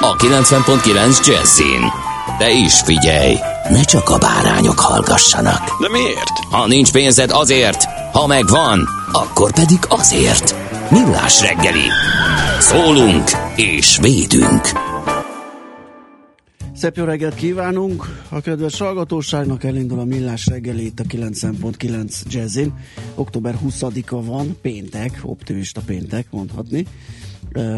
a 0.00 0.16
90.9 0.16 1.26
Jazzin. 1.26 1.80
De 2.38 2.50
is 2.50 2.80
figyelj, 2.80 3.34
ne 3.70 3.82
csak 3.82 4.08
a 4.08 4.18
bárányok 4.18 4.78
hallgassanak. 4.78 5.80
De 5.80 5.88
miért? 5.88 6.38
Ha 6.50 6.66
nincs 6.66 6.92
pénzed 6.92 7.30
azért, 7.30 7.84
ha 8.12 8.26
megvan, 8.26 8.88
akkor 9.12 9.52
pedig 9.52 9.78
azért. 9.88 10.54
Millás 10.90 11.40
reggeli. 11.40 11.88
Szólunk 12.60 13.30
és 13.56 13.98
védünk. 14.00 14.60
Szép 16.74 16.96
jó 16.96 17.04
reggelt 17.04 17.34
kívánunk! 17.34 18.04
A 18.28 18.40
kedves 18.40 18.78
hallgatóságnak 18.78 19.64
elindul 19.64 19.98
a 19.98 20.04
Millás 20.04 20.46
reggeli 20.46 20.84
itt 20.84 21.00
a 21.00 21.04
9.9 21.04 22.22
Jazzin. 22.28 22.74
Október 23.14 23.54
20-a 23.64 24.24
van, 24.24 24.56
péntek, 24.62 25.20
optimista 25.22 25.80
péntek 25.86 26.26
mondhatni. 26.30 26.86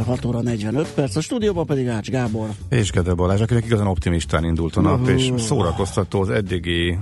6 0.04 0.24
óra 0.24 0.40
45 0.40 0.88
perc, 0.94 1.16
a 1.16 1.20
stúdióban 1.20 1.66
pedig 1.66 1.88
Ács 1.88 2.10
Gábor. 2.10 2.48
És 2.68 2.90
Gede 2.90 3.14
Balázs, 3.14 3.40
akinek 3.40 3.64
igazán 3.64 3.86
optimistán 3.86 4.44
indult 4.44 4.76
a 4.76 4.80
nap, 4.80 5.00
uh, 5.00 5.08
és 5.08 5.32
szórakoztató 5.36 6.20
az 6.20 6.30
eddigi, 6.30 6.98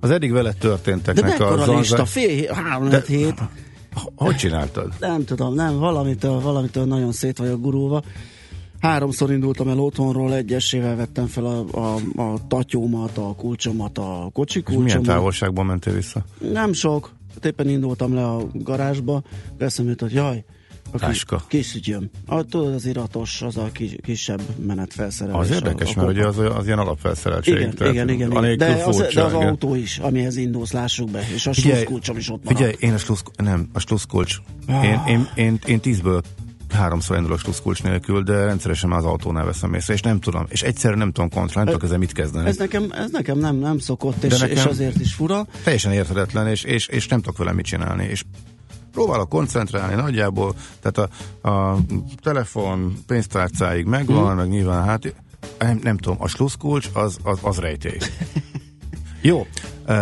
az 0.00 0.10
eddig 0.10 0.32
vele 0.32 0.52
történteknek 0.52 1.38
De 1.38 1.44
a 1.44 1.76
lista, 1.78 2.04
fél, 2.04 2.52
három 2.52 2.88
De, 2.88 3.02
hét. 3.06 3.42
Hogy 4.14 4.36
csináltad? 4.36 4.92
Nem 4.98 5.24
tudom, 5.24 5.54
nem, 5.54 5.78
valamitől, 5.78 6.40
valamitől 6.40 6.84
nagyon 6.84 7.12
szét 7.12 7.38
vagyok 7.38 7.60
gurulva. 7.60 8.02
Háromszor 8.80 9.30
indultam 9.32 9.68
el 9.68 9.78
otthonról, 9.78 10.34
egyesével 10.34 10.96
vettem 10.96 11.26
fel 11.26 11.44
a, 11.44 11.64
a, 11.78 11.94
a 12.22 12.46
tatyómat, 12.48 13.18
a 13.18 13.34
kulcsomat, 13.36 13.98
a 13.98 14.30
kocsi 14.32 14.62
kulcsomat. 14.62 14.88
És 14.88 14.94
milyen 14.94 15.16
távolságban 15.16 15.66
mentél 15.66 15.94
vissza? 15.94 16.24
Nem 16.52 16.72
sok. 16.72 17.10
Hát 17.34 17.44
éppen 17.44 17.68
indultam 17.68 18.14
le 18.14 18.26
a 18.26 18.46
garázsba, 18.52 19.22
eszembe 19.58 19.94
hogy 19.98 20.12
jaj, 20.12 20.44
Táska. 20.98 21.42
Kis, 21.48 21.74
ügyöm. 21.74 22.10
A, 22.26 22.42
tudod, 22.42 22.74
az 22.74 22.86
iratos, 22.86 23.42
az 23.42 23.56
a 23.56 23.68
kis, 23.72 23.96
kisebb 24.02 24.40
menetfelszerelés. 24.66 25.40
Az 25.40 25.50
érdekes, 25.50 25.96
a, 25.96 26.00
a 26.00 26.04
mert 26.04 26.16
ugye 26.16 26.26
az, 26.26 26.38
az 26.38 26.66
ilyen 26.66 26.78
alapfelszereltség. 26.78 27.54
Igen, 27.54 27.74
tehát 27.74 27.92
igen, 27.92 28.08
igen. 28.08 28.30
igen. 28.30 28.56
De, 28.56 28.82
az, 28.84 29.06
de 29.14 29.22
az 29.22 29.32
autó 29.32 29.74
is, 29.74 29.98
amihez 29.98 30.36
indulsz, 30.36 30.72
lássuk 30.72 31.10
be. 31.10 31.26
És 31.34 31.46
a 31.46 31.52
sluszkulcsom 31.52 32.16
is 32.16 32.30
ott 32.30 32.44
van. 32.44 32.54
Figyelj, 32.54 32.74
én 32.78 32.92
a 32.92 32.98
slusz, 32.98 33.22
nem, 33.36 33.68
a 33.72 33.78
sluszkulcs. 33.78 34.36
Ah. 34.66 34.84
Én, 34.84 35.00
én, 35.06 35.28
én, 35.34 35.58
én 35.66 35.80
tízből 35.80 36.22
háromszor 36.74 37.16
indul 37.16 37.32
a 37.32 37.36
sluszkulcs 37.36 37.82
nélkül, 37.82 38.22
de 38.22 38.44
rendszeresen 38.44 38.92
az 38.92 39.04
autónál 39.04 39.44
veszem 39.44 39.74
észre, 39.74 39.94
és 39.94 40.00
nem 40.00 40.20
tudom, 40.20 40.46
és 40.48 40.62
egyszerűen 40.62 40.98
nem 40.98 41.12
tudom 41.12 41.30
kontrollálni, 41.30 41.70
tudok 41.70 41.84
ezzel 41.84 41.98
mit 41.98 42.12
kezdeni. 42.12 42.48
Ez 42.48 42.56
nekem, 42.56 42.86
ez 42.90 43.10
nekem 43.10 43.38
nem, 43.38 43.56
nem 43.56 43.78
szokott, 43.78 44.22
és, 44.22 44.38
nekem 44.38 44.56
és 44.56 44.64
azért 44.64 45.00
is 45.00 45.14
fura. 45.14 45.46
Teljesen 45.64 45.92
érthetetlen, 45.92 46.46
és, 46.46 46.62
és, 46.62 46.86
és 46.86 47.08
nem 47.08 47.20
tudok 47.20 47.38
vele 47.38 47.52
mit 47.52 47.64
csinálni, 47.64 48.04
és 48.04 48.24
próbálok 48.92 49.28
koncentrálni 49.28 49.94
nagyjából, 49.94 50.54
tehát 50.80 51.10
a, 51.42 51.48
a 51.48 51.78
telefon 52.22 52.94
pénztárcáig 53.06 53.84
megvan, 53.84 54.26
hmm. 54.26 54.36
meg 54.36 54.48
nyilván 54.48 54.84
hát 54.84 55.14
nem, 55.58 55.80
nem 55.82 55.96
tudom, 55.96 56.16
a 56.20 56.28
sluszkulcs 56.28 56.88
az, 56.92 57.16
az, 57.22 57.38
az 57.42 57.58
rejtély. 57.58 57.98
Jó, 59.22 59.46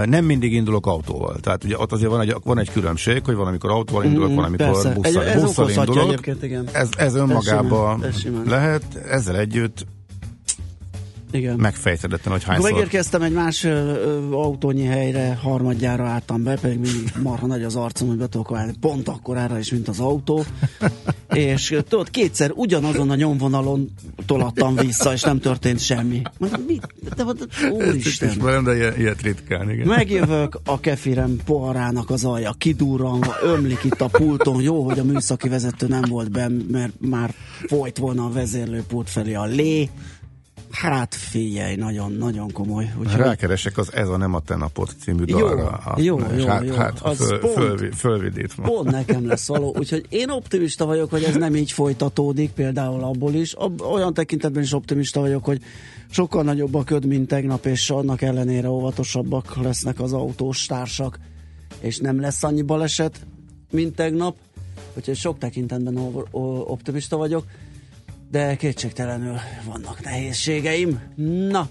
nem 0.04 0.24
mindig 0.24 0.52
indulok 0.52 0.86
autóval. 0.86 1.36
Tehát 1.40 1.64
ugye 1.64 1.78
ott 1.78 1.92
azért 1.92 2.10
van 2.10 2.20
egy, 2.20 2.34
van 2.44 2.58
egy 2.58 2.72
különbség, 2.72 3.24
hogy 3.24 3.34
valamikor 3.34 3.70
autóval 3.70 4.04
indulok, 4.04 4.30
mm, 4.30 4.34
valamikor 4.34 4.66
busszal, 4.94 5.02
egy, 5.02 5.16
ez 5.16 5.42
busszal 5.42 5.70
indulok. 5.70 6.26
Igen. 6.42 6.68
Ez, 6.72 6.88
ez 6.96 7.14
önmagában 7.14 8.04
lehet, 8.46 8.82
ezzel 9.10 9.36
együtt 9.36 9.86
igen. 11.30 11.56
megfejtedetten, 11.56 12.32
hogy 12.32 12.44
hányszor. 12.44 12.70
Megérkeztem 12.70 13.22
egy 13.22 13.32
más 13.32 13.64
ö, 13.64 14.32
autónyi 14.32 14.84
helyre, 14.84 15.34
harmadjára 15.42 16.06
álltam 16.06 16.42
be, 16.42 16.54
pedig 16.54 16.78
mindig 16.78 17.12
marha 17.22 17.46
nagy 17.46 17.62
az 17.62 17.76
arcom, 17.76 18.08
hogy 18.08 18.16
be 18.16 18.26
tudok 18.28 18.48
válni 18.48 18.72
pont 18.80 19.08
akkorára 19.08 19.58
is, 19.58 19.70
mint 19.70 19.88
az 19.88 20.00
autó. 20.00 20.44
és 21.28 21.76
tudod, 21.88 22.10
kétszer 22.10 22.50
ugyanazon 22.54 23.10
a 23.10 23.14
nyomvonalon 23.14 23.90
tolattam 24.26 24.76
vissza, 24.76 25.12
és 25.12 25.22
nem 25.22 25.38
történt 25.38 25.80
semmi. 25.80 26.22
Majd 26.38 26.66
mit? 26.66 26.86
De, 27.16 27.24
de, 27.24 27.70
úristen. 27.70 28.28
Ismerem, 28.28 28.64
de 28.64 28.76
ilyet, 28.76 28.98
ilyet 28.98 29.22
ritkán, 29.22 29.70
igen. 29.70 29.86
Megjövök, 29.86 30.60
a 30.64 30.80
kefirem 30.80 31.36
poharának 31.44 32.10
az 32.10 32.24
alja 32.24 32.52
kidurranva, 32.58 33.34
ömlik 33.42 33.84
itt 33.84 34.00
a 34.00 34.06
pulton. 34.06 34.62
Jó, 34.62 34.84
hogy 34.84 34.98
a 34.98 35.04
műszaki 35.04 35.48
vezető 35.48 35.86
nem 35.86 36.02
volt 36.08 36.30
benn, 36.30 36.60
mert 36.70 36.92
már 37.00 37.34
folyt 37.66 37.98
volna 37.98 38.24
a 38.24 38.30
vezérlőpult 38.30 39.10
felé 39.10 39.34
a 39.34 39.44
lé 39.44 39.88
Hát 40.70 41.14
figyelj, 41.14 41.76
nagyon-nagyon 41.76 42.52
komoly. 42.52 42.92
Úgyhogy... 42.98 43.20
Rákeresek 43.20 43.78
az 43.78 43.92
Ez 43.94 44.08
a 44.08 44.16
Nem 44.16 44.34
a 44.34 44.40
Te 44.40 44.56
Napot 44.56 44.94
című 45.00 45.24
dalra. 45.24 45.94
Jó, 45.96 46.18
jó, 46.18 46.26
jó, 46.36 46.46
hát, 46.46 46.64
jó. 46.64 46.74
Hát, 46.74 47.00
az 47.00 47.16
föl, 47.16 47.38
pont, 47.38 47.54
föl, 47.54 47.92
fölvidít 47.92 48.56
ma. 48.56 48.64
Pont 48.64 48.90
nekem 48.90 49.26
lesz 49.26 49.48
való. 49.48 49.74
Úgyhogy 49.78 50.06
én 50.08 50.30
optimista 50.30 50.86
vagyok, 50.86 51.10
hogy 51.10 51.22
ez 51.22 51.34
nem 51.34 51.56
így 51.56 51.72
folytatódik, 51.72 52.50
például 52.50 53.04
abból 53.04 53.34
is. 53.34 53.54
Olyan 53.92 54.14
tekintetben 54.14 54.62
is 54.62 54.72
optimista 54.72 55.20
vagyok, 55.20 55.44
hogy 55.44 55.62
sokkal 56.10 56.42
nagyobb 56.42 56.74
a 56.74 56.84
köd, 56.84 57.06
mint 57.06 57.28
tegnap, 57.28 57.66
és 57.66 57.90
annak 57.90 58.22
ellenére 58.22 58.68
óvatosabbak 58.68 59.56
lesznek 59.56 60.00
az 60.00 60.12
autós 60.12 60.66
társak, 60.66 61.18
és 61.80 61.98
nem 61.98 62.20
lesz 62.20 62.42
annyi 62.42 62.62
baleset, 62.62 63.26
mint 63.70 63.94
tegnap. 63.94 64.36
Úgyhogy 64.94 65.16
sok 65.16 65.38
tekintetben 65.38 65.98
optimista 66.64 67.16
vagyok 67.16 67.44
de 68.30 68.56
kétségtelenül 68.56 69.36
vannak 69.64 70.04
nehézségeim. 70.04 71.00
Na, 71.50 71.68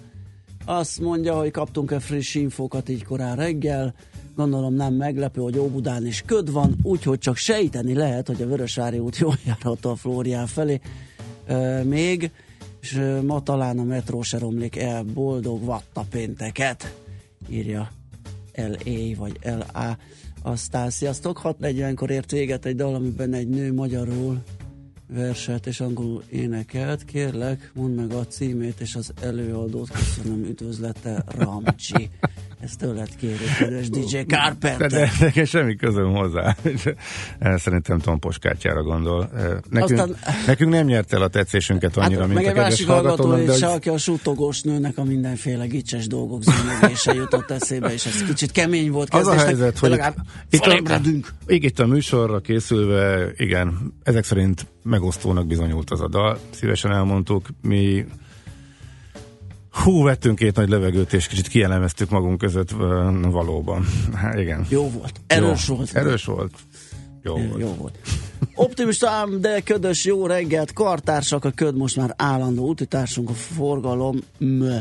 azt 0.66 1.00
mondja, 1.00 1.38
hogy 1.38 1.52
kaptunk-e 1.52 2.00
friss 2.00 2.36
infókat 2.36 2.90
így 2.90 3.04
korán 3.04 3.36
reggel, 3.36 3.94
gondolom 4.36 4.74
nem 4.74 4.94
meglepő, 4.94 5.42
hogy 5.42 5.58
Óbudán 5.58 6.06
is 6.06 6.24
köd 6.26 6.52
van, 6.52 6.76
úgyhogy 6.84 7.20
csak 7.20 7.36
sejteni 7.36 7.94
lehet, 7.94 8.28
hogy 8.28 8.42
a 8.42 8.48
Vörösvári 8.48 9.00
út 9.00 9.18
jól 9.18 9.38
járható 9.46 9.90
a 9.90 9.96
Flórián 9.96 10.48
felé 10.48 10.80
e, 11.46 11.84
még, 11.84 12.32
és 12.82 12.94
e, 12.94 13.22
ma 13.22 13.44
talán 13.44 13.80
a 13.80 13.84
metró 13.84 14.22
se 14.22 14.38
romlik 14.38 14.76
el, 14.76 15.04
boldog 15.04 15.64
vatta 15.64 16.06
pénteket, 16.10 16.96
írja 17.50 17.92
LA 18.56 19.16
vagy 19.18 19.40
LA. 19.44 19.98
Aztán 20.42 20.90
sziasztok, 20.90 21.42
6.40-kor 21.44 22.10
ért 22.10 22.32
véget 22.32 22.66
egy 22.66 22.76
dal, 22.76 22.96
amiben 22.96 23.34
egy 23.34 23.48
nő 23.48 23.74
magyarul 23.74 24.44
verset 25.08 25.68
és 25.68 25.80
angolul 25.80 26.24
énekelt. 26.30 27.06
Kérlek, 27.06 27.72
mondd 27.74 27.96
meg 27.96 28.12
a 28.12 28.28
címét 28.28 28.80
és 28.80 28.96
az 28.96 29.14
előadót. 29.22 29.90
Köszönöm, 29.90 30.44
üdvözlete 30.44 31.24
Ramcsi. 31.28 32.10
Ezt 32.60 32.78
tőled 32.78 33.16
kérjük, 33.16 33.58
kedves 33.58 33.90
DJ 33.90 34.18
Carpenter. 34.28 34.90
De, 34.92 35.12
de 35.34 35.46
semmi 35.46 35.76
közöm 35.76 36.14
hozzá. 36.14 36.56
Szerintem 37.64 38.00
Tom 38.00 38.20
Poskártyára 38.20 38.84
gondol. 38.84 39.30
Nekünk, 39.70 40.00
Aztán, 40.00 40.16
nekünk 40.46 40.72
nem 40.72 40.86
nyert 40.86 41.14
el 41.14 41.22
a 41.22 41.28
tetszésünket 41.28 41.98
annyira, 41.98 42.20
hát, 42.20 42.30
mint 42.30 42.44
meg 42.44 42.52
a 42.52 42.54
kedves 42.54 42.86
hallgató 42.86 43.36
de... 43.36 43.54
és 43.54 43.62
aki 43.62 43.90
a 43.90 43.98
sútogós 43.98 44.62
nőnek 44.62 44.98
a 44.98 45.04
mindenféle 45.04 45.66
gicses 45.66 46.08
dolgok 46.08 46.44
zűnögése 46.44 47.14
jutott 47.14 47.52
eszébe, 47.52 47.94
és 47.94 48.06
ez 48.06 48.24
kicsit 48.24 48.52
kemény 48.52 48.92
volt 48.92 49.14
Az 49.14 49.28
a 49.28 49.38
helyzet, 49.38 49.78
hogy 49.78 50.02
itt 50.50 50.66
a, 50.66 51.02
itt 51.48 51.80
a 51.80 51.86
műsorra 51.86 52.40
készülve, 52.40 53.32
igen, 53.36 53.94
ezek 54.04 54.24
szerint 54.24 54.66
megosztónak 54.84 55.48
bizonyult 55.48 55.90
az 55.90 56.02
a 56.02 56.08
dal. 56.08 56.40
Szívesen 56.50 56.92
elmondtuk, 56.92 57.48
mi 57.62 58.06
Hú, 59.84 60.04
vettünk 60.04 60.38
két 60.38 60.56
nagy 60.56 60.70
levegőt, 60.70 61.14
és 61.14 61.28
kicsit 61.28 61.48
kielemeztük 61.48 62.10
magunk 62.10 62.38
között 62.38 62.72
valóban. 63.22 63.86
Há, 64.22 64.40
igen. 64.40 64.66
Jó 64.70 64.90
volt. 64.90 65.22
Erős 65.28 65.68
jó. 65.68 65.76
volt. 65.76 65.96
Erős 65.96 66.26
volt. 66.26 66.52
Jó, 67.24 67.38
jó 67.38 67.46
volt. 67.48 67.62
Jó 67.62 67.74
volt. 67.74 67.98
Optimista 68.56 69.10
ám, 69.10 69.42
de 69.42 69.60
ködös 69.60 70.06
jó 70.06 70.26
reggelt. 70.26 70.74
Kartársak 70.74 71.46
a 71.46 71.52
köd 71.52 71.78
most 71.78 71.96
már 71.96 72.14
állandó 72.18 72.68
útitársunk 72.68 73.30
a 73.30 73.34
forgalom. 73.34 74.20
Mö. 74.38 74.78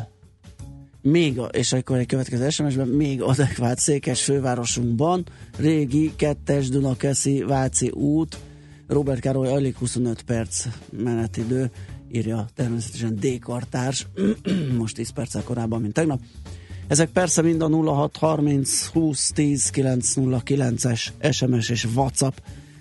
még, 1.03 1.39
a, 1.39 1.45
és 1.45 1.73
akkor 1.73 1.99
egy 1.99 2.07
következő 2.07 2.51
SMS-ben, 2.51 2.89
még 2.89 3.23
adekvát 3.23 3.79
székes 3.79 4.23
fővárosunkban, 4.23 5.27
régi, 5.59 6.13
kettes 6.17 6.69
Dunakeszi, 6.69 7.43
Váci 7.43 7.91
út, 7.91 8.39
Robert 8.89 9.21
Károly 9.21 9.49
alig 9.49 9.77
25 9.77 10.23
perc 10.23 10.67
menetidő, 10.91 11.71
írja 12.13 12.47
természetesen 12.55 13.15
D. 13.15 13.39
Kartárs, 13.39 14.07
most 14.79 14.95
10 14.95 15.11
perccel 15.11 15.43
korábban, 15.43 15.81
mint 15.81 15.93
tegnap. 15.93 16.21
Ezek 16.87 17.09
persze 17.09 17.43
mind 17.43 17.63
a 17.63 17.69
0630 17.69 18.87
20 18.87 19.31
10 19.31 19.71
909-es 19.75 21.09
SMS 21.33 21.69
és 21.69 21.85
WhatsApp 21.85 22.37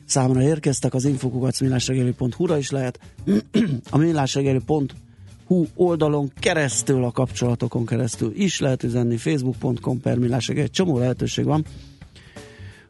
számra 0.05 0.41
érkeztek, 0.41 0.93
az 0.93 1.05
infokukat 1.05 1.59
millásregeli.hu-ra 1.59 2.57
is 2.57 2.69
lehet, 2.69 2.99
a 3.89 3.97
millásregeli.hu 3.97 5.65
oldalon 5.75 6.31
keresztül, 6.39 7.03
a 7.03 7.11
kapcsolatokon 7.11 7.85
keresztül 7.85 8.33
is 8.35 8.59
lehet 8.59 8.83
üzenni, 8.83 9.17
facebook.com 9.17 10.01
per 10.01 10.17
egy 10.47 10.71
csomó 10.71 10.97
lehetőség 10.97 11.45
van, 11.45 11.65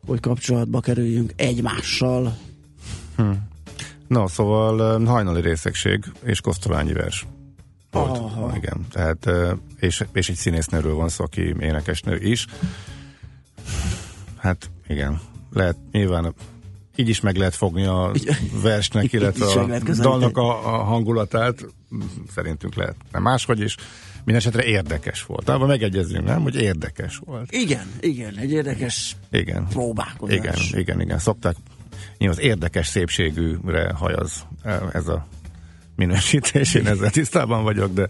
hogy 0.06 0.20
kapcsolatba 0.20 0.80
kerüljünk 0.80 1.34
egymással. 1.36 2.38
Hm. 3.16 3.32
No, 4.08 4.28
szóval 4.28 5.06
hajnali 5.06 5.42
részegség 5.42 6.04
és 6.24 6.42
kosztolányi 6.42 6.94
vers. 6.94 7.26
Volt. 7.92 8.18
Aha. 8.18 8.54
Igen, 8.56 8.86
tehát, 8.92 9.30
és, 9.80 10.04
és 10.14 10.30
egy 10.30 10.36
színésznőről 10.36 10.96
van 10.96 11.10
szó, 11.10 11.24
aki 11.24 11.56
énekesnő 11.60 12.18
is. 12.18 12.46
Hát 14.38 14.70
igen, 14.88 15.20
lehet 15.52 15.76
nyilván 15.92 16.34
így 16.96 17.10
is 17.10 17.22
meg 17.22 17.36
lehet 17.36 17.56
fogni 17.56 17.86
a 17.86 18.12
versnek, 18.62 19.14
illetve 19.14 19.46
a 19.46 19.80
dalnak 20.02 20.38
a, 20.38 20.76
a 20.76 20.84
hangulatát. 20.84 21.66
Szerintünk 22.36 22.76
lehet. 22.76 22.96
Nem 23.12 23.22
máshogy 23.22 23.60
is. 23.60 23.76
Mindenesetre 24.18 24.64
érdekes 24.64 25.24
volt. 25.24 25.50
Abban 25.50 25.68
megegyezünk, 25.68 26.26
nem? 26.26 26.42
Hogy 26.42 26.56
érdekes 26.56 27.22
volt. 27.26 27.52
Igen, 27.52 27.88
igen, 28.00 28.38
egy 28.38 28.52
érdekes 28.52 29.16
Igen. 29.32 29.68
próbálkozás. 29.68 30.68
Igen, 30.68 30.80
igen, 30.80 31.02
igen. 31.02 31.20
Szokták. 31.20 31.56
Nyilván 32.18 32.40
érdekes 32.40 32.88
szépségűre 32.88 33.94
hajaz 33.96 34.48
ez 34.94 35.08
a 35.08 35.28
minősítés. 35.96 36.74
Én 36.74 36.88
ezzel 36.88 37.10
tisztában 37.10 37.64
vagyok, 37.64 37.94
de 37.94 38.08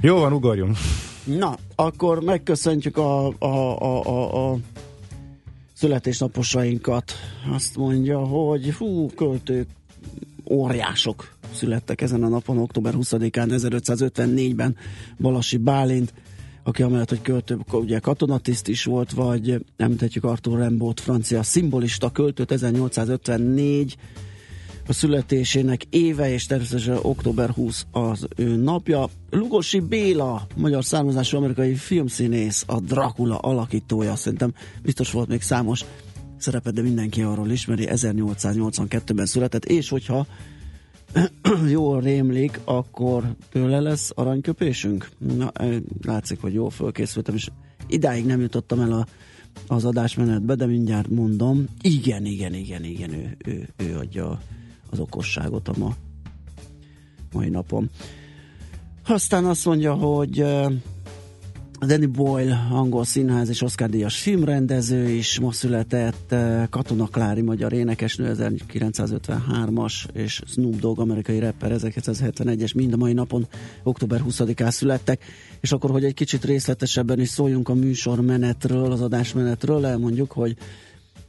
jó 0.00 0.18
van, 0.18 0.32
ugorjunk. 0.32 0.76
Na, 1.24 1.56
akkor 1.74 2.22
megköszöntjük 2.22 2.96
a, 2.96 3.26
a, 3.26 3.82
a, 3.82 4.02
a, 4.02 4.50
a 4.52 4.58
születésnaposainkat. 5.72 7.12
Azt 7.52 7.76
mondja, 7.76 8.18
hogy 8.18 8.72
hú, 8.72 9.10
költők, 9.10 9.68
óriások 10.50 11.34
születtek 11.52 12.00
ezen 12.00 12.22
a 12.22 12.28
napon, 12.28 12.58
október 12.58 12.94
20-án 12.96 13.46
1554-ben 13.50 14.76
Balasi 15.20 15.56
Bálint, 15.56 16.14
aki 16.64 16.82
amellett, 16.82 17.08
hogy 17.08 17.22
költő, 17.22 17.58
ugye 17.72 17.98
katonatiszt 17.98 18.68
is 18.68 18.84
volt, 18.84 19.12
vagy 19.12 19.64
említhetjük 19.76 20.24
Arthur 20.24 20.60
Rimbaud, 20.60 21.00
francia 21.00 21.42
szimbolista 21.42 22.10
költőt, 22.10 22.50
1854 22.52 23.96
a 24.86 24.92
születésének 24.92 25.84
éve, 25.90 26.32
és 26.32 26.46
természetesen 26.46 26.98
október 27.02 27.50
20 27.50 27.86
az 27.90 28.26
ő 28.36 28.56
napja. 28.56 29.08
Lugosi 29.30 29.80
Béla, 29.80 30.46
magyar 30.56 30.84
származású 30.84 31.36
amerikai 31.36 31.74
filmszínész, 31.74 32.64
a 32.66 32.80
Dracula 32.80 33.38
alakítója, 33.38 34.16
szerintem 34.16 34.54
biztos 34.82 35.10
volt 35.10 35.28
még 35.28 35.42
számos 35.42 35.84
szerepet, 36.36 36.74
de 36.74 36.82
mindenki 36.82 37.22
arról 37.22 37.50
ismeri, 37.50 37.86
1882-ben 37.90 39.26
született, 39.26 39.64
és 39.64 39.88
hogyha 39.88 40.26
jól 41.68 42.00
rémlik, 42.00 42.60
akkor 42.64 43.34
tőle 43.50 43.80
lesz 43.80 44.12
aranyköpésünk? 44.14 45.08
Na, 45.36 45.52
látszik, 46.02 46.40
hogy 46.40 46.54
jól 46.54 46.70
fölkészültem, 46.70 47.34
és 47.34 47.48
idáig 47.86 48.26
nem 48.26 48.40
jutottam 48.40 48.80
el 48.80 48.92
a, 48.92 49.06
az 49.66 49.84
adásmenetbe, 49.84 50.54
de 50.54 50.66
mindjárt 50.66 51.08
mondom. 51.08 51.64
Igen, 51.80 52.24
igen, 52.24 52.54
igen, 52.54 52.84
igen, 52.84 53.12
ő, 53.12 53.36
ő, 53.44 53.68
ő 53.76 53.96
adja 53.96 54.40
az 54.90 54.98
okosságot 54.98 55.68
a 55.68 55.74
ma, 55.78 55.94
mai 57.32 57.48
napon. 57.48 57.90
Aztán 59.06 59.44
azt 59.44 59.64
mondja, 59.64 59.94
hogy 59.94 60.44
Danny 61.80 62.10
Boyle, 62.10 62.66
angol 62.70 63.04
színház 63.04 63.48
és 63.48 63.62
Oscar 63.62 63.88
díjas 63.88 64.18
filmrendező 64.18 65.08
is 65.08 65.38
ma 65.38 65.52
született, 65.52 66.32
eh, 66.32 66.66
Katona 66.70 67.06
Klári, 67.06 67.40
magyar 67.40 67.72
énekesnő 67.72 68.26
1953-as, 68.26 70.06
és 70.12 70.42
Snoop 70.46 70.76
Dogg, 70.76 70.98
amerikai 70.98 71.38
rapper 71.38 71.72
1971-es, 71.72 72.74
mind 72.74 72.92
a 72.92 72.96
mai 72.96 73.12
napon, 73.12 73.46
október 73.82 74.22
20-án 74.28 74.70
születtek, 74.70 75.24
és 75.60 75.72
akkor, 75.72 75.90
hogy 75.90 76.04
egy 76.04 76.14
kicsit 76.14 76.44
részletesebben 76.44 77.20
is 77.20 77.28
szóljunk 77.28 77.68
a 77.68 77.74
műsormenetről, 77.74 78.92
az 78.92 79.00
adásmenetről, 79.00 79.86
elmondjuk, 79.86 80.32
hogy 80.32 80.56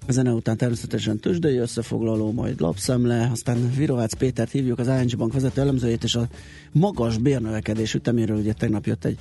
a 0.07 0.11
zene 0.11 0.31
után 0.31 0.57
természetesen 0.57 1.19
tőzsdei 1.19 1.57
összefoglaló, 1.57 2.31
majd 2.31 2.59
lapszemle, 2.61 3.29
aztán 3.31 3.71
Virovácz 3.77 4.13
Pétert 4.13 4.51
hívjuk, 4.51 4.79
az 4.79 4.87
ING 4.87 5.17
Bank 5.17 5.33
vezető 5.33 5.61
elemzőjét, 5.61 6.03
és 6.03 6.15
a 6.15 6.27
magas 6.71 7.17
bérnövekedés 7.17 7.93
üteméről, 7.93 8.37
ugye 8.37 8.53
tegnap 8.53 8.85
jött 8.85 9.05
egy 9.05 9.17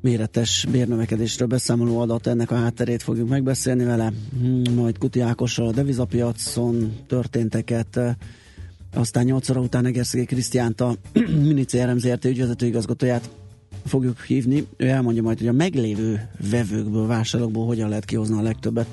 méretes 0.00 0.66
bérnövekedésről 0.70 1.48
beszámoló 1.48 1.98
adat, 1.98 2.26
ennek 2.26 2.50
a 2.50 2.56
hátterét 2.56 3.02
fogjuk 3.02 3.28
megbeszélni 3.28 3.84
vele, 3.84 4.12
Hmm, 4.40 4.74
majd 4.74 4.98
Kuti 4.98 5.20
Ákossal 5.20 5.66
a 5.66 5.72
devizapiacon 5.72 6.92
történteket, 7.06 8.00
aztán 8.94 9.24
8 9.24 9.50
óra 9.50 9.60
után 9.60 9.86
Egerszegi 9.86 10.24
Krisztiánt 10.24 10.80
a 10.80 10.96
Minici 11.46 11.82
RMZRT 11.82 12.24
ügyvezető 12.24 12.66
igazgatóját 12.66 13.30
fogjuk 13.86 14.20
hívni. 14.20 14.66
Ő 14.76 14.86
elmondja 14.86 15.22
majd, 15.22 15.38
hogy 15.38 15.48
a 15.48 15.52
meglévő 15.52 16.28
vevőkből, 16.50 17.06
vásárlókból 17.06 17.66
hogyan 17.66 17.88
lehet 17.88 18.04
kihozni 18.04 18.38
a 18.38 18.42
legtöbbet. 18.42 18.86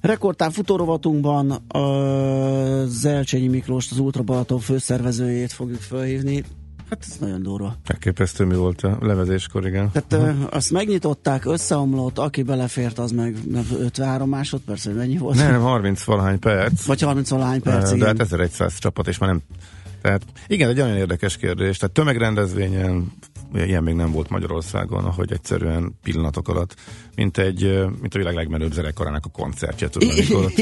Rekordtán 0.00 0.50
futórovatunkban 0.50 1.50
a 1.50 2.86
Zelcsényi 2.86 3.48
Miklós, 3.48 3.90
az 3.90 3.98
Ultra 3.98 4.22
Balaton 4.22 4.58
főszervezőjét 4.58 5.52
fogjuk 5.52 5.80
felhívni. 5.80 6.44
Hát 6.90 7.04
ez 7.08 7.16
nagyon 7.20 7.42
durva. 7.42 7.76
Elképesztő 7.86 8.44
mi 8.44 8.54
volt 8.54 8.82
a 8.82 8.98
levezéskor, 9.00 9.66
igen. 9.66 9.90
Tehát 9.90 10.28
uh-huh. 10.28 10.46
azt 10.50 10.70
megnyitották, 10.70 11.44
összeomlott, 11.44 12.18
aki 12.18 12.42
belefért, 12.42 12.98
az 12.98 13.10
meg 13.10 13.36
53 13.78 14.28
másodperc, 14.28 14.84
vagy 14.84 14.94
mennyi 14.94 15.16
volt? 15.16 15.36
Nem, 15.36 15.60
30 15.60 16.02
valahány 16.02 16.38
perc. 16.38 16.84
Vagy 16.84 17.00
30 17.00 17.30
valahány 17.30 17.62
perc, 17.62 17.90
de 17.90 17.96
igen. 17.96 18.06
hát 18.06 18.20
1100 18.20 18.78
csapat, 18.78 19.08
és 19.08 19.18
már 19.18 19.30
nem... 19.30 19.42
Tehát 20.02 20.22
igen, 20.46 20.68
egy 20.68 20.80
olyan 20.80 20.96
érdekes 20.96 21.36
kérdés. 21.36 21.76
Tehát 21.76 21.94
tömegrendezvényen 21.94 23.12
ilyen 23.54 23.82
még 23.82 23.94
nem 23.94 24.10
volt 24.12 24.28
Magyarországon, 24.28 25.04
ahogy 25.04 25.32
egyszerűen 25.32 25.98
pillanatok 26.02 26.48
alatt, 26.48 26.74
mint 27.14 27.38
egy, 27.38 27.62
mint 28.00 28.14
a 28.14 28.18
világ 28.18 28.34
legmenőbb 28.34 28.72
zenekarának 28.72 29.24
a 29.24 29.28
koncertje, 29.28 29.88
tudod, 29.88 30.10
amikor, 30.18 30.52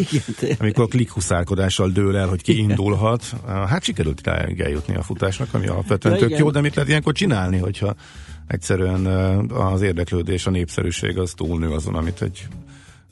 amikor 0.58 0.88
klikhuszálkodással 0.88 1.88
dől 1.88 2.16
el, 2.16 2.28
hogy 2.28 2.42
ki 2.42 2.58
indulhat. 2.58 3.34
Hát 3.46 3.82
sikerült 3.82 4.20
idáig 4.20 4.60
eljutni 4.60 4.94
a 4.94 5.02
futásnak, 5.02 5.54
ami 5.54 5.66
alapvetően 5.66 6.14
Ja, 6.14 6.20
tök 6.20 6.30
igen. 6.30 6.42
jó, 6.42 6.50
de 6.50 6.60
mit 6.60 6.74
lehet 6.74 6.90
ilyenkor 6.90 7.12
csinálni, 7.12 7.58
hogyha 7.58 7.94
egyszerűen 8.46 9.06
az 9.50 9.82
érdeklődés, 9.82 10.46
a 10.46 10.50
népszerűség 10.50 11.18
az 11.18 11.32
túlnő 11.32 11.70
azon, 11.70 11.94
amit 11.94 12.22
egy 12.22 12.46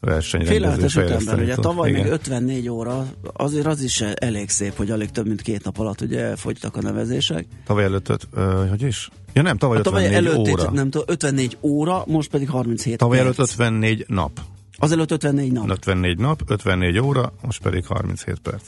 versenyrendező 0.04 0.86
Félelmetes 0.86 0.96
ütemben, 0.96 1.44
ugye 1.44 1.54
tavaly 1.54 1.88
Igen. 1.90 2.02
meg 2.02 2.10
54 2.10 2.68
óra, 2.68 3.06
azért 3.32 3.66
az 3.66 3.82
is 3.82 4.00
elég 4.00 4.50
szép, 4.50 4.76
hogy 4.76 4.90
alig 4.90 5.10
több 5.10 5.26
mint 5.26 5.42
két 5.42 5.64
nap 5.64 5.78
alatt 5.78 6.00
ugye 6.00 6.20
elfogytak 6.20 6.76
a 6.76 6.80
nevezések. 6.82 7.46
Tavaly 7.66 7.84
előtt, 7.84 8.08
öt- 8.08 8.28
ö, 8.32 8.64
hogy 8.68 8.82
is? 8.82 9.10
Ja 9.32 9.42
nem, 9.42 9.56
tavaly 9.56 9.78
A 9.78 9.80
tavaly 9.80 10.04
54 10.04 10.26
előtt 10.26 10.48
óra. 10.48 10.70
Nem 10.70 10.90
tudom, 10.90 11.06
54 11.08 11.56
óra, 11.60 12.04
most 12.06 12.30
pedig 12.30 12.48
37 12.50 12.96
Tavaly 12.98 13.16
perc. 13.16 13.26
előtt 13.26 13.38
54 13.50 14.04
nap. 14.08 14.40
Azelőtt 14.78 15.10
54 15.10 15.52
nap. 15.52 15.70
54 15.70 16.18
nap, 16.18 16.42
54 16.46 16.98
óra, 16.98 17.32
most 17.42 17.62
pedig 17.62 17.86
37 17.86 18.38
perc. 18.38 18.62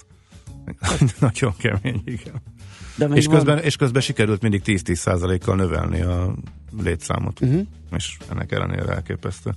Nagyon 1.21 1.55
kemény, 1.59 2.03
igen. 2.05 2.35
De 2.97 3.09
még 3.09 3.17
És 3.17 3.27
van- 3.27 3.35
közben, 3.35 3.59
és 3.59 3.77
közben 3.77 4.03
sikerült 4.03 4.43
mindig 4.43 4.63
10-10%-kal 4.65 5.57
növelni 5.57 6.01
a 6.01 6.35
létszámot. 6.83 7.41
Uh-huh. 7.41 7.61
És 7.97 8.17
ennek 8.31 8.53
ellenére 8.53 8.93
elképesztő. 8.95 9.51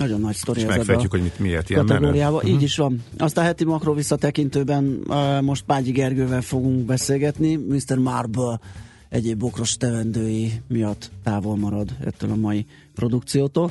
Nagyon 0.00 0.20
nagy 0.20 0.34
sztori 0.34 0.58
És 0.58 0.64
ez 0.64 0.70
ebbe 0.70 0.80
a 0.80 0.84
megfejtjük, 0.84 1.10
hogy 1.10 1.22
mit, 1.22 1.38
miért 1.38 1.70
ilyen 1.70 1.84
menő. 1.84 1.98
kategóriába. 1.98 2.36
Mhm. 2.36 2.46
Így 2.46 2.62
is 2.62 2.76
van. 2.76 3.04
Aztán 3.18 3.44
heti 3.44 3.64
makro 3.64 3.94
visszatekintőben 3.94 5.00
uh, 5.06 5.40
most 5.40 5.62
Págyi 5.64 5.90
Gergővel 5.90 6.40
fogunk 6.40 6.84
beszélgetni. 6.84 7.56
Mr. 7.56 7.98
Marble 7.98 8.60
egyéb 9.08 9.38
bokros 9.38 9.76
tevendői 9.76 10.52
miatt 10.68 11.10
távol 11.22 11.56
marad 11.56 11.96
ettől 12.04 12.30
a 12.30 12.36
mai 12.36 12.66
produkciótól. 12.94 13.70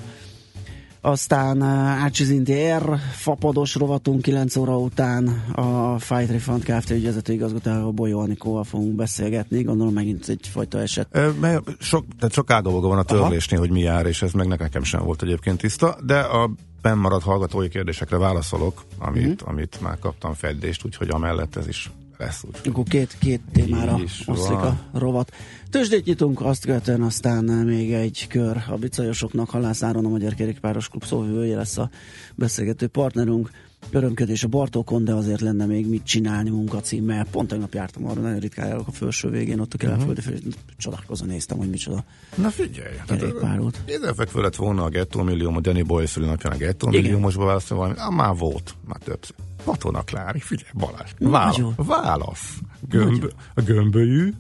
Aztán 1.01 1.61
uh, 1.61 2.03
Ácsiz 2.03 2.29
in 2.29 2.43
the 2.43 2.53
Air, 2.53 2.99
fapados 3.11 3.75
rovatunk 3.75 4.21
9 4.21 4.55
óra 4.55 4.77
után 4.77 5.27
a 5.51 5.99
Fight 5.99 6.29
Refund 6.29 6.63
Kft. 6.63 6.89
ügyvezető 6.89 7.33
igazgatóval 7.33 7.91
Bolyó 7.91 8.19
Anikóval 8.19 8.63
fogunk 8.63 8.95
beszélgetni. 8.95 9.63
Gondolom 9.63 9.93
megint 9.93 10.27
egyfajta 10.27 10.79
eset. 10.79 11.07
Ö, 11.11 11.29
Mert 11.39 11.61
sok, 11.79 12.05
tehát 12.17 12.33
sok 12.33 12.51
ádolga 12.51 12.87
van 12.87 12.97
a 12.97 13.03
törlésnél, 13.03 13.59
hogy 13.59 13.71
mi 13.71 13.79
jár, 13.79 14.05
és 14.05 14.21
ez 14.21 14.31
meg 14.31 14.47
nekem 14.47 14.83
sem 14.83 15.03
volt 15.03 15.21
egyébként 15.21 15.57
tiszta, 15.57 15.97
de 16.05 16.19
a 16.19 16.49
bennmaradt 16.81 17.23
hallgatói 17.23 17.69
kérdésekre 17.69 18.17
válaszolok, 18.17 18.83
amit, 18.97 19.27
uh-huh. 19.27 19.49
amit 19.49 19.81
már 19.81 19.99
kaptam 19.99 20.33
feddést, 20.33 20.85
úgyhogy 20.85 21.09
amellett 21.09 21.55
ez 21.55 21.67
is 21.67 21.91
Lesz 22.19 22.43
úgy. 22.47 22.69
Akkor 22.69 22.83
két, 22.83 23.15
két 23.19 23.41
témára 23.53 23.99
oszlik 24.25 24.57
a 24.57 24.77
rovat. 24.93 25.33
Tőzsdét 25.69 26.05
nyitunk, 26.05 26.41
azt 26.41 26.65
követően 26.65 27.01
aztán 27.01 27.43
még 27.43 27.93
egy 27.93 28.27
kör 28.29 28.57
a 28.69 28.75
bicajosoknak. 28.75 29.49
Halász 29.49 29.83
Áron, 29.83 30.05
a 30.05 30.09
Magyar 30.09 30.33
Kerékpáros 30.33 30.87
Klub 30.87 31.03
szóvivője 31.03 31.55
lesz 31.55 31.77
a 31.77 31.89
beszélgető 32.35 32.87
partnerünk. 32.87 33.49
Örömködés 33.91 34.43
a 34.43 34.47
Bartókon, 34.47 35.03
de 35.03 35.13
azért 35.13 35.41
lenne 35.41 35.65
még 35.65 35.87
mit 35.89 36.03
csinálni 36.03 36.49
munkacímmel. 36.49 37.25
Pont 37.31 37.47
tegnap 37.47 37.73
jártam 37.73 38.05
arra, 38.05 38.21
nagyon 38.21 38.39
ritkán 38.39 38.67
járok 38.67 38.87
a 38.87 38.91
felső 38.91 39.29
végén, 39.29 39.59
ott 39.59 39.73
a 39.73 39.77
keletföldi 39.77 40.21
uh-huh. 40.25 40.53
csodálkozva 40.77 41.25
néztem, 41.25 41.57
hogy 41.57 41.69
micsoda. 41.69 42.03
Na 42.35 42.49
figyelj. 42.49 42.95
Kerékpárút. 43.07 43.81
Kézenfekvő 43.85 44.41
lett 44.41 44.55
volna 44.55 44.83
a 44.83 44.89
Gettó 44.89 45.21
Millió, 45.21 45.55
a 45.55 45.59
Danny 45.59 45.85
Boy 45.85 46.05
napján 46.15 46.53
a 46.53 46.57
Gettó 46.57 47.17
most 47.19 47.37
válaszol 47.37 47.77
valami. 47.77 47.95
Ah, 47.97 48.13
már 48.13 48.35
volt, 48.35 48.75
már 48.87 48.99
többször. 49.03 49.35
Katona 49.63 50.01
Klári, 50.01 50.39
figyelj 50.39 50.69
Balázs. 50.73 51.11
Válasz. 51.19 51.59
Válasz. 51.75 52.57
Gömb, 52.89 53.31
a 53.55 53.61
gömbölyű, 53.61 54.33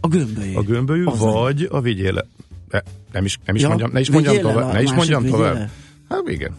A 0.00 0.08
gömbölyé. 0.08 0.54
a 0.54 0.62
gömbölyű, 0.62 1.04
Az 1.04 1.18
vagy 1.18 1.68
a 1.70 1.80
vigyéle. 1.80 2.24
Ne, 2.70 2.80
nem 3.12 3.24
is, 3.24 3.38
nem 3.44 3.54
is 3.54 3.62
Ja, 3.62 3.68
mondjam, 3.68 3.90
ne 3.92 4.00
is 4.00 4.10
mondjam 4.10 4.36
tovább. 4.40 4.68
a 4.68 4.72
Ne 4.72 4.82
is 4.82 4.92
mondjam 4.92 5.24
tovább. 5.26 5.70
Hát 6.08 6.22
igen. 6.28 6.52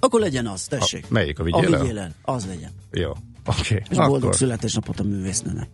Akkor 0.00 0.20
legyen 0.20 0.46
az, 0.46 0.62
tessék. 0.66 1.04
A- 1.04 1.06
melyik, 1.10 1.38
a 1.38 1.42
A 1.42 1.44
vigyéle? 1.44 1.78
vigyélen, 1.80 2.14
az 2.22 2.46
legyen. 2.46 2.70
Jó. 2.90 3.12
Oké. 3.46 3.82
És 3.90 3.96
boldog 3.96 4.32
születésnapot 4.32 5.00
a 5.00 5.02
művésznőnek. 5.02 5.68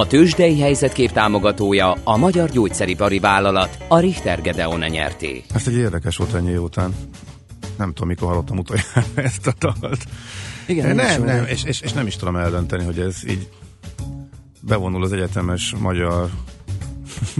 A 0.00 0.06
tőzsdei 0.06 0.60
helyzetkép 0.60 1.12
támogatója 1.12 1.96
a 2.04 2.16
Magyar 2.16 2.50
Gyógyszeripari 2.50 3.18
Vállalat, 3.18 3.78
a 3.88 3.98
Richter 3.98 4.42
Gedeon 4.42 4.80
nyerté. 4.80 5.42
Ez 5.54 5.68
egy 5.68 5.74
érdekes 5.74 6.16
volt 6.16 6.34
ennyi 6.34 6.56
után. 6.56 6.94
Nem 7.78 7.92
tudom, 7.92 8.08
mikor 8.08 8.28
hallottam 8.28 8.58
utoljára 8.58 9.04
ezt 9.28 9.46
a 9.46 9.54
dalt. 9.58 10.04
Igen, 10.66 10.94
nem, 10.94 11.24
nem, 11.24 11.44
rég. 11.44 11.52
és, 11.52 11.64
és, 11.64 11.80
és 11.80 11.92
nem 11.92 12.06
is 12.06 12.16
tudom 12.16 12.36
eldönteni, 12.36 12.84
hogy 12.84 12.98
ez 12.98 13.28
így 13.28 13.48
bevonul 14.60 15.04
az 15.04 15.12
egyetemes 15.12 15.74
magyar 15.78 16.30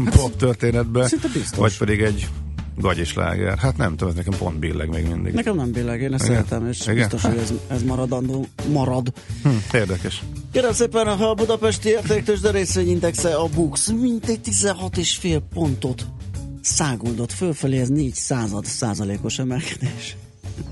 pop 0.17 0.37
történetbe, 0.37 1.09
vagy 1.57 1.79
pedig 1.79 2.01
egy 2.01 2.29
gagyisláger. 2.81 3.59
Hát 3.59 3.77
nem 3.77 3.91
tudom, 3.91 4.09
ez 4.09 4.15
nekem 4.15 4.39
pont 4.39 4.59
billeg 4.59 4.89
még 4.89 5.07
mindig. 5.07 5.33
Nekem 5.33 5.57
nem 5.57 5.71
billeg, 5.73 6.01
én 6.01 6.13
ezt 6.15 6.25
Igen? 6.25 6.37
szeretem, 6.37 6.69
és 6.69 6.81
Igen? 6.81 6.95
biztos, 6.95 7.23
hogy 7.23 7.37
ez, 7.37 7.53
ez 7.69 7.83
maradandó, 7.83 8.47
marad. 8.73 9.13
Hm, 9.43 9.49
érdekes. 9.73 10.23
Kérem 10.53 10.73
szépen, 10.73 11.07
a 11.07 11.35
budapesti 11.35 11.89
értéktős 11.89 12.41
de 12.41 12.51
részvényindexe 12.51 13.35
a 13.35 13.49
BUX 13.55 13.91
mintegy 13.91 14.41
16,5 14.45 15.41
pontot 15.53 16.07
száguldott 16.61 17.33
fölfelé, 17.33 17.79
ez 17.79 17.89
4 17.89 18.15
század 18.15 18.65
százalékos 18.65 19.39
emelkedés. 19.39 20.17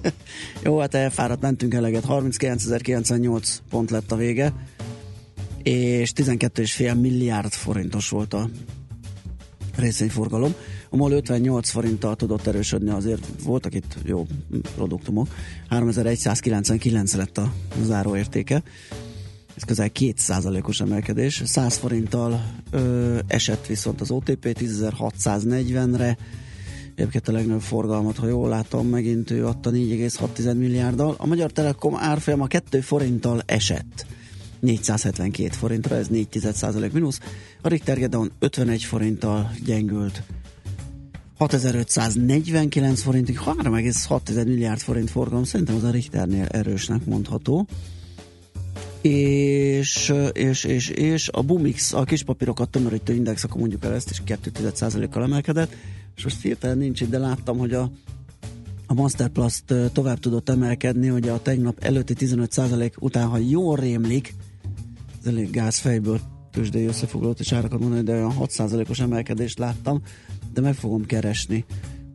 Jó, 0.64 0.78
hát 0.78 0.94
elfáradt, 0.94 1.40
mentünk 1.40 1.74
eleget, 1.74 2.04
39.098 2.08 3.56
pont 3.70 3.90
lett 3.90 4.12
a 4.12 4.16
vége, 4.16 4.52
és 5.62 6.12
12,5 6.14 7.00
milliárd 7.00 7.52
forintos 7.52 8.08
volt 8.08 8.34
a 8.34 8.48
részvényforgalom. 9.76 10.54
A 10.90 10.96
MOL 10.96 11.12
58 11.12 11.70
forinttal 11.70 12.16
tudott 12.16 12.46
erősödni, 12.46 12.90
azért 12.90 13.42
voltak 13.42 13.74
itt 13.74 13.96
jó 14.04 14.26
produktumok. 14.74 15.28
3199 15.68 17.14
lett 17.14 17.38
a 17.38 17.52
záróértéke. 17.82 18.62
Ez 19.56 19.64
közel 19.64 19.90
2%-os 19.94 20.80
emelkedés. 20.80 21.42
100 21.44 21.76
forinttal 21.76 22.42
ö, 22.70 23.18
esett 23.26 23.66
viszont 23.66 24.00
az 24.00 24.10
OTP 24.10 24.58
10.640-re. 24.60 26.16
Egyébként 26.94 27.28
a 27.28 27.32
legnagyobb 27.32 27.60
forgalmat, 27.60 28.16
ha 28.16 28.26
jól 28.26 28.48
látom, 28.48 28.88
megint 28.88 29.30
ő 29.30 29.46
adta 29.46 29.70
4,6 29.70 30.56
milliárddal. 30.56 31.14
A 31.18 31.26
Magyar 31.26 31.50
Telekom 31.50 31.96
árfolyama 31.96 32.46
2 32.46 32.80
forinttal 32.80 33.42
esett. 33.46 34.06
472 34.60 35.48
forintra, 35.48 35.96
ez 35.96 36.08
4 36.08 36.92
mínusz. 36.92 37.20
A 37.62 37.68
Richter 37.68 37.98
Gedeon 37.98 38.30
51 38.38 38.84
forinttal 38.84 39.50
gyengült. 39.64 40.22
6549 41.38 43.02
forintig, 43.02 43.38
3,6 43.44 44.44
milliárd 44.44 44.80
forint 44.80 45.10
forgalom, 45.10 45.44
szerintem 45.44 45.76
az 45.76 45.84
a 45.84 45.90
Richternél 45.90 46.44
erősnek 46.44 47.04
mondható. 47.04 47.66
És, 49.00 50.14
és, 50.32 50.64
és, 50.64 50.88
és 50.88 51.28
a 51.28 51.42
Bumix, 51.42 51.92
a 51.92 52.04
kispapírokat 52.04 52.70
tömörítő 52.70 53.14
index, 53.14 53.44
akkor 53.44 53.60
mondjuk 53.60 53.84
el 53.84 53.94
ezt 53.94 54.10
is 54.10 54.22
2,1%-kal 54.26 55.22
emelkedett, 55.22 55.74
és 56.16 56.24
most 56.24 56.42
hirtelen 56.42 56.78
nincs 56.78 57.00
itt, 57.00 57.10
de 57.10 57.18
láttam, 57.18 57.58
hogy 57.58 57.72
a 57.72 57.90
a 58.90 58.94
Masterplast 58.94 59.64
tovább 59.92 60.18
tudott 60.18 60.48
emelkedni, 60.48 61.06
hogy 61.06 61.28
a 61.28 61.42
tegnap 61.42 61.84
előtti 61.84 62.14
15% 62.18 62.98
után, 62.98 63.26
ha 63.26 63.38
jól 63.38 63.76
rémlik, 63.76 64.34
ez 65.20 65.26
elég 65.26 65.50
gáz 65.50 65.78
fejből 65.78 66.20
tőzsdei 66.52 66.86
összefoglalót 66.86 67.40
és 67.40 67.52
árakat 67.52 67.80
mondani, 67.80 68.02
de 68.02 68.12
olyan 68.12 68.34
6%-os 68.38 69.00
emelkedést 69.00 69.58
láttam, 69.58 70.02
de 70.58 70.64
meg 70.64 70.74
fogom 70.74 71.06
keresni, 71.06 71.64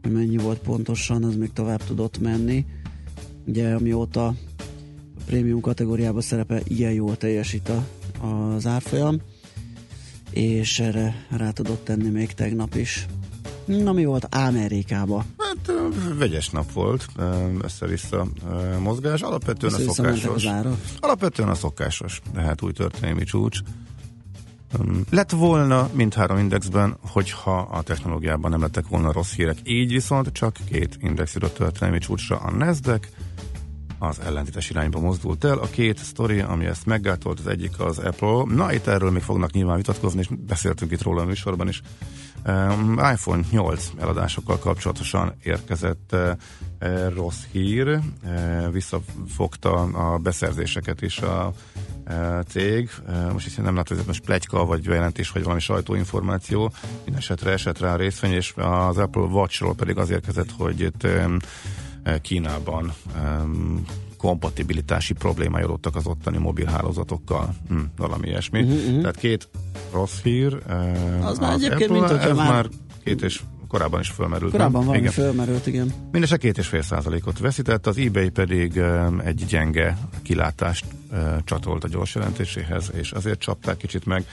hogy 0.02 0.12
mennyi 0.12 0.38
volt 0.38 0.60
pontosan, 0.60 1.24
az 1.24 1.36
még 1.36 1.54
tovább 1.54 1.84
tudott 1.84 2.20
menni. 2.20 2.66
Ugye 3.46 3.74
amióta 3.74 4.26
a 4.28 4.36
prémium 5.26 5.62
kategóriában 5.62 6.22
szerepel, 6.22 6.62
ilyen 6.64 6.92
jól 6.92 7.18
teljesít 7.18 7.70
a, 7.70 7.84
az 8.26 8.66
árfolyam, 8.66 9.22
és 10.32 10.80
erre 10.80 11.26
rá 11.30 11.52
tudott 11.52 11.84
tenni 11.84 12.10
még 12.10 12.32
tegnap 12.32 12.76
is. 12.76 13.06
Na 13.66 13.92
mi 13.92 14.06
volt 14.06 14.28
Amerikába? 14.36 15.26
Hát 15.38 15.72
vegyes 16.18 16.50
nap 16.50 16.72
volt, 16.72 17.06
össze-vissza 17.62 18.28
mozgás, 18.80 19.22
alapvetően 19.22 19.74
a 19.74 19.76
Össze-visszamentek 19.76 20.22
szokásos. 20.22 20.46
az 20.46 20.52
árak. 20.52 20.78
Alapvetően 21.00 21.50
a 21.50 21.56
szokásos, 21.56 22.22
de 22.34 22.42
hát 22.42 22.62
új 22.62 22.72
történelmi 22.72 23.24
csúcs. 23.24 23.60
Lett 25.10 25.32
volna 25.32 25.90
mindhárom 25.94 26.38
indexben, 26.38 26.98
hogyha 27.12 27.60
a 27.60 27.82
technológiában 27.82 28.52
nem 28.52 28.62
lettek 28.62 28.88
volna 28.88 29.12
rossz 29.12 29.34
hírek. 29.34 29.58
Így 29.64 29.92
viszont 29.92 30.32
csak 30.32 30.58
két 30.70 30.98
index 31.00 31.34
jutott 31.34 31.54
történelmi 31.54 31.98
csúcsra. 31.98 32.38
A 32.38 32.52
Nasdaq 32.52 33.08
az 34.00 34.20
ellentétes 34.20 34.70
irányba 34.70 35.00
mozdult 35.00 35.44
el. 35.44 35.58
A 35.58 35.68
két 35.68 35.98
sztori, 35.98 36.40
ami 36.40 36.66
ezt 36.66 36.86
meggátolt, 36.86 37.40
az 37.40 37.48
egyik 37.48 37.80
az 37.80 37.98
Apple. 37.98 38.56
Na, 38.56 38.74
itt 38.74 38.88
erről 38.88 39.12
még 39.12 39.22
fognak 39.22 39.52
nyilván 39.52 39.78
vitatkozni, 39.78 40.20
és 40.20 40.28
beszéltünk 40.48 40.92
itt 40.92 41.02
róla 41.02 41.22
a 41.22 41.26
műsorban 41.26 41.68
is. 41.68 41.82
IPhone 43.14 43.44
8 43.52 43.92
eladásokkal 44.00 44.60
kapcsolatosan 44.60 45.34
érkezett 45.44 46.10
uh, 46.12 46.32
uh, 46.82 47.14
rossz 47.14 47.44
hír, 47.52 47.88
uh, 47.88 48.72
visszafogta 48.72 49.72
a 49.82 50.18
beszerzéseket 50.18 51.02
is 51.02 51.20
a 51.20 51.54
cég. 52.48 52.90
Most 53.32 53.46
is 53.46 53.56
nem 53.56 53.76
látom, 53.76 53.98
hogy 53.98 54.08
most 54.08 54.24
plegyka, 54.24 54.66
vagy 54.66 54.88
bejelentés, 54.88 55.32
vagy 55.32 55.44
valami 55.44 55.60
sajtóinformáció. 55.60 56.74
Minden 57.04 57.22
esetre 57.22 57.52
esett 57.52 57.80
rá 57.80 57.94
a 57.94 57.98
részvény, 57.98 58.32
és 58.32 58.54
az 58.56 58.98
Apple 58.98 59.22
Watchról 59.22 59.76
pedig 59.76 59.98
az 59.98 60.10
érkezett, 60.10 60.52
hogy 60.58 60.80
itt 60.80 61.08
Kínában 62.22 62.94
kompatibilitási 64.24 65.14
problémái 65.14 65.64
adottak 65.64 65.96
az 65.96 66.06
ottani 66.08 66.38
mobilhálózatokkal, 66.38 67.56
hm, 67.68 67.80
valami 67.98 68.28
ilyesmi. 68.28 68.62
Uh-huh. 68.62 69.00
Tehát 69.02 69.16
két 69.16 69.50
rossz 69.92 70.22
hír. 70.22 70.58
Uh, 70.68 71.28
Az 71.28 71.40
már 71.40 71.54
egyébként, 71.54 71.92
mint 71.92 72.10
hogyha 72.10 72.30
ez 72.30 72.36
már- 72.36 72.50
már 72.50 72.68
két 73.04 73.22
és 73.22 73.42
korábban 73.68 74.00
is 74.00 74.10
fölmerült. 74.10 74.52
Korábban 74.52 74.74
nem? 74.74 74.86
valami 74.86 75.00
Igen. 75.00 75.12
fölmerült, 75.12 75.68
igen. 75.68 75.94
Mindese 76.12 76.38
két 76.38 76.58
és 76.58 76.68
fél 76.68 76.82
százalékot 76.82 77.40
veszített, 77.40 77.88
az 77.88 77.98
eBay 77.98 78.30
pedig 78.30 78.76
um, 78.76 79.20
egy 79.20 79.46
gyenge 79.46 79.98
kilátást 80.22 80.86
uh, 81.12 81.18
csatolt 81.44 81.84
a 81.84 81.88
gyors 81.88 82.16
jelentéséhez, 82.16 82.92
és 82.94 83.12
azért 83.12 83.40
csapták 83.40 83.78
kicsit 83.78 84.06
meg, 84.06 84.26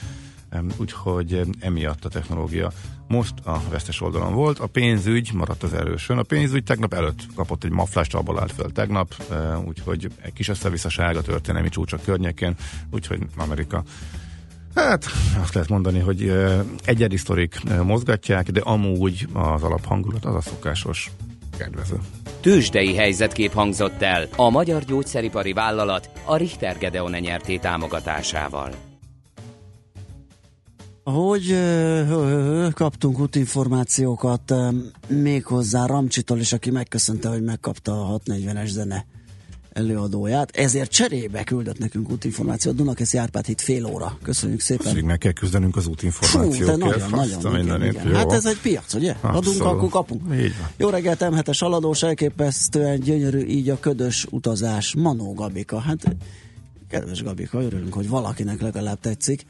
úgyhogy 0.76 1.40
emiatt 1.60 2.04
a 2.04 2.08
technológia 2.08 2.72
most 3.08 3.34
a 3.44 3.60
vesztes 3.70 4.00
oldalon 4.00 4.34
volt. 4.34 4.58
A 4.58 4.66
pénzügy 4.66 5.30
maradt 5.34 5.62
az 5.62 5.72
erősön. 5.72 6.18
A 6.18 6.22
pénzügy 6.22 6.64
tegnap 6.64 6.94
előtt 6.94 7.26
kapott 7.34 7.64
egy 7.64 7.70
maflást, 7.70 8.14
abból 8.14 8.40
állt 8.40 8.52
föl 8.52 8.72
tegnap, 8.72 9.14
uh, 9.30 9.66
úgyhogy 9.66 10.10
egy 10.22 10.32
kis 10.32 10.48
összevisszaság 10.48 11.16
a 11.16 11.22
történelmi 11.22 11.68
csúcsok 11.68 12.02
környékén, 12.02 12.54
úgyhogy 12.90 13.26
Amerika 13.36 13.82
Hát 14.74 15.06
azt 15.42 15.54
lehet 15.54 15.68
mondani, 15.68 15.98
hogy 15.98 16.22
uh, 16.22 16.60
egyedi 16.84 17.16
sztorik 17.16 17.60
uh, 17.64 17.82
mozgatják, 17.82 18.50
de 18.50 18.60
amúgy 18.60 19.26
az 19.32 19.62
alaphangulat 19.62 20.24
az 20.24 20.34
a 20.34 20.40
szokásos 20.40 21.10
kedvező. 21.58 21.96
Tőzsdei 22.40 22.96
helyzetkép 22.96 23.52
hangzott 23.52 24.02
el 24.02 24.28
a 24.36 24.50
magyar 24.50 24.84
gyógyszeripari 24.84 25.52
vállalat 25.52 26.10
a 26.24 26.36
Richter 26.36 26.78
Gedeon 26.78 27.10
nyerté 27.10 27.56
támogatásával. 27.56 28.89
Hogy 31.04 31.56
kaptunk 32.74 33.18
útinformációkat 33.20 34.54
méghozzá 35.08 35.86
Ramcsitól 35.86 36.38
is, 36.38 36.52
aki 36.52 36.70
megköszönte, 36.70 37.28
hogy 37.28 37.42
megkapta 37.42 38.14
a 38.14 38.18
640-es 38.18 38.68
zene 38.68 39.06
előadóját. 39.72 40.56
Ezért 40.56 40.90
cserébe 40.90 41.44
küldött 41.44 41.78
nekünk 41.78 42.10
útinformációt. 42.10 42.74
Dunakeszi 42.74 43.18
Árpád 43.18 43.46
hit 43.46 43.60
fél 43.60 43.84
óra. 43.86 44.18
Köszönjük 44.22 44.60
szépen. 44.60 44.86
Pedig 44.86 45.04
meg 45.04 45.18
kell 45.18 45.32
küzdenünk 45.32 45.76
az 45.76 45.86
útinformációkért. 45.86 46.78
nagyon, 46.78 47.10
nagyon, 47.42 47.60
igen, 47.60 47.84
igen. 47.84 48.08
Jó. 48.08 48.14
Hát 48.14 48.32
ez 48.32 48.46
egy 48.46 48.60
piac, 48.60 48.94
ugye? 48.94 49.14
Adunk, 49.20 49.36
Abszolút. 49.36 49.60
akkor 49.60 49.88
kapunk. 49.88 50.22
Így 50.34 50.54
van. 50.58 50.68
Jó 50.76 50.88
reggelt, 50.88 51.20
M7-es 51.20 51.62
aladós, 51.62 52.02
elképesztően 52.02 53.00
gyönyörű 53.00 53.44
így 53.44 53.70
a 53.70 53.80
ködös 53.80 54.26
utazás. 54.30 54.94
Manó 54.94 55.34
Gabika, 55.34 55.78
hát 55.78 56.16
kedves 56.90 57.22
Gabika, 57.22 57.62
örülünk, 57.62 57.92
hogy 57.94 58.08
valakinek 58.08 58.60
legalább 58.60 59.00
tetszik. 59.00 59.44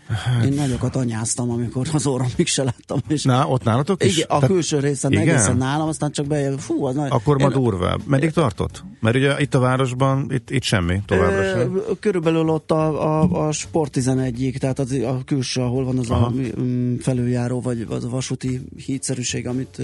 Én 0.44 0.53
nagyokat 0.53 0.96
anyáztam, 0.96 1.50
amikor 1.50 1.88
az 1.92 2.07
orromig 2.07 2.46
se 2.46 2.62
láttam. 2.62 2.98
És 3.09 3.22
Na, 3.22 3.46
ott 3.48 3.64
nálatok 3.64 4.05
is? 4.05 4.16
igen, 4.16 4.26
a 4.29 4.33
Tehát- 4.35 4.50
külső 4.50 4.79
részen 4.79 5.12
igen? 5.12 5.29
egészen 5.29 5.57
nálam, 5.57 5.88
aztán 5.88 6.12
csak 6.12 6.26
bejön, 6.26 6.59
fú, 6.59 6.85
az 6.85 6.94
nagy... 6.94 7.11
Akkor 7.11 7.38
ma 7.38 7.44
Én- 7.46 7.53
durvább. 7.53 8.00
Meddig 8.07 8.31
tartott? 8.31 8.85
Mert 9.00 9.16
ugye 9.16 9.40
itt 9.40 9.55
a 9.55 9.59
városban, 9.59 10.26
itt, 10.33 10.50
itt 10.50 10.62
semmi, 10.62 11.00
továbbra 11.07 11.44
sem. 11.44 11.81
Körülbelül 12.00 12.48
ott 12.48 12.70
a, 12.70 13.20
a, 13.20 13.46
a 13.46 13.53
Sport 13.53 13.96
11-ig, 14.00 14.59
tehát 14.59 14.79
az, 14.79 14.92
a 14.92 15.20
külső, 15.26 15.61
ahol 15.61 15.85
van 15.85 15.98
az 15.98 16.11
Aha. 16.11 16.26
a 16.26 16.61
mm, 16.61 16.96
felüljáró, 16.96 17.61
vagy 17.61 17.87
az 17.88 18.05
a 18.05 18.09
vasúti 18.09 18.61
hídszerűség, 18.87 19.46
amit 19.46 19.83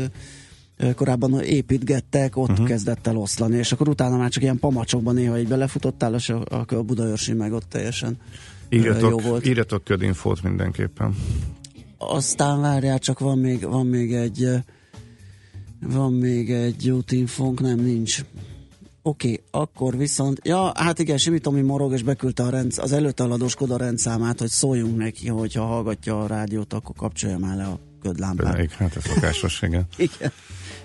korábban 0.94 1.42
építgettek, 1.42 2.36
ott 2.36 2.50
uh-huh. 2.50 2.66
kezdett 2.66 3.06
el 3.06 3.16
oszlani, 3.16 3.56
és 3.56 3.72
akkor 3.72 3.88
utána 3.88 4.16
már 4.16 4.30
csak 4.30 4.42
ilyen 4.42 4.58
pamacsokban 4.58 5.14
néha 5.14 5.38
így 5.38 5.48
belefutottál, 5.48 6.14
és 6.14 6.28
a, 6.28 6.66
a, 6.68 6.82
Budaörsi 6.82 7.32
meg 7.32 7.52
ott 7.52 7.68
teljesen 7.68 8.16
ö, 8.68 8.76
jó 8.76 8.80
Írjatok, 8.80 9.22
volt. 9.22 9.46
írjatok 9.46 9.84
ködinfót 9.84 10.42
mindenképpen. 10.42 11.16
Aztán 11.98 12.60
várjál, 12.60 12.98
csak 12.98 13.18
van 13.18 13.38
még, 13.38 13.68
van 13.68 13.86
még 13.86 14.14
egy 14.14 14.48
van 15.80 16.12
még 16.12 16.50
egy 16.50 16.90
útinfónk, 16.90 17.60
nem, 17.60 17.78
nincs. 17.78 18.20
Oké, 19.02 19.32
okay, 19.32 19.44
akkor 19.50 19.96
viszont, 19.96 20.40
ja, 20.44 20.72
hát 20.74 20.98
igen, 20.98 21.18
Simi 21.18 21.38
Tomi 21.38 21.60
morog, 21.60 21.92
és 21.92 22.02
beküldte 22.02 22.42
a 22.42 22.50
rend, 22.50 22.72
az 22.76 22.92
előtte 22.92 23.22
aladós 23.22 23.54
Koda 23.54 23.76
rendszámát, 23.76 24.38
hogy 24.38 24.48
szóljunk 24.48 24.96
neki, 24.96 25.28
hogyha 25.28 25.64
hallgatja 25.64 26.20
a 26.20 26.26
rádiót, 26.26 26.72
akkor 26.72 26.94
kapcsolja 26.96 27.38
már 27.38 27.56
le 27.56 27.64
a 27.64 27.80
ködlámpák. 28.02 28.52
Pedig, 28.54 28.70
hát 28.70 28.96
ez 28.96 29.02
szokásos, 29.02 29.62
igen. 29.62 29.86
Igen. 29.96 30.32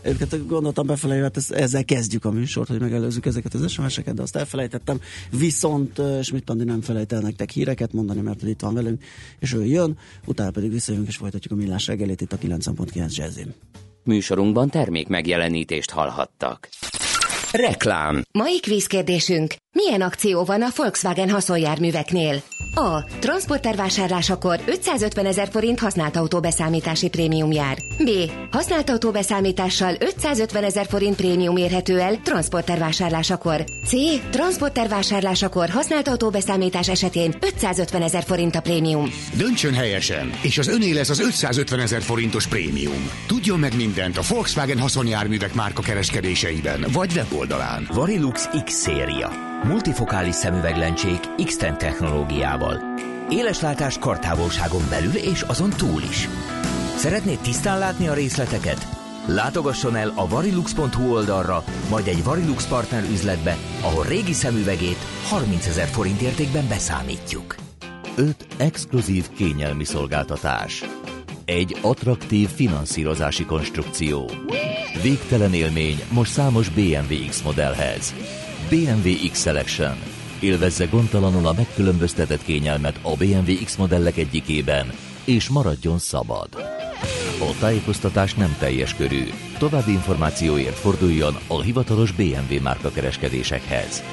Őket 0.04 0.48
gondoltam 0.48 0.88
befelé, 0.88 1.20
hát 1.20 1.38
ez, 1.38 1.52
ezzel 1.52 1.86
kezdjük 1.86 2.26
a 2.26 2.32
műsort, 2.32 2.68
hogy 2.68 2.80
megelőzzük 2.80 3.26
ezeket 3.26 3.54
az 3.54 3.72
SMS-eket, 3.72 4.14
de 4.14 4.22
azt 4.22 4.36
elfelejtettem. 4.36 5.00
Viszont 5.32 6.02
Schmidt 6.22 6.50
Andi 6.50 6.64
nem 6.64 6.82
felejt 6.82 7.14
el 7.14 7.20
nektek 7.20 7.50
híreket 7.50 7.94
mondani, 7.94 8.22
mert 8.22 8.44
itt 8.44 8.62
van 8.62 8.74
velünk, 8.74 9.04
és 9.40 9.54
ő 9.54 9.66
jön, 9.66 9.98
utána 10.26 10.52
pedig 10.52 10.72
visszajövünk 10.72 11.10
és 11.10 11.18
folytatjuk 11.18 11.54
a 11.54 11.56
millás 11.56 11.88
reggelét 11.88 12.22
itt 12.22 12.34
a 12.34 12.38
9.9 12.38 13.16
Jazzin. 13.16 13.54
Műsorunkban 14.04 14.70
termék 14.70 15.08
megjelenítést 15.08 15.90
hallhattak. 15.90 16.70
Reklám 17.52 18.24
Mai 18.32 18.60
kvízkérdésünk. 18.60 19.56
Milyen 19.74 20.02
akció 20.02 20.44
van 20.44 20.62
a 20.62 20.68
Volkswagen 20.76 21.30
haszonjárműveknél? 21.30 22.42
A. 22.76 23.04
Transporter 23.20 23.76
vásárlásakor 23.76 24.60
550 24.66 25.26
ezer 25.26 25.48
forint 25.52 25.80
használt 25.80 26.16
autóbeszámítási 26.16 27.10
prémium 27.10 27.52
jár. 27.52 27.78
B. 27.98 28.10
Használt 28.52 28.90
autóbeszámítással 28.90 29.96
550 30.00 30.64
ezer 30.64 30.86
forint 30.86 31.16
prémium 31.16 31.58
érhető 31.58 32.00
el 32.00 32.20
transporter 32.24 32.80
vásárlásakor. 32.80 33.64
C. 33.86 33.92
Transporter 34.30 34.90
vásárlásakor 34.90 35.70
használt 35.70 36.08
autóbeszámítás 36.08 36.90
esetén 36.90 37.36
550 37.42 38.02
ezer 38.02 38.24
forint 38.24 38.56
a 38.56 38.62
prémium. 38.62 39.12
Döntsön 39.38 39.74
helyesen, 39.74 40.32
és 40.42 40.58
az 40.58 40.68
öné 40.68 40.92
lesz 40.92 41.10
az 41.10 41.20
550 41.20 41.80
ezer 41.80 42.02
forintos 42.02 42.48
prémium. 42.48 43.10
Tudjon 43.28 43.60
meg 43.60 43.76
mindent 43.76 44.18
a 44.18 44.22
Volkswagen 44.30 44.80
haszonjárművek 44.80 45.54
márka 45.54 45.82
kereskedéseiben, 45.82 46.86
vagy 46.94 47.12
weboldalán. 47.16 47.88
Varilux 47.94 48.50
X-széria. 48.66 49.50
Multifokális 49.64 50.36
szemüveglencsék 50.36 51.20
X-Ten 51.44 51.78
technológiával. 51.78 52.80
Éleslátás 53.30 53.98
kartávolságon 53.98 54.82
belül 54.90 55.16
és 55.16 55.42
azon 55.42 55.70
túl 55.70 56.02
is. 56.02 56.28
Szeretnéd 56.96 57.40
tisztán 57.40 57.80
látni 57.80 58.08
a 58.08 58.14
részleteket? 58.14 58.88
Látogasson 59.26 59.96
el 59.96 60.12
a 60.16 60.28
varilux.hu 60.28 61.12
oldalra, 61.12 61.64
majd 61.90 62.08
egy 62.08 62.24
Varilux 62.24 62.68
partner 62.68 63.04
üzletbe, 63.04 63.58
ahol 63.82 64.06
régi 64.06 64.34
szemüvegét 64.34 65.06
30 65.30 65.68
ezer 65.68 65.88
forint 65.88 66.22
értékben 66.22 66.68
beszámítjuk. 66.68 67.56
5 68.16 68.48
exkluzív 68.58 69.30
kényelmi 69.30 69.84
szolgáltatás. 69.84 70.84
Egy 71.46 71.78
attraktív 71.82 72.50
finanszírozási 72.50 73.46
konstrukció. 73.46 74.30
Végtelen 75.02 75.54
élmény 75.54 76.02
most 76.12 76.32
számos 76.32 76.70
BMW 76.70 77.28
X 77.30 77.42
modellhez. 77.42 78.14
BMW 78.72 79.30
X 79.32 79.42
Selection. 79.42 79.96
Élvezze 80.40 80.86
gondtalanul 80.86 81.48
a 81.48 81.54
megkülönböztetett 81.54 82.44
kényelmet 82.44 83.00
a 83.02 83.16
BMW 83.16 83.64
X 83.64 83.76
modellek 83.76 84.18
egyikében, 84.18 84.92
és 85.26 85.50
maradjon 85.50 85.98
szabad. 85.98 86.48
A 87.40 87.56
tájékoztatás 87.60 88.34
nem 88.34 88.56
teljes 88.60 88.96
körű. 88.96 89.24
További 89.58 89.92
információért 89.92 90.78
forduljon 90.78 91.38
a 91.48 91.62
hivatalos 91.62 92.12
BMW 92.12 92.62
márka 92.62 92.92
kereskedésekhez. 92.92 94.04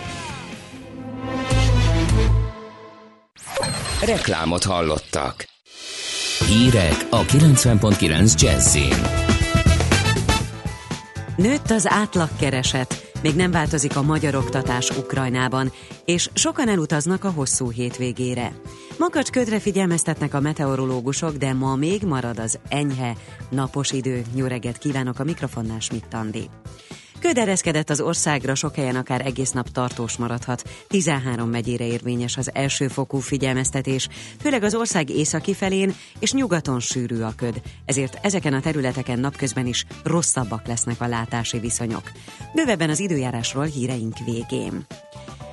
Reklámot 4.05 4.65
hallottak. 4.65 5.49
Hírek 6.47 7.07
a 7.11 7.25
90.9 7.25 8.41
Jazzin. 8.41 9.29
Nőtt 11.37 11.71
az 11.71 11.87
átlagkereset, 11.91 13.08
még 13.23 13.35
nem 13.35 13.51
változik 13.51 13.97
a 13.97 14.03
magyar 14.03 14.35
oktatás 14.35 14.91
Ukrajnában, 14.91 15.73
és 16.05 16.31
sokan 16.35 16.69
elutaznak 16.69 17.25
a 17.25 17.31
hosszú 17.31 17.71
hétvégére. 17.71 18.53
Makacs 18.99 19.31
ködre 19.31 19.59
figyelmeztetnek 19.59 20.35
a 20.35 20.41
meteorológusok, 20.41 21.37
de 21.37 21.53
ma 21.53 21.75
még 21.75 22.03
marad 22.03 22.39
az 22.39 22.59
enyhe, 22.69 23.17
napos 23.51 23.93
idő. 23.93 24.23
Jó 24.35 24.47
reggelt 24.47 24.79
kívánok 24.79 25.19
a 25.19 25.25
mikrofonnál 25.25 25.81
Schmidt. 25.81 26.17
Köd 27.21 27.39
ereszkedett 27.39 27.91
az 27.91 28.01
országra, 28.01 28.55
sok 28.55 28.75
helyen 28.75 28.97
akár 28.97 29.27
egész 29.27 29.51
nap 29.51 29.69
tartós 29.69 30.17
maradhat. 30.17 30.63
13 30.89 31.51
megyére 31.51 31.87
érvényes 31.87 32.37
az 32.37 32.51
elsőfokú 32.55 33.19
figyelmeztetés, 33.19 34.09
főleg 34.41 34.63
az 34.63 34.75
ország 34.75 35.11
északi 35.11 35.55
felén 35.55 35.95
és 36.19 36.33
nyugaton 36.33 36.81
sűrű 36.81 37.21
a 37.21 37.33
köd, 37.37 37.63
ezért 37.85 38.19
ezeken 38.23 38.53
a 38.53 38.61
területeken 38.61 39.19
napközben 39.19 39.67
is 39.67 39.85
rosszabbak 40.05 40.67
lesznek 40.67 41.01
a 41.01 41.07
látási 41.07 41.59
viszonyok. 41.59 42.11
Bővebben 42.55 42.91
az 42.91 43.01
időjárásról 43.01 43.65
híreink 43.65 44.17
végén. 44.25 44.87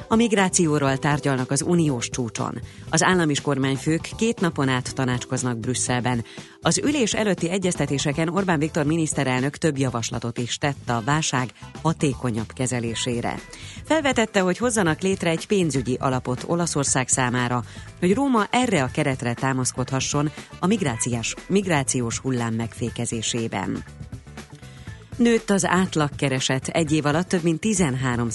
A 0.08 0.16
migrációról 0.16 0.98
tárgyalnak 0.98 1.52
az 1.52 1.62
uniós 1.62 2.10
csúcson. 2.10 2.60
Az 2.90 3.04
állam 3.04 3.30
és 3.30 3.42
kormányfők 3.42 4.10
két 4.18 4.40
napon 4.40 4.70
át 4.70 4.96
tanácskoznak 4.96 5.58
Brüsszelben. 5.58 6.24
Az 6.62 6.78
ülés 6.78 7.14
előtti 7.14 7.50
egyeztetéseken 7.50 8.30
Orbán 8.30 8.60
Viktor 8.60 8.86
miniszterelnök 8.86 9.58
több 9.58 9.78
javaslatot 9.78 10.38
is 10.38 10.58
tett 10.58 10.90
a 10.90 11.02
válság 11.06 11.50
hatékonyabb 11.82 12.54
kezelésére. 12.54 13.40
Felvetette, 13.84 14.40
hogy 14.40 14.58
hozzanak 14.58 15.02
létre 15.02 15.30
egy 15.30 15.48
pénzügyi 15.48 15.98
alapot 16.00 16.44
Olaszország 16.48 17.08
számára, 17.08 17.64
hogy 18.00 18.14
Róma 18.14 18.48
erre 18.50 18.84
a 18.84 18.90
keretre 18.92 19.34
támaszkodhasson 19.34 20.32
a 20.60 20.68
migrációs, 20.68 21.34
migrációs 21.48 22.20
hullám 22.20 22.54
megfékezésében. 22.54 23.84
Nőtt 25.16 25.50
az 25.50 25.66
átlagkereset, 25.66 26.68
egy 26.68 26.92
év 26.92 27.06
alatt 27.06 27.28
több 27.28 27.44
mint 27.44 27.60
13 27.60 28.28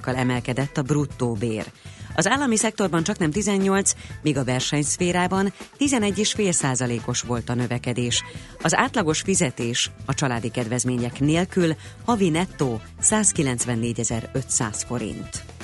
kal 0.00 0.16
emelkedett 0.16 0.76
a 0.76 0.82
bruttó 0.82 1.32
bér. 1.32 1.64
Az 2.14 2.26
állami 2.26 2.56
szektorban 2.56 3.02
csak 3.02 3.18
nem 3.18 3.30
18, 3.30 3.92
míg 4.22 4.36
a 4.36 4.44
versenyszférában 4.44 5.52
11,5 5.78 6.50
százalékos 6.50 7.20
volt 7.20 7.48
a 7.48 7.54
növekedés. 7.54 8.22
Az 8.62 8.76
átlagos 8.76 9.20
fizetés 9.20 9.90
a 10.06 10.14
családi 10.14 10.50
kedvezmények 10.50 11.20
nélkül 11.20 11.74
havi 12.04 12.28
nettó 12.28 12.80
194.500 13.02 14.82
forint. 14.86 15.57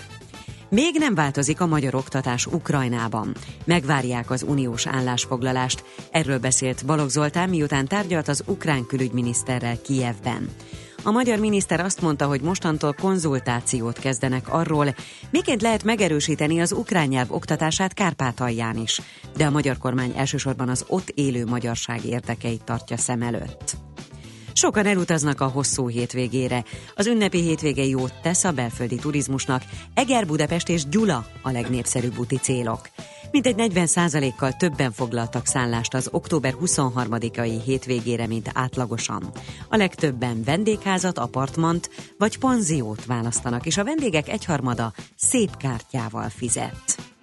Még 0.68 0.94
nem 0.98 1.14
változik 1.14 1.60
a 1.60 1.66
magyar 1.66 1.94
oktatás 1.94 2.46
Ukrajnában. 2.46 3.34
Megvárják 3.64 4.30
az 4.30 4.42
uniós 4.42 4.86
állásfoglalást. 4.86 5.84
Erről 6.10 6.38
beszélt 6.38 6.86
Balogh 6.86 7.10
Zoltán, 7.10 7.48
miután 7.48 7.86
tárgyalt 7.86 8.28
az 8.28 8.42
ukrán 8.46 8.86
külügyminiszterrel 8.86 9.80
Kijevben. 9.80 10.48
A 11.06 11.10
magyar 11.10 11.38
miniszter 11.38 11.80
azt 11.80 12.00
mondta, 12.00 12.26
hogy 12.26 12.40
mostantól 12.40 12.92
konzultációt 12.92 13.98
kezdenek 13.98 14.52
arról, 14.52 14.94
miként 15.30 15.62
lehet 15.62 15.84
megerősíteni 15.84 16.60
az 16.60 16.72
ukrán 16.72 17.08
nyelv 17.08 17.32
oktatását 17.32 17.94
Kárpátalján 17.94 18.76
is. 18.76 19.00
De 19.36 19.46
a 19.46 19.50
magyar 19.50 19.78
kormány 19.78 20.12
elsősorban 20.16 20.68
az 20.68 20.84
ott 20.88 21.08
élő 21.08 21.44
magyarság 21.44 22.04
érdekeit 22.04 22.64
tartja 22.64 22.96
szem 22.96 23.22
előtt. 23.22 23.83
Sokan 24.56 24.86
elutaznak 24.86 25.40
a 25.40 25.46
hosszú 25.46 25.88
hétvégére. 25.88 26.64
Az 26.94 27.06
ünnepi 27.06 27.40
hétvége 27.40 27.84
jót 27.84 28.14
tesz 28.22 28.44
a 28.44 28.52
belföldi 28.52 28.96
turizmusnak. 28.96 29.62
Eger, 29.94 30.26
Budapest 30.26 30.68
és 30.68 30.88
Gyula 30.88 31.26
a 31.42 31.50
legnépszerűbb 31.50 32.18
úti 32.18 32.36
célok. 32.36 32.80
Mintegy 33.30 33.54
40%-kal 33.58 34.52
többen 34.52 34.92
foglaltak 34.92 35.46
szállást 35.46 35.94
az 35.94 36.08
október 36.12 36.54
23-ai 36.64 37.60
hétvégére, 37.64 38.26
mint 38.26 38.50
átlagosan. 38.52 39.30
A 39.68 39.76
legtöbben 39.76 40.42
vendégházat, 40.44 41.18
apartmant 41.18 41.90
vagy 42.18 42.38
panziót 42.38 43.04
választanak, 43.04 43.66
és 43.66 43.76
a 43.76 43.84
vendégek 43.84 44.28
egyharmada 44.28 44.92
szép 45.16 45.56
kártyával 45.56 46.28
fizet. 46.28 47.13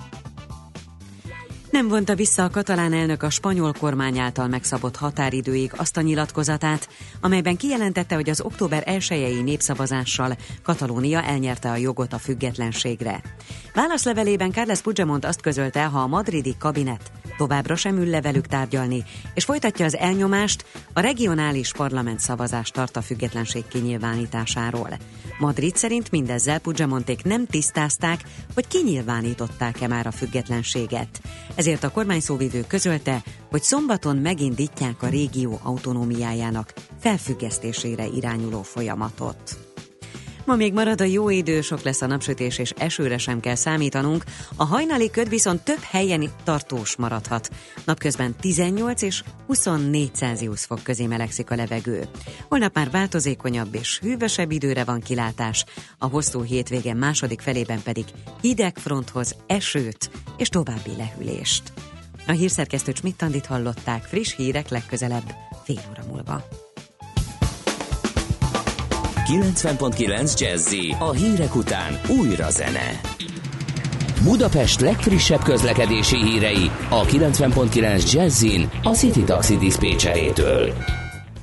Nem 1.71 1.87
vonta 1.87 2.15
vissza 2.15 2.43
a 2.43 2.49
katalán 2.49 2.93
elnök 2.93 3.23
a 3.23 3.29
spanyol 3.29 3.73
kormány 3.79 4.19
által 4.19 4.47
megszabott 4.47 4.95
határidőig 4.95 5.71
azt 5.75 5.97
a 5.97 6.01
nyilatkozatát, 6.01 6.89
amelyben 7.21 7.57
kijelentette, 7.57 8.15
hogy 8.15 8.29
az 8.29 8.41
október 8.41 8.83
1 8.85 9.43
népszavazással 9.43 10.37
Katalónia 10.63 11.23
elnyerte 11.23 11.69
a 11.69 11.75
jogot 11.75 12.13
a 12.13 12.17
függetlenségre. 12.17 13.21
Válaszlevelében 13.73 14.51
Carles 14.51 14.81
Puigdemont 14.81 15.25
azt 15.25 15.41
közölte, 15.41 15.83
ha 15.83 15.99
a 15.99 16.07
madridi 16.07 16.55
kabinet 16.59 17.11
továbbra 17.37 17.75
sem 17.75 17.97
ül 17.97 18.09
le 18.09 18.21
velük 18.21 18.47
tárgyalni, 18.47 19.03
és 19.33 19.43
folytatja 19.43 19.85
az 19.85 19.97
elnyomást, 19.97 20.65
a 20.93 20.99
regionális 20.99 21.71
parlament 21.71 22.19
szavazást 22.19 22.73
tart 22.73 22.97
a 22.97 23.01
függetlenség 23.01 23.67
kinyilvánításáról. 23.67 24.89
Madrid 25.39 25.75
szerint 25.75 26.11
mindezzel 26.11 26.59
Puigdemonték 26.59 27.23
nem 27.23 27.45
tisztázták, 27.45 28.23
hogy 28.53 28.67
kinyilvánították-e 28.67 29.87
már 29.87 30.07
a 30.07 30.11
függetlenséget. 30.11 31.21
Ezért 31.61 31.83
a 31.83 31.91
kormányszóvivő 31.91 32.63
közölte, 32.67 33.23
hogy 33.49 33.63
szombaton 33.63 34.17
megindítják 34.17 35.03
a 35.03 35.07
régió 35.07 35.59
autonómiájának 35.63 36.73
felfüggesztésére 36.99 38.05
irányuló 38.05 38.61
folyamatot. 38.61 39.70
Ma 40.51 40.57
még 40.57 40.73
marad 40.73 41.01
a 41.01 41.03
jó 41.03 41.29
idő, 41.29 41.61
sok 41.61 41.81
lesz 41.81 42.01
a 42.01 42.05
napsütés, 42.05 42.57
és 42.57 42.73
esőre 42.77 43.17
sem 43.17 43.39
kell 43.39 43.55
számítanunk. 43.55 44.23
A 44.55 44.65
hajnali 44.65 45.09
köd 45.09 45.29
viszont 45.29 45.63
több 45.63 45.79
helyen 45.79 46.29
tartós 46.43 46.95
maradhat. 46.95 47.49
Napközben 47.85 48.35
18 48.35 49.01
és 49.01 49.23
24 49.47 50.13
Celsius 50.13 50.65
fok 50.65 50.83
közé 50.83 51.05
melegszik 51.05 51.51
a 51.51 51.55
levegő. 51.55 52.07
Holnap 52.49 52.75
már 52.75 52.89
változékonyabb 52.89 53.75
és 53.75 53.99
hűvösebb 53.99 54.51
időre 54.51 54.83
van 54.83 54.99
kilátás. 54.99 55.65
A 55.97 56.07
hosszú 56.07 56.43
hétvége 56.43 56.93
második 56.93 57.41
felében 57.41 57.81
pedig 57.83 58.05
hideg 58.41 58.77
fronthoz 58.77 59.35
esőt 59.47 60.09
és 60.37 60.49
további 60.49 60.91
lehűlést. 60.97 61.63
A 62.27 62.31
hírszerkesztő 62.31 62.91
Csmittandit 62.91 63.45
hallották, 63.45 64.03
friss 64.03 64.35
hírek 64.35 64.69
legközelebb, 64.69 65.31
fél 65.63 65.81
óra 65.89 66.03
múlva. 66.07 66.60
90.9 69.31 70.39
Jazzy 70.39 70.95
a 70.99 71.11
hírek 71.11 71.55
után 71.55 71.99
újra 72.19 72.49
zene. 72.49 72.99
Budapest 74.23 74.79
legfrissebb 74.79 75.43
közlekedési 75.43 76.17
hírei 76.23 76.71
a 76.89 77.05
90.9 77.05 78.11
Jazzin 78.13 78.69
a 78.83 78.89
City 78.89 79.23
Taxi 79.23 79.57
Dispécsejétől. 79.57 80.73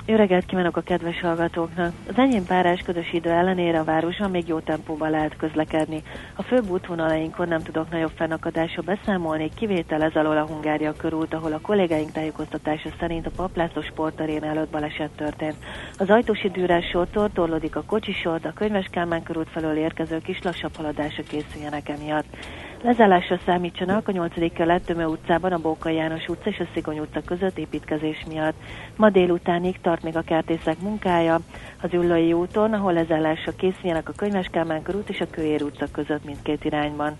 Jó 0.09 0.16
reggelt 0.16 0.47
kívánok 0.47 0.77
a 0.77 0.81
kedves 0.81 1.21
hallgatóknak! 1.21 1.92
Az 2.09 2.14
enyém 2.16 2.44
párás 2.44 2.81
ködös 2.81 3.12
idő 3.12 3.31
ellenére 3.31 3.79
a 3.79 3.85
városban 3.85 4.31
még 4.31 4.49
jó 4.49 4.61
tempóban 4.61 5.11
lehet 5.11 5.37
közlekedni. 5.37 6.03
A 6.37 6.42
főbb 6.42 6.71
útvonalainkon 6.71 7.49
nem 7.49 7.61
tudok 7.61 7.90
nagyobb 7.90 8.12
fennakadásra 8.16 8.83
beszámolni, 8.83 9.51
kivétel 9.57 10.03
ez 10.03 10.14
alól 10.14 10.37
a 10.37 10.47
Hungária 10.47 10.92
körút, 10.92 11.35
ahol 11.35 11.53
a 11.53 11.61
kollégáink 11.61 12.12
tájékoztatása 12.12 12.88
szerint 12.99 13.27
a 13.27 13.31
Paplászló 13.37 13.83
sportarén 13.83 14.44
előtt 14.44 14.71
baleset 14.71 15.11
történt. 15.16 15.57
Az 15.99 16.11
ajtósi 16.11 16.51
dűrás 16.51 16.87
sortól 16.87 17.31
torlódik 17.33 17.77
a 17.77 17.85
kocsisort, 17.87 18.44
a 18.44 18.53
Könyves 18.53 18.88
Kálmán 18.90 19.23
körút 19.23 19.49
felől 19.51 19.77
érkezők 19.77 20.29
is 20.29 20.42
lassabb 20.42 20.77
haladásra 20.77 21.23
készüljenek 21.23 21.88
emiatt. 21.88 22.37
Lezárásra 22.82 23.38
számítsanak 23.46 24.08
a 24.08 24.12
8. 24.12 24.52
kelet 24.52 24.84
Tömő 24.84 25.04
utcában, 25.04 25.52
a 25.52 25.58
Bóka 25.58 25.88
János 25.88 26.28
utca 26.28 26.50
és 26.50 26.58
a 26.58 26.68
Szigony 26.74 26.98
utca 26.98 27.20
között 27.20 27.58
építkezés 27.58 28.24
miatt. 28.28 28.54
Ma 28.96 29.10
délutánig 29.10 29.80
tart 29.80 30.02
még 30.02 30.16
a 30.16 30.20
kertészek 30.20 30.80
munkája 30.80 31.40
az 31.82 31.92
Üllői 31.92 32.32
úton, 32.32 32.72
ahol 32.72 32.92
lezárásra 32.92 33.52
készüljenek 33.52 34.08
a 34.08 34.12
Könyves 34.16 34.46
Kálmán 34.52 34.82
körút 34.82 35.08
és 35.08 35.20
a 35.20 35.30
Kőér 35.30 35.62
utca 35.62 35.86
között 35.92 36.24
mindkét 36.24 36.64
irányban. 36.64 37.16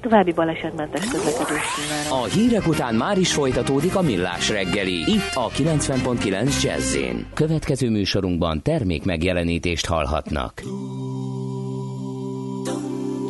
További 0.00 0.32
balesetmentes 0.32 1.08
közlekedést 1.08 1.74
kívánok. 1.76 2.24
A 2.24 2.28
hírek 2.28 2.66
után 2.66 2.94
már 2.94 3.18
is 3.18 3.32
folytatódik 3.32 3.96
a 3.96 4.02
millás 4.02 4.50
reggeli, 4.50 4.98
itt 5.10 5.34
a 5.34 5.48
90.9 5.48 6.62
Jazzin. 6.62 7.26
Következő 7.34 7.90
műsorunkban 7.90 8.62
termék 8.62 9.04
megjelenítést 9.04 9.86
hallhatnak. 9.86 10.62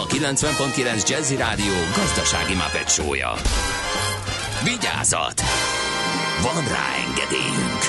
a 0.00 0.06
90.9 0.06 1.08
Jazzy 1.08 1.36
Rádió 1.36 1.72
gazdasági 1.96 2.54
mapetsója. 2.54 3.32
Vigyázat! 4.64 5.40
Van 6.42 6.64
rá 6.68 6.86
engedélyünk! 7.06 7.82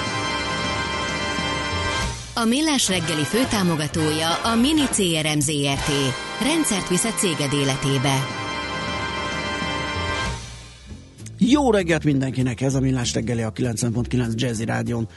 A 2.35 2.45
Millás 2.45 2.87
reggeli 2.89 3.23
főtámogatója 3.23 4.33
a 4.33 4.55
Mini 4.55 4.85
CRM 4.85 5.39
Zrt. 5.39 5.91
Rendszert 6.41 6.89
visz 6.89 7.03
a 7.03 7.11
céged 7.11 7.53
életébe. 7.53 8.27
Jó 11.37 11.71
reggelt 11.71 12.03
mindenkinek, 12.03 12.61
ez 12.61 12.75
a 12.75 12.79
Millás 12.79 13.13
reggeli 13.13 13.41
a 13.41 13.51
90.9 13.51 14.35
Jazzy 14.35 14.65
Rádion. 14.65 15.07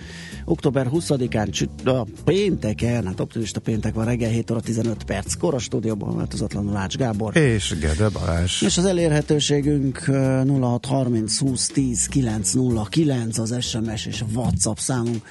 Október 0.49 0.89
20-án, 0.93 1.51
csüt- 1.51 1.87
a 1.87 2.07
pénteken, 2.25 3.07
hát 3.07 3.21
optimista 3.21 3.61
péntek 3.61 3.95
van, 3.95 4.05
reggel 4.05 4.31
7 4.31 4.51
óra 4.51 4.61
15 4.61 5.05
perc, 5.05 5.35
kor 5.35 5.55
a 5.55 5.59
stúdióban 5.59 6.17
változatlanul 6.17 6.77
Ács 6.77 6.97
Gábor. 6.97 7.37
És 7.37 7.75
Gede 7.81 8.09
Balázs. 8.09 8.63
És 8.63 8.79
az 8.79 8.85
elérhetőségünk 8.85 10.07
ö, 10.07 10.43
0630 10.61 11.39
20 11.39 11.67
10 11.67 12.07
909 12.07 13.39
az 13.39 13.55
SMS 13.61 14.07
és 14.07 14.21
a 14.21 14.27
WhatsApp 14.35 14.77
számunk. 14.77 15.25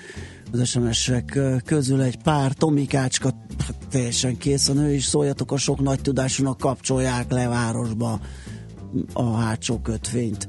Az 0.52 0.68
SMS-ek 0.68 1.40
közül 1.66 2.02
egy 2.02 2.18
pár 2.18 2.52
Tomikácska 2.52 3.34
hát 3.66 3.76
teljesen 3.92 4.38
kész 4.38 4.70
a 4.70 4.74
nő 4.74 4.94
is, 4.94 5.06
szóljatok 5.06 5.52
a 5.52 5.58
sok 5.58 5.82
nagy 5.82 6.02
tudásúnak 6.02 6.58
kapcsolják 6.58 7.32
le 7.32 7.48
városba 7.48 8.20
a 9.14 9.36
hátsó 9.36 9.80
kötvényt. 9.80 10.48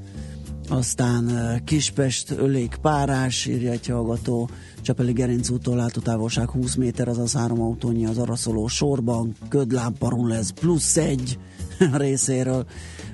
Aztán 0.69 1.31
Kispest 1.65 2.31
ölék 2.31 2.77
párás, 2.83 3.47
írja 3.47 3.71
egy 3.71 3.87
hallgató, 3.87 4.49
Csepeli 4.83 5.13
Gerinc 5.13 5.51
úttól 5.51 5.77
látótávolság 5.77 6.51
20 6.51 6.75
méter, 6.75 7.09
azaz 7.09 7.33
három 7.33 7.61
autónyi 7.61 8.07
az 8.07 8.19
araszoló 8.19 8.67
sorban, 8.67 9.35
ködlámparul 9.49 10.29
lesz 10.29 10.51
plusz 10.51 10.97
egy 10.97 11.39
részéről, 11.93 12.67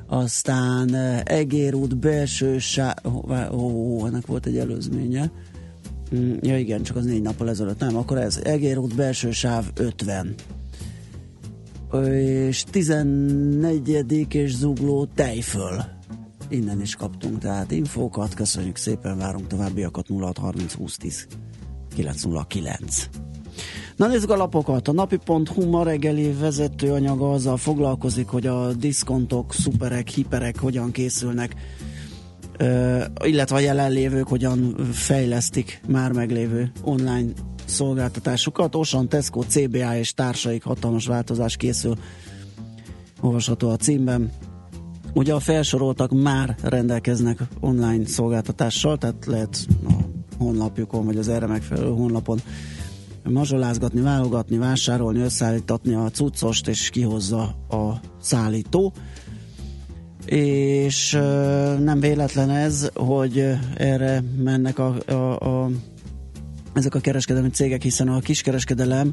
aztán 0.06 0.94
Egér 1.24 1.74
út 1.74 1.98
belső 1.98 2.58
sá... 2.58 2.94
Ó, 3.04 3.32
ó, 3.52 3.58
ó, 3.58 4.06
ennek 4.06 4.26
volt 4.26 4.46
egy 4.46 4.58
előzménye. 4.58 5.30
Mm, 6.14 6.34
Ja 6.40 6.58
igen, 6.58 6.82
csak 6.82 6.96
az 6.96 7.04
négy 7.04 7.22
nappal 7.22 7.48
ezelőtt. 7.48 7.80
Nem, 7.80 7.96
akkor 7.96 8.18
ez 8.18 8.40
Egér 8.44 8.78
út 8.78 8.94
belső 8.94 9.30
sáv 9.30 9.64
50 9.74 10.34
Ö, 11.90 12.14
és 12.46 12.64
14. 12.70 14.34
és 14.34 14.54
zugló 14.56 15.04
tejföl. 15.14 15.91
Innen 16.52 16.80
is 16.80 16.94
kaptunk 16.94 17.38
tehát 17.38 17.70
infókat, 17.70 18.34
köszönjük 18.34 18.76
szépen, 18.76 19.18
várunk 19.18 19.46
továbbiakat 19.46 20.06
0630 20.08 20.74
20 20.74 20.96
10 20.96 21.26
909. 21.94 23.08
Na 23.96 24.06
nézzük 24.06 24.30
a 24.30 24.36
lapokat. 24.36 24.88
A 24.88 24.92
napi.hu 24.92 25.68
ma 25.70 25.82
reggeli 25.82 26.32
vezetőanyaga 26.32 27.30
azzal 27.30 27.56
foglalkozik, 27.56 28.28
hogy 28.28 28.46
a 28.46 28.72
diszkontok, 28.72 29.54
szuperek, 29.54 30.08
hiperek 30.08 30.58
hogyan 30.58 30.90
készülnek, 30.90 31.54
illetve 33.24 33.56
a 33.56 33.60
jelenlévők 33.60 34.28
hogyan 34.28 34.76
fejlesztik 34.92 35.80
már 35.88 36.12
meglévő 36.12 36.72
online 36.82 37.32
szolgáltatásukat. 37.64 38.74
Osan, 38.74 39.08
Tesco, 39.08 39.42
CBA 39.42 39.96
és 39.96 40.14
társaik 40.14 40.62
hatalmas 40.62 41.06
változás 41.06 41.56
készül. 41.56 41.96
Olvasható 43.20 43.68
a 43.68 43.76
címben. 43.76 44.30
Ugye 45.14 45.34
a 45.34 45.40
felsoroltak 45.40 46.10
már 46.10 46.56
rendelkeznek 46.62 47.38
online 47.60 48.06
szolgáltatással, 48.06 48.98
tehát 48.98 49.26
lehet 49.26 49.66
a 49.88 49.92
honlapjukon, 50.38 51.04
vagy 51.04 51.16
az 51.16 51.28
erre 51.28 51.46
megfelelő 51.46 51.90
honlapon 51.90 52.40
mazsolázgatni, 53.24 54.00
válogatni, 54.00 54.56
vásárolni, 54.58 55.20
összeállítatni 55.20 55.94
a 55.94 56.10
cuccost, 56.10 56.68
és 56.68 56.90
kihozza 56.90 57.42
a 57.68 58.00
szállító. 58.20 58.92
És 60.26 61.12
nem 61.78 62.00
véletlen 62.00 62.50
ez, 62.50 62.90
hogy 62.94 63.44
erre 63.74 64.22
mennek 64.38 64.78
a, 64.78 64.96
a, 65.06 65.62
a, 65.62 65.70
ezek 66.72 66.94
a 66.94 67.00
kereskedelmi 67.00 67.50
cégek, 67.50 67.82
hiszen 67.82 68.08
a 68.08 68.20
kiskereskedelem 68.20 69.12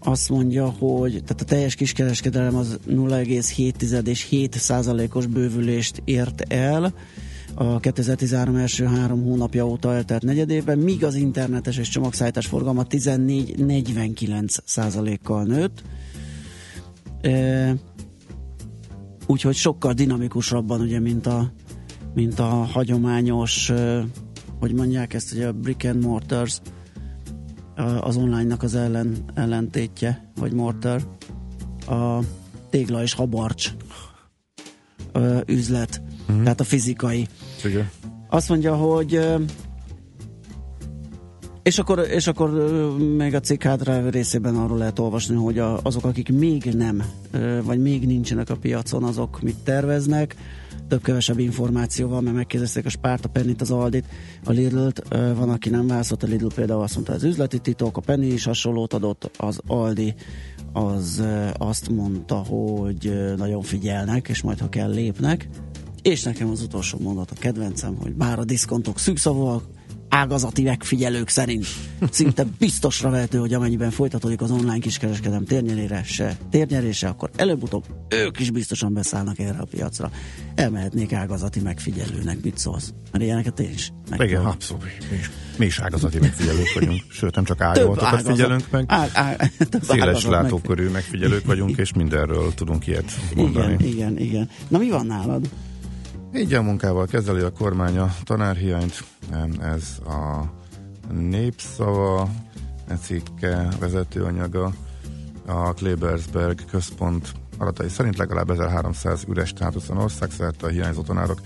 azt 0.00 0.28
mondja, 0.28 0.68
hogy 0.68 1.10
tehát 1.10 1.40
a 1.40 1.44
teljes 1.44 1.74
kiskereskedelem 1.74 2.56
az 2.56 2.78
0,7 2.88 4.06
és 4.06 4.22
7 4.22 4.54
százalékos 4.54 5.26
bővülést 5.26 6.02
ért 6.04 6.52
el 6.52 6.94
a 7.54 7.80
2013 7.80 8.56
első 8.56 8.84
három 8.84 9.22
hónapja 9.22 9.66
óta 9.66 9.94
eltelt 9.94 10.22
negyedében, 10.22 10.78
míg 10.78 11.04
az 11.04 11.14
internetes 11.14 11.76
és 11.76 11.88
csomagszállítás 11.88 12.46
forgalma 12.46 12.84
14-49 12.88 14.56
százalékkal 14.64 15.44
nőtt. 15.44 15.82
E, 17.20 17.74
úgyhogy 19.26 19.54
sokkal 19.54 19.92
dinamikusabban, 19.92 20.80
ugye, 20.80 21.00
mint 21.00 21.26
a, 21.26 21.52
mint 22.14 22.38
a 22.38 22.44
hagyományos, 22.44 23.70
e, 23.70 24.04
hogy 24.60 24.72
mondják 24.72 25.14
ezt, 25.14 25.32
ugye 25.32 25.46
a 25.46 25.52
brick 25.52 25.84
and 25.84 26.04
mortars, 26.04 26.60
az 28.00 28.16
online-nak 28.16 28.62
az 28.62 28.74
ellen, 28.74 29.16
ellentétje, 29.34 30.30
vagy 30.36 30.52
mortar, 30.52 31.02
a 31.86 32.18
tégla 32.70 33.02
és 33.02 33.12
habarcs 33.12 33.70
ö, 35.12 35.38
üzlet, 35.46 36.02
mm-hmm. 36.32 36.42
tehát 36.42 36.60
a 36.60 36.64
fizikai. 36.64 37.26
Igen. 37.64 37.90
Azt 38.28 38.48
mondja, 38.48 38.76
hogy 38.76 39.14
ö, 39.14 39.36
és 41.62 41.78
akkor, 41.78 41.98
és 41.98 42.26
akkor 42.26 42.50
még 43.16 43.34
a 43.34 43.40
cikk 43.40 43.62
hátra 43.62 44.08
részében 44.10 44.56
arról 44.56 44.78
lehet 44.78 44.98
olvasni, 44.98 45.34
hogy 45.34 45.58
a, 45.58 45.80
azok, 45.82 46.04
akik 46.04 46.32
még 46.32 46.64
nem, 46.64 47.02
vagy 47.62 47.82
még 47.82 48.06
nincsenek 48.06 48.50
a 48.50 48.56
piacon, 48.56 49.04
azok 49.04 49.40
mit 49.40 49.56
terveznek, 49.64 50.36
több-kevesebb 50.88 51.38
információ 51.38 52.08
van, 52.08 52.22
mert 52.22 52.36
megkérdezték 52.36 52.84
a 52.84 52.88
Spárt, 52.88 53.24
a 53.24 53.28
Pennit, 53.28 53.60
az 53.60 53.70
Aldit, 53.70 54.04
a 54.44 54.50
Lidl-t, 54.50 55.08
van, 55.08 55.50
aki 55.50 55.68
nem 55.68 55.86
válaszolt, 55.86 56.22
a 56.22 56.26
Lidl 56.26 56.46
például 56.54 56.82
azt 56.82 56.94
mondta, 56.94 57.12
az 57.12 57.24
üzleti 57.24 57.58
titok, 57.58 57.96
a 57.96 58.00
Penny 58.00 58.32
is 58.32 58.44
hasonlót 58.44 58.94
adott, 58.94 59.30
az 59.36 59.60
Aldi 59.66 60.14
az 60.72 61.22
azt 61.52 61.88
mondta, 61.88 62.34
hogy 62.34 63.34
nagyon 63.36 63.62
figyelnek, 63.62 64.28
és 64.28 64.42
majd 64.42 64.58
ha 64.58 64.68
kell 64.68 64.90
lépnek, 64.90 65.48
és 66.02 66.22
nekem 66.22 66.50
az 66.50 66.62
utolsó 66.62 66.98
mondat 66.98 67.30
a 67.30 67.34
kedvencem, 67.38 67.96
hogy 67.96 68.14
bár 68.14 68.38
a 68.38 68.44
diszkontok 68.44 68.98
szűkszavúak, 68.98 69.64
ágazati 70.08 70.62
megfigyelők 70.62 71.28
szerint 71.28 71.66
szinte 72.10 72.46
biztosra 72.58 73.10
vehető, 73.10 73.38
hogy 73.38 73.54
amennyiben 73.54 73.90
folytatódik 73.90 74.40
az 74.40 74.50
online 74.50 74.78
kiskereskedelem 74.78 75.44
térnyerése, 75.44 76.36
térnyerése, 76.50 77.08
akkor 77.08 77.30
előbb-utóbb 77.36 77.84
ők 78.08 78.40
is 78.40 78.50
biztosan 78.50 78.92
beszállnak 78.92 79.38
erre 79.38 79.58
a 79.58 79.64
piacra. 79.64 80.10
Elmehetnék 80.54 81.12
ágazati 81.12 81.60
megfigyelőnek, 81.60 82.42
mit 82.42 82.58
szólsz? 82.58 82.92
Mert 83.12 83.24
ilyeneket 83.24 83.60
én 83.60 83.70
is. 83.70 83.84
Igen, 83.86 84.18
megpróbálom. 84.18 84.46
abszolút. 84.46 84.82
Mi 85.10 85.16
is, 85.16 85.30
mi 85.56 85.66
is 85.66 85.78
ágazati 85.78 86.18
megfigyelők 86.18 86.72
vagyunk. 86.74 87.02
Sőt, 87.10 87.34
nem 87.34 87.44
csak 87.44 87.60
ágazatokat 87.60 88.02
ágazat- 88.02 88.36
figyelünk 88.36 88.70
meg. 88.70 88.84
Á, 88.88 89.06
á, 89.12 89.36
Széles 89.80 90.24
látókörű 90.24 90.88
megfigyelők 90.88 91.46
vagyunk, 91.46 91.76
és 91.76 91.92
mindenről 91.92 92.54
tudunk 92.54 92.86
ilyet 92.86 93.12
mondani. 93.34 93.72
Igen, 93.72 93.86
igen, 93.92 94.18
igen. 94.18 94.48
Na 94.68 94.78
mi 94.78 94.90
van 94.90 95.06
nálad? 95.06 95.48
Így 96.34 96.54
a 96.54 96.62
munkával 96.62 97.06
kezeli 97.06 97.40
a 97.40 97.52
kormány 97.52 97.98
a 97.98 98.14
tanárhiányt. 98.24 99.04
Ez 99.60 99.98
a 100.06 100.52
népszava, 101.12 102.28
e 102.86 102.96
cikke 102.96 103.68
vezetőanyaga. 103.80 104.72
A 105.46 105.72
Klebersberg 105.72 106.64
központ 106.70 107.32
adatai 107.58 107.88
szerint 107.88 108.16
legalább 108.16 108.50
1300 108.50 109.24
üres 109.28 109.48
státuszon 109.48 109.96
országszerte 109.96 110.66
a 110.66 110.70
hiányzó 110.70 111.02
tanárok 111.02 111.40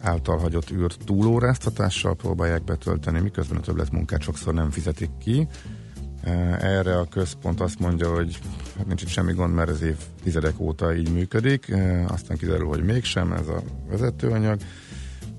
által 0.00 0.38
hagyott 0.38 0.70
űrt 0.70 0.98
túlóráztatással 1.04 2.14
próbálják 2.14 2.64
betölteni, 2.64 3.20
miközben 3.20 3.58
a 3.58 3.60
többlet 3.60 3.90
munkát 3.90 4.22
sokszor 4.22 4.54
nem 4.54 4.70
fizetik 4.70 5.10
ki. 5.18 5.48
E, 6.22 6.30
Erre 6.60 6.98
a 6.98 7.04
központ 7.04 7.60
azt 7.60 7.78
mondja, 7.78 8.14
hogy 8.14 8.38
hát 8.80 8.88
nincs 8.88 9.02
itt 9.02 9.08
semmi 9.08 9.32
gond, 9.32 9.54
mert 9.54 9.70
ez 9.70 9.82
évtizedek 9.82 10.60
óta 10.60 10.94
így 10.94 11.12
működik, 11.12 11.74
aztán 12.06 12.36
kiderül, 12.36 12.66
hogy 12.66 12.82
mégsem 12.82 13.32
ez 13.32 13.48
a 13.48 13.62
vezetőanyag, 13.88 14.58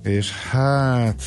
és 0.04 0.32
hát 0.32 1.24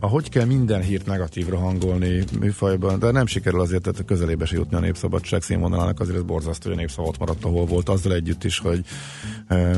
ahogy 0.00 0.28
kell 0.28 0.44
minden 0.44 0.82
hírt 0.82 1.06
negatívra 1.06 1.58
hangolni 1.58 2.24
műfajban, 2.40 2.98
de 2.98 3.10
nem 3.10 3.26
sikerül 3.26 3.60
azért 3.60 3.82
tehát 3.82 4.04
közelébe 4.04 4.44
se 4.44 4.56
jutni 4.56 4.76
a 4.76 4.80
népszabadság 4.80 5.42
színvonalának, 5.42 6.00
azért 6.00 6.16
ez 6.16 6.22
borzasztó, 6.22 6.68
hogy 6.68 6.78
a 6.78 6.80
népszava 6.80 7.08
ott 7.08 7.18
maradt, 7.18 7.44
ahol 7.44 7.66
volt, 7.66 7.88
azzal 7.88 8.14
együtt 8.14 8.44
is, 8.44 8.58
hogy 8.58 8.84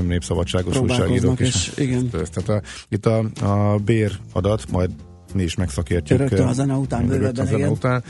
népszabadságos 0.06 0.78
újságírók 0.78 1.40
is. 1.40 1.48
és 1.48 1.72
igen. 1.76 2.10
Tehát 2.10 2.48
a, 2.48 2.62
itt 2.88 3.06
a, 3.06 3.24
a 3.40 3.78
bér 3.78 4.12
adat, 4.32 4.70
majd 4.70 4.90
mi 5.34 5.42
is 5.42 5.54
megszakértjük. 5.54 6.18
Rögtön 6.18 6.46
a 6.46 6.52
zene 6.52 6.74
után 6.74 7.06
bővebben, 7.06 7.46
a 7.46 7.48
zene 7.48 7.68
után. 7.68 8.02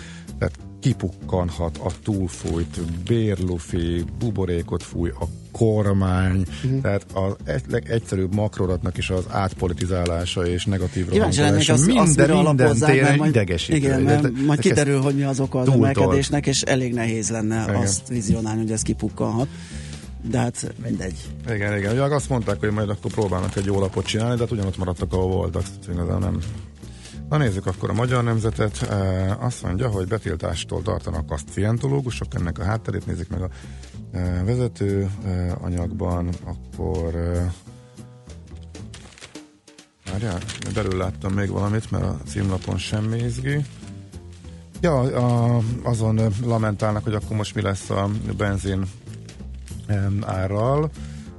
Kipukkanhat 0.83 1.77
a 1.79 1.91
túlfújt 2.05 2.81
bérlufi, 3.09 4.05
buborékot 4.19 4.83
fúj 4.83 5.09
a 5.11 5.25
kormány, 5.53 6.45
Mhm. 6.65 6.79
tehát 6.81 7.07
az 7.15 7.35
egy- 7.45 7.63
legegyszerűbb 7.71 8.35
makrodatnak 8.35 8.99
is 8.99 9.11
az 9.11 9.25
átpolitizálása 9.29 10.47
és 10.47 10.65
negatív 10.65 11.09
rohangolása 11.09 11.73
az, 11.73 11.87
minden, 11.87 12.31
mire 12.31 12.43
minden 12.43 12.75
téren 12.79 13.27
idegesítő. 13.29 13.77
igen, 13.77 14.01
mert 14.03 14.23
de- 14.23 14.31
majd 14.47 14.61
de- 14.61 14.69
kiderül, 14.69 15.01
hogy 15.01 15.15
mi 15.15 15.23
az 15.23 15.41
oka 15.41 15.59
az 15.61 15.69
emelkedésnek, 15.69 16.47
és 16.47 16.63
elég 16.63 16.95
nehéz 16.95 17.31
lenne 17.31 17.63
Igen. 17.63 17.75
azt 17.77 18.09
vizionálni, 18.09 18.61
hogy 18.61 18.73
ez 18.73 18.83
kipukkanhat. 18.83 19.49
De 20.31 20.39
hát 20.39 20.75
mindegy. 20.85 21.15
Igen, 21.51 21.79
igen. 21.79 21.93
Ugye 21.93 22.03
azt 22.03 22.29
mondták, 22.29 22.61
hogy 22.61 22.71
majd 22.71 22.89
akkor 22.89 23.11
próbálnak 23.13 23.57
egy 23.57 23.65
jó 23.65 23.79
lapot 23.81 24.07
csinálni, 24.07 24.35
de 24.35 24.41
hát 24.41 24.51
ugyanott 24.53 24.77
maradtak, 24.79 25.13
ahol 25.13 25.29
voltak. 25.29 25.63
Igazán 25.93 26.19
nem. 26.21 26.39
Na 27.33 27.39
nézzük 27.39 27.67
akkor 27.67 27.91
a 27.91 27.93
magyar 27.93 28.25
nemzetet. 28.25 28.83
E, 28.83 29.37
azt 29.41 29.63
mondja, 29.63 29.89
hogy 29.89 30.09
betiltástól 30.09 30.83
tartanak 30.83 31.31
a 31.31 31.39
szientológusok, 31.53 32.35
ennek 32.35 32.59
a 32.59 32.65
hátterét 32.65 33.07
nézik 33.07 33.29
meg 33.29 33.43
a 33.43 33.49
e, 34.13 34.43
vezető 34.45 35.11
e, 35.25 35.57
anyagban, 35.61 36.29
akkor 36.45 37.15
e, 37.15 37.53
Várjál, 40.11 40.39
belül 40.75 40.97
láttam 40.97 41.33
még 41.33 41.51
valamit, 41.51 41.91
mert 41.91 42.05
a 42.05 42.19
címlapon 42.27 42.79
semmi 42.79 43.19
izgi. 43.19 43.65
Ja, 44.81 44.99
a, 45.01 45.61
azon 45.83 46.21
lamentálnak, 46.45 47.05
hogy 47.05 47.15
akkor 47.15 47.37
most 47.37 47.55
mi 47.55 47.63
lesz 47.63 47.91
a 47.91 48.11
benzin 48.37 48.85
árral. 50.21 50.91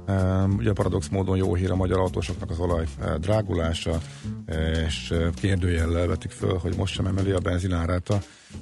Em, 0.06 0.54
Ugye 0.58 0.72
paradox 0.72 1.08
módon 1.08 1.36
jó 1.36 1.54
hír 1.54 1.70
a 1.70 1.76
magyar 1.76 1.98
autósoknak 1.98 2.50
az 2.50 2.58
olaj 2.58 2.84
eh, 3.00 3.14
drágulása, 3.14 4.00
és 4.86 5.10
eh, 5.10 5.30
kérdőjellel 5.34 6.06
vetik 6.06 6.30
föl, 6.30 6.58
hogy 6.58 6.76
most 6.76 6.94
sem 6.94 7.06
emeli 7.06 7.30
a 7.30 7.38
benzinárát 7.38 8.08
a 8.08 8.18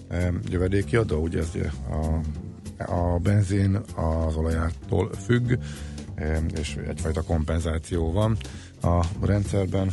em, 0.09 0.40
jövedéki 0.49 0.97
adó. 0.97 1.22
Ugye 1.22 1.38
ez 1.38 1.51
a, 1.90 2.93
a 2.93 3.18
benzin 3.18 3.80
az 3.95 4.36
olajártól 4.36 5.11
függ, 5.24 5.59
em, 6.14 6.47
és 6.55 6.76
egyfajta 6.88 7.22
kompenzáció 7.22 8.12
van 8.12 8.36
a 8.82 9.05
rendszerben, 9.20 9.90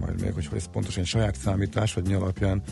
majd 0.00 0.20
még, 0.20 0.32
hogy, 0.32 0.48
ez 0.54 0.70
pontosan 0.72 1.04
saját 1.04 1.36
számítás, 1.36 1.94
vagy 1.94 2.06
mi 2.06 2.14
alapján 2.14 2.62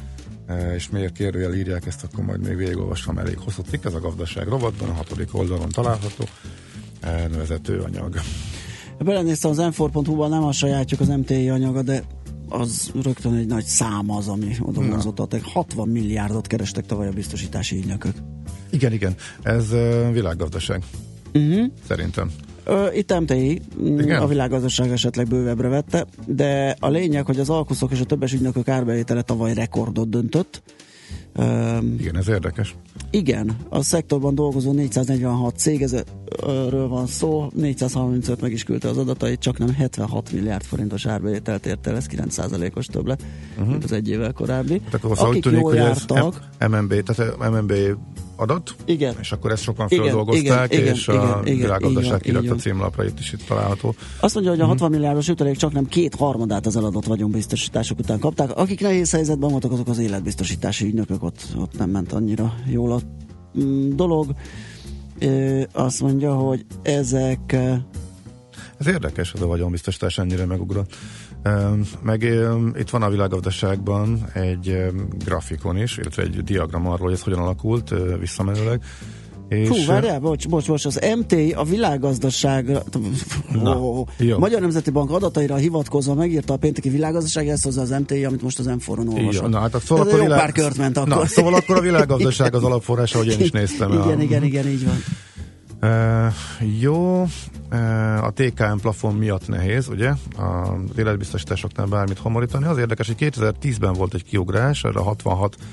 és 0.75 0.91
miért 0.91 1.13
kérdőjel 1.13 1.55
írják 1.55 1.87
ezt, 1.87 2.05
akkor 2.05 2.25
majd 2.25 2.47
még 2.47 2.57
végigolvasom 2.57 3.19
elég 3.19 3.39
hosszú 3.39 3.63
cikk, 3.63 3.85
ez 3.85 3.95
a 3.95 4.01
gazdaság 4.01 4.49
rovatban, 4.49 4.89
a 4.89 4.93
hatodik 4.93 5.35
oldalon 5.35 5.69
található 5.69 6.25
vezető 7.37 7.79
anyag. 7.79 8.21
Belenéztem 8.99 9.51
az 9.51 9.59
m 9.59 10.11
nem 10.29 10.45
a 10.45 10.53
sajátjuk 10.53 11.01
az 11.01 11.09
MTI 11.09 11.49
anyaga, 11.49 11.83
de 11.83 12.03
az 12.49 12.93
rögtön 13.03 13.35
egy 13.35 13.47
nagy 13.47 13.65
szám 13.65 14.11
az, 14.11 14.29
ami 14.29 14.57
oda 14.61 14.81
vonzottak. 14.81 15.41
60 15.43 15.89
milliárdot 15.89 16.47
kerestek 16.47 16.87
tavaly 16.87 17.09
a 17.09 17.13
biztosítási 17.13 17.77
ügynökök. 17.77 18.15
Igen, 18.71 18.93
igen, 18.93 19.15
ez 19.43 19.71
e, 19.71 20.11
világgazdaság. 20.11 20.83
Uh-huh. 21.35 21.67
Szerintem. 21.89 22.31
Itt 22.95 23.21
MTI, 23.21 23.61
mm, 23.81 23.99
Igen? 23.99 24.23
a 24.23 24.27
világgazdaság 24.27 24.91
esetleg 24.91 25.27
bővebbre 25.27 25.69
vette, 25.69 26.07
de 26.27 26.77
a 26.81 26.89
lényeg, 26.89 27.27
hogy 27.27 27.41
az 27.41 27.51
alkuszok 27.51 27.91
és 27.91 28.01
a 28.01 28.05
többes 28.05 28.33
ügynökök 28.33 28.69
árbevétele 28.69 29.23
tavaly 29.23 29.55
rekordot 29.55 30.09
döntött. 30.09 30.63
Igen, 31.99 32.17
ez 32.17 32.29
érdekes. 32.29 32.75
igen, 33.11 33.57
a 33.69 33.83
szektorban 33.83 34.35
dolgozó 34.35 34.73
446 34.73 35.59
cégről 36.37 36.89
van 36.89 37.07
szó, 37.07 37.51
435 37.55 38.41
meg 38.41 38.53
is 38.53 38.65
küldte 38.65 38.89
az 38.89 38.99
adatait, 38.99 39.41
csak 39.41 39.59
nem 39.59 39.75
76 39.75 40.33
milliárd 40.33 40.65
forintos 40.65 41.07
árbevételt 41.07 41.67
ért 41.67 41.87
el, 41.87 41.97
ez 41.97 42.07
9%-os 42.11 42.87
többlet, 42.87 43.23
uh-huh. 43.53 43.69
mint 43.69 43.85
az 43.85 43.93
egy 43.93 44.09
évvel 44.09 44.33
korábbi. 44.33 44.79
Tehát 44.79 45.05
akkor 45.05 45.17
Akik 45.19 45.43
tűnik, 45.43 45.61
jól 45.61 45.75
jártak, 45.75 46.49
MNB, 46.69 47.03
tehát 47.03 47.51
MNB 47.51 47.73
adat, 48.37 48.75
igen. 48.85 49.15
és 49.21 49.33
akkor 49.33 49.51
ezt 49.51 49.63
sokan 49.63 49.87
Igen, 49.89 50.05
földolgozták, 50.05 50.73
igen, 50.73 50.95
és 50.95 51.09
igen, 51.09 51.21
a 51.21 51.41
igen, 51.45 51.59
világgazdaság 51.59 52.21
kirakta 52.21 52.55
címlapra, 52.55 53.05
itt 53.05 53.19
is 53.19 53.33
itt 53.33 53.47
található. 53.47 53.95
Azt 54.21 54.35
mondja, 54.35 54.53
hogy 54.53 54.61
a 54.61 54.67
60 54.67 54.91
milliárdos 54.91 55.27
jutalék 55.27 55.57
csak 55.57 55.73
nem 55.73 55.87
két 55.87 56.15
harmadát 56.15 56.67
az 56.67 56.77
eladott 56.77 57.05
vagyonbiztosítások 57.05 57.99
után 57.99 58.19
kapták. 58.19 58.57
Akik 58.57 58.81
nehéz 58.81 59.11
helyzetben 59.11 59.51
voltak, 59.51 59.73
azok 59.73 59.89
az 59.89 59.99
életbiztosítási 59.99 60.87
ügynökök, 60.87 61.23
ott, 61.23 61.43
ott 61.57 61.79
nem 61.79 61.91
ment 61.91 62.13
annyira 62.13 62.55
jól 62.67 62.93
a 62.93 63.01
mm, 63.61 63.91
dolog. 63.97 64.35
Ö, 65.21 65.63
azt 65.73 66.01
mondja, 66.01 66.35
hogy 66.35 66.67
ezek 66.83 67.53
Ez 68.79 68.87
érdekes, 68.87 69.31
hogy 69.31 69.43
a 69.43 69.47
vagyonbiztosítás 69.47 70.19
ennyire 70.19 70.47
megugrott. 70.47 70.97
Meg 72.03 72.23
itt 72.75 72.91
van 72.91 73.03
a 73.03 73.11
világgazdaságban 73.11 74.31
egy 74.33 74.77
grafikon 75.25 75.77
is, 75.77 75.97
illetve 75.97 76.23
egy 76.23 76.43
diagram 76.43 76.87
arról, 76.87 77.07
hogy 77.07 77.13
ez 77.13 77.23
hogyan 77.23 77.39
alakult 77.39 77.95
visszamenőleg. 78.19 78.83
És, 79.51 79.69
Fú, 79.69 79.75
várjál, 79.87 80.19
bocs, 80.21 80.49
bocs, 80.49 80.67
bocs, 80.67 80.85
az 80.85 81.01
MT 81.19 81.35
a 81.55 81.65
világgazdaságra, 81.65 82.83
Na, 83.63 83.79
ó, 83.81 84.07
jó. 84.19 84.39
Magyar 84.39 84.61
Nemzeti 84.61 84.91
Bank 84.91 85.11
adataira 85.11 85.55
hivatkozva 85.57 86.15
megírta 86.15 86.53
a 86.53 86.57
pénteki 86.57 86.89
világgazdaság, 86.89 87.49
ezt 87.49 87.65
hozza 87.65 87.81
az 87.81 87.91
MTI, 87.91 88.25
amit 88.25 88.43
most 88.43 88.59
az 88.59 88.67
M4-on 88.69 89.01
Így, 89.11 89.19
olvasott. 89.19 89.49
na, 89.51 89.59
hát 89.59 89.81
szóval 89.83 89.99
Ez 90.07 90.07
akkor 90.13 90.19
jó 90.19 90.25
világ- 90.25 90.41
pár 90.41 90.53
kört 90.53 90.77
ment 90.77 90.97
akkor. 90.97 91.09
Na, 91.09 91.27
szóval 91.27 91.55
akkor 91.55 91.77
a 91.77 91.81
világgazdaság 91.81 92.55
az 92.55 92.63
alapforrása, 92.71 93.19
hogy 93.19 93.27
én 93.29 93.41
is 93.41 93.51
néztem. 93.51 93.93
Igen, 93.93 94.19
a, 94.19 94.23
igen, 94.23 94.43
igen, 94.43 94.67
így 94.69 94.85
van. 94.85 95.03
Uh, 95.83 96.33
jó, 96.81 97.23
uh, 97.73 98.25
a 98.25 98.31
TKM 98.35 98.77
plafon 98.81 99.15
miatt 99.15 99.49
nehéz, 99.49 99.89
ugye, 99.89 100.09
az 100.37 100.99
életbiztosításoknál 100.99 101.87
bármit 101.87 102.19
homorítani. 102.19 102.65
Az 102.65 102.79
érdekes, 102.79 103.07
hogy 103.07 103.17
2010-ben 103.19 103.93
volt 103.93 104.15
egy 104.15 104.25
kiugrás, 104.25 104.85
erre 104.85 104.99
66 105.01 105.57
uh, 105.59 105.63
mi- 105.63 105.67
uh, 105.67 105.71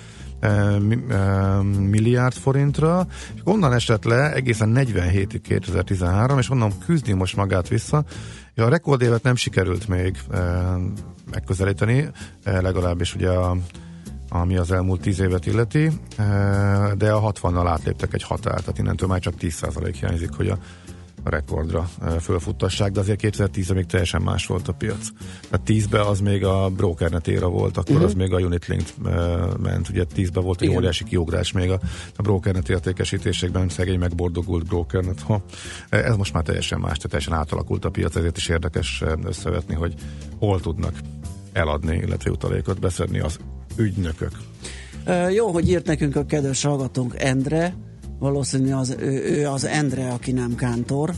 milliárd 1.90 2.34
forintra, 2.34 3.08
és 3.36 3.42
onnan 3.44 3.74
esett 3.74 4.04
le 4.04 4.34
egészen 4.34 4.74
47-ig 4.76 5.40
2013, 5.44 6.38
és 6.38 6.50
onnan 6.50 6.72
küzdi 6.86 7.14
most 7.14 7.36
magát 7.36 7.68
vissza. 7.68 8.04
Ja, 8.56 8.66
a 8.66 8.70
rekordévet 8.70 9.24
nem 9.24 9.36
sikerült 9.36 9.88
még 9.88 10.18
megközelíteni, 11.32 12.10
legalábbis 12.44 13.16
ugye 13.16 13.30
a 13.30 13.58
ami 14.30 14.58
az 14.58 14.72
elmúlt 14.72 15.02
10 15.02 15.20
évet 15.20 15.46
illeti, 15.46 15.92
de 16.98 17.12
a 17.12 17.32
60-nal 17.32 17.66
átléptek 17.68 18.14
egy 18.14 18.24
határt, 18.24 18.62
tehát 18.62 18.78
innentől 18.78 19.08
már 19.08 19.20
csak 19.20 19.34
10% 19.40 19.96
hiányzik, 20.00 20.34
hogy 20.34 20.48
a 20.48 20.58
rekordra 21.30 21.90
eh, 22.02 22.20
fölfuttassák, 22.20 22.92
de 22.92 23.00
azért 23.00 23.20
2010 23.20 23.70
még 23.70 23.86
teljesen 23.86 24.22
más 24.22 24.46
volt 24.46 24.68
a 24.68 24.74
piac. 24.74 25.08
Tehát 25.50 25.68
10-ben 25.68 26.06
az 26.06 26.20
még 26.20 26.44
a 26.46 26.70
brokernet 26.70 27.28
éra 27.28 27.50
volt, 27.50 27.78
akkor 27.78 27.92
uh-huh. 27.92 28.08
az 28.08 28.14
még 28.14 28.34
a 28.34 28.40
Unitlink 28.40 28.84
eh, 29.06 29.14
ment, 29.62 29.90
ugye 29.90 30.04
10-ben 30.16 30.44
volt 30.44 30.62
egy 30.62 30.68
Igen. 30.68 30.78
óriási 30.78 31.04
kiugrás 31.04 31.52
még 31.52 31.72
a, 31.72 31.80
a 32.16 32.22
brokernet 32.22 32.70
értékesítésekben, 32.70 33.70
szegény 33.70 34.00
megbordogult 34.00 34.66
brokernet. 34.66 35.22
Ha. 35.22 35.42
Eh, 35.90 36.06
Ez 36.06 36.16
most 36.16 36.34
már 36.34 36.44
teljesen 36.44 36.80
más, 36.80 36.98
tehát 36.98 37.10
teljesen 37.10 37.34
átalakult 37.34 37.86
a 37.86 37.90
piac, 37.90 38.16
ezért 38.16 38.38
is 38.38 38.48
érdekes 38.48 39.04
összevetni, 39.24 39.76
hogy 39.76 39.94
hol 40.40 40.60
tudnak 40.60 40.94
eladni, 41.54 41.98
illetve 41.98 42.32
utalékot 42.32 42.80
beszedni 42.80 43.20
az 43.20 43.40
ügynökök. 43.76 44.32
Jó, 45.34 45.52
hogy 45.52 45.70
írt 45.70 45.86
nekünk 45.86 46.16
a 46.16 46.26
kedves 46.26 46.64
hallgatónk 46.64 47.14
Endre, 47.18 47.74
valószínű 48.20 48.72
az, 48.72 48.96
ő, 49.00 49.38
ő 49.38 49.48
az 49.48 49.66
Endre, 49.66 50.08
aki 50.08 50.32
nem 50.32 50.56
kántor, 50.56 51.14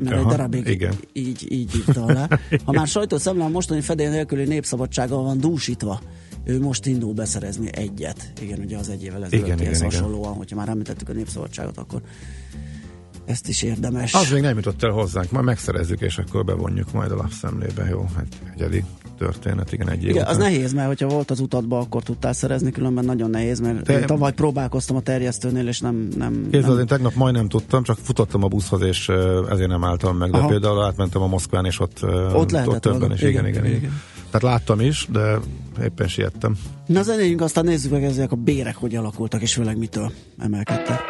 mert 0.00 0.16
Aha, 0.16 0.20
egy 0.20 0.26
darabig 0.26 0.66
igen. 0.66 0.94
így, 1.12 1.52
így 1.52 1.76
írta 1.76 2.02
alá. 2.02 2.28
Ha 2.64 2.72
már 2.72 2.86
sajtószemle 2.86 3.44
a 3.44 3.48
mostani 3.48 3.80
fedél 3.80 4.10
nélküli 4.10 4.44
népszabadsággal 4.44 5.22
van 5.22 5.40
dúsítva, 5.40 6.00
ő 6.44 6.60
most 6.60 6.86
indul 6.86 7.12
beszerezni 7.12 7.68
egyet. 7.72 8.32
Igen, 8.40 8.58
ugye 8.58 8.76
az 8.76 8.88
egy 8.88 9.04
évvel 9.04 9.26
Igen, 9.26 9.40
ezelőtt 9.40 9.60
igen, 9.60 9.74
igen. 9.74 9.82
hasonlóan, 9.82 10.34
hogyha 10.34 10.56
már 10.56 10.68
említettük 10.68 11.08
a 11.08 11.12
népszabadságot, 11.12 11.78
akkor 11.78 12.00
ezt 13.26 13.48
is 13.48 13.62
érdemes. 13.62 14.14
Az 14.14 14.30
még 14.30 14.42
nem 14.42 14.56
jutott 14.56 14.82
el 14.82 14.90
hozzánk, 14.90 15.30
majd 15.30 15.44
megszerezzük, 15.44 16.00
és 16.00 16.18
akkor 16.18 16.44
bevonjuk 16.44 16.92
majd 16.92 17.10
a 17.10 17.16
lapszemlébe. 17.16 17.86
Jó, 17.90 18.06
hát 18.16 18.26
egyedi 18.54 18.84
történet, 19.18 19.72
igen, 19.72 19.90
egy 19.90 20.04
év 20.04 20.10
Igen, 20.10 20.26
az 20.26 20.36
után. 20.36 20.50
nehéz, 20.52 20.72
mert 20.72 20.86
hogyha 20.86 21.08
volt 21.08 21.30
az 21.30 21.40
utatba, 21.40 21.78
akkor 21.78 22.02
tudtál 22.02 22.32
szerezni, 22.32 22.70
különben 22.70 23.04
nagyon 23.04 23.30
nehéz, 23.30 23.60
mert 23.60 23.82
Te- 23.84 23.98
én 23.98 24.06
tavaly 24.06 24.32
próbálkoztam 24.32 24.96
a 24.96 25.00
terjesztőnél, 25.00 25.68
és 25.68 25.80
nem... 25.80 26.08
nem, 26.16 26.32
Képzeld, 26.42 26.66
nem 26.72 26.78
én 26.78 26.86
tegnap 26.86 27.14
majdnem 27.14 27.48
tudtam, 27.48 27.82
csak 27.82 27.98
futottam 28.02 28.42
a 28.42 28.48
buszhoz, 28.48 28.80
és 28.80 29.08
ezért 29.50 29.68
nem 29.68 29.84
álltam 29.84 30.16
meg, 30.16 30.30
de 30.30 30.38
Aha. 30.38 30.48
például 30.48 30.84
átmentem 30.84 31.22
a 31.22 31.26
Moszkván, 31.26 31.64
és 31.64 31.80
ott, 31.80 32.02
Ott 32.34 32.50
lehetett 32.50 32.80
többen 32.80 32.98
volna. 32.98 33.14
is. 33.14 33.20
Igen, 33.20 33.30
Igen, 33.32 33.46
igen, 33.46 33.64
igen, 33.64 33.76
igen. 33.78 34.00
Tehát 34.30 34.42
láttam 34.58 34.80
is, 34.80 35.06
de 35.12 35.38
éppen 35.82 36.08
siettem. 36.08 36.56
Na 36.86 37.02
zenéljünk, 37.02 37.40
aztán 37.40 37.64
nézzük 37.64 37.90
meg 37.90 38.04
ezek 38.04 38.32
a 38.32 38.36
bérek, 38.36 38.76
hogy 38.76 38.94
alakultak, 38.96 39.42
és 39.42 39.52
főleg 39.54 39.78
mitől 39.78 40.12
emelkedtek. 40.38 41.00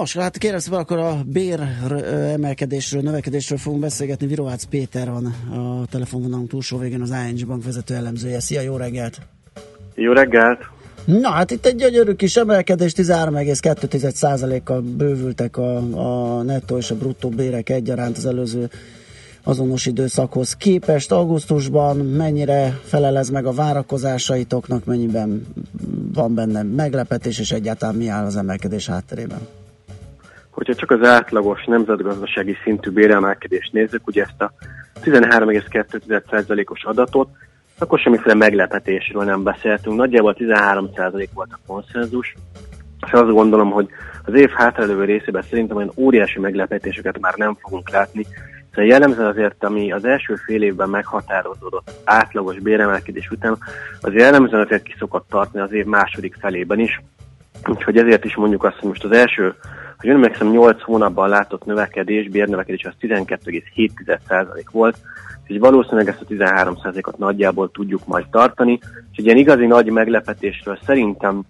Nos, 0.00 0.16
hát 0.16 0.38
kérem 0.38 0.58
szépen, 0.58 0.78
akkor 0.78 0.98
a 0.98 1.22
bér 1.26 1.60
emelkedésről, 2.32 3.02
növekedésről 3.02 3.58
fogunk 3.58 3.82
beszélgetni. 3.82 4.26
Virovácz 4.26 4.64
Péter 4.64 5.10
van 5.10 5.24
a 5.26 5.86
telefonvonalunk 5.90 6.48
túlsó 6.48 6.78
végén, 6.78 7.00
az 7.00 7.14
ING 7.28 7.46
Bank 7.46 7.64
vezető 7.64 7.94
elemzője. 7.94 8.40
Szia, 8.40 8.60
jó 8.60 8.76
reggelt! 8.76 9.20
Jó 9.94 10.12
reggelt! 10.12 10.58
Na, 11.04 11.30
hát 11.30 11.50
itt 11.50 11.66
egy 11.66 11.74
gyönyörű 11.74 12.12
kis 12.12 12.36
emelkedés, 12.36 12.92
13,2%-kal 12.92 14.80
bővültek 14.80 15.56
a, 15.56 15.76
a 16.36 16.42
nettó 16.42 16.76
és 16.76 16.90
a 16.90 16.96
bruttó 16.96 17.28
bérek 17.28 17.68
egyaránt 17.68 18.16
az 18.16 18.26
előző 18.26 18.70
azonos 19.42 19.86
időszakhoz 19.86 20.56
képest. 20.56 21.12
Augusztusban 21.12 21.96
mennyire 21.96 22.80
felel 22.84 23.18
ez 23.18 23.28
meg 23.28 23.46
a 23.46 23.52
várakozásaitoknak, 23.52 24.84
mennyiben 24.84 25.46
van 26.12 26.34
benne 26.34 26.62
meglepetés, 26.62 27.38
és 27.38 27.52
egyáltalán 27.52 27.94
mi 27.94 28.08
áll 28.08 28.24
az 28.24 28.36
emelkedés 28.36 28.86
hátterében? 28.86 29.40
Hogyha 30.60 30.74
csak 30.74 30.90
az 30.90 31.08
átlagos 31.08 31.64
nemzetgazdasági 31.64 32.56
szintű 32.64 32.90
béremelkedést 32.90 33.72
nézzük, 33.72 34.06
ugye 34.06 34.22
ezt 34.22 34.42
a 34.42 34.52
13,2%-os 35.02 36.84
adatot, 36.84 37.28
akkor 37.78 37.98
semmiféle 37.98 38.34
meglepetésről 38.34 39.24
nem 39.24 39.42
beszéltünk. 39.42 39.96
Nagyjából 39.96 40.36
13% 40.38 41.28
volt 41.34 41.52
a 41.52 41.58
konszenzus, 41.66 42.34
és 43.06 43.12
azt 43.12 43.30
gondolom, 43.30 43.70
hogy 43.70 43.88
az 44.24 44.34
év 44.34 44.50
hátralévő 44.50 45.04
részében 45.04 45.42
szerintem 45.42 45.76
olyan 45.76 45.92
óriási 45.96 46.38
meglepetéseket 46.38 47.20
már 47.20 47.34
nem 47.36 47.56
fogunk 47.60 47.90
látni, 47.90 48.26
Szóval 48.70 48.90
jellemzően 48.90 49.26
azért, 49.26 49.64
ami 49.64 49.92
az 49.92 50.04
első 50.04 50.34
fél 50.34 50.62
évben 50.62 50.88
meghatározódott 50.88 51.90
átlagos 52.04 52.58
béremelkedés 52.58 53.30
után, 53.30 53.58
az 54.00 54.12
jellemzően 54.12 54.64
azért 54.64 54.82
ki 54.82 54.94
szokott 54.98 55.28
tartani 55.28 55.64
az 55.64 55.72
év 55.72 55.84
második 55.84 56.36
felében 56.40 56.78
is. 56.78 57.00
Úgyhogy 57.66 57.96
ezért 57.96 58.24
is 58.24 58.34
mondjuk 58.36 58.64
azt, 58.64 58.76
hogy 58.76 58.88
most 58.88 59.04
az 59.04 59.12
első, 59.12 59.54
ha 60.00 60.06
jön 60.06 60.16
emlékszem, 60.16 60.50
8 60.50 60.82
hónapban 60.82 61.28
látott 61.28 61.64
növekedés, 61.64 62.28
bérnövekedés 62.28 62.84
az 62.84 62.92
12,7% 63.00 64.64
volt, 64.72 64.96
és 65.46 65.58
valószínűleg 65.58 66.08
ezt 66.08 66.20
a 66.20 66.24
13%-ot 66.24 67.18
nagyjából 67.18 67.70
tudjuk 67.70 68.06
majd 68.06 68.26
tartani, 68.30 68.78
és 69.12 69.16
egy 69.16 69.24
ilyen 69.24 69.36
igazi 69.36 69.66
nagy 69.66 69.90
meglepetésről 69.90 70.78
szerintem 70.86 71.42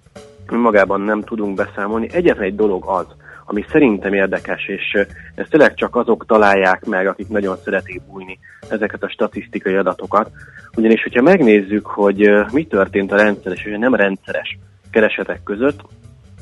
magában 0.47 1.01
nem 1.01 1.23
tudunk 1.23 1.55
beszámolni. 1.55 2.09
Egyetlen 2.13 2.45
egy 2.45 2.55
dolog 2.55 2.85
az, 2.87 3.07
ami 3.45 3.65
szerintem 3.69 4.13
érdekes, 4.13 4.67
és 4.67 5.07
ezt 5.35 5.51
tényleg 5.51 5.75
csak 5.75 5.97
azok 5.97 6.27
találják 6.27 6.85
meg, 6.85 7.07
akik 7.07 7.29
nagyon 7.29 7.57
szeretik 7.65 8.03
bújni 8.03 8.39
ezeket 8.69 9.03
a 9.03 9.11
statisztikai 9.11 9.75
adatokat. 9.75 10.31
Ugyanis, 10.77 11.03
hogyha 11.03 11.23
megnézzük, 11.23 11.87
hogy 11.87 12.31
mi 12.53 12.67
történt 12.67 13.13
a 13.13 13.17
rendszeres 13.17 13.65
és 13.65 13.75
a 13.75 13.79
nem 13.79 13.95
rendszeres 13.95 14.59
keresetek 14.91 15.43
között, 15.43 15.81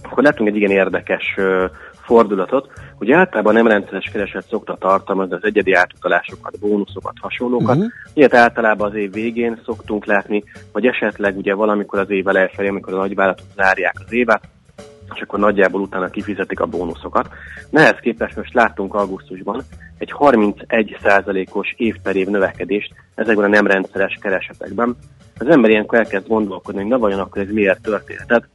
akkor 0.03 0.23
látunk 0.23 0.49
egy 0.49 0.57
igen 0.57 0.71
érdekes 0.71 1.37
fordulatot. 2.09 2.71
Ugye 2.99 3.17
általában 3.17 3.55
nem 3.55 3.67
rendszeres 3.67 4.11
kereset 4.13 4.47
szokta 4.49 4.77
tartalmazni 4.81 5.35
az 5.35 5.45
egyedi 5.45 5.73
átutalásokat, 5.73 6.59
bónuszokat, 6.59 7.13
hasonlókat. 7.21 7.77
Uh-huh. 7.77 7.93
Ilyet 8.15 8.35
általában 8.35 8.91
az 8.91 8.97
év 8.97 9.13
végén 9.13 9.61
szoktunk 9.65 10.05
látni, 10.05 10.45
vagy 10.73 10.87
esetleg 10.87 11.37
ugye 11.37 11.55
valamikor 11.55 11.99
az 11.99 12.11
év 12.11 12.29
elején, 12.29 12.69
amikor 12.69 12.93
a 12.93 12.97
nagyvállalatok 12.97 13.47
zárják 13.57 13.95
az 14.05 14.13
évet, 14.13 14.43
és 15.15 15.21
akkor 15.21 15.39
nagyjából 15.39 15.81
utána 15.81 16.09
kifizetik 16.09 16.61
a 16.61 16.67
bónuszokat. 16.67 17.29
Nehez 17.71 17.97
képest 18.01 18.37
most 18.37 18.55
láttunk 18.55 18.95
augusztusban 18.95 19.63
egy 19.99 20.15
31%-os 20.19 21.75
év 21.77 21.97
per 22.03 22.17
év 22.17 22.27
növekedést 22.27 22.95
ezekben 23.15 23.45
a 23.45 23.49
nem 23.49 23.67
rendszeres 23.67 24.19
keresetekben. 24.21 24.97
Az 25.39 25.47
ember 25.49 25.71
ilyenkor 25.71 25.99
elkezd 25.99 26.29
gondolkodni, 26.29 26.81
hogy 26.81 26.91
na 26.91 26.99
vajon 26.99 27.21
akkor 27.21 27.43
ez 27.43 27.51
miért 27.51 27.83
történhetett, 27.83 28.49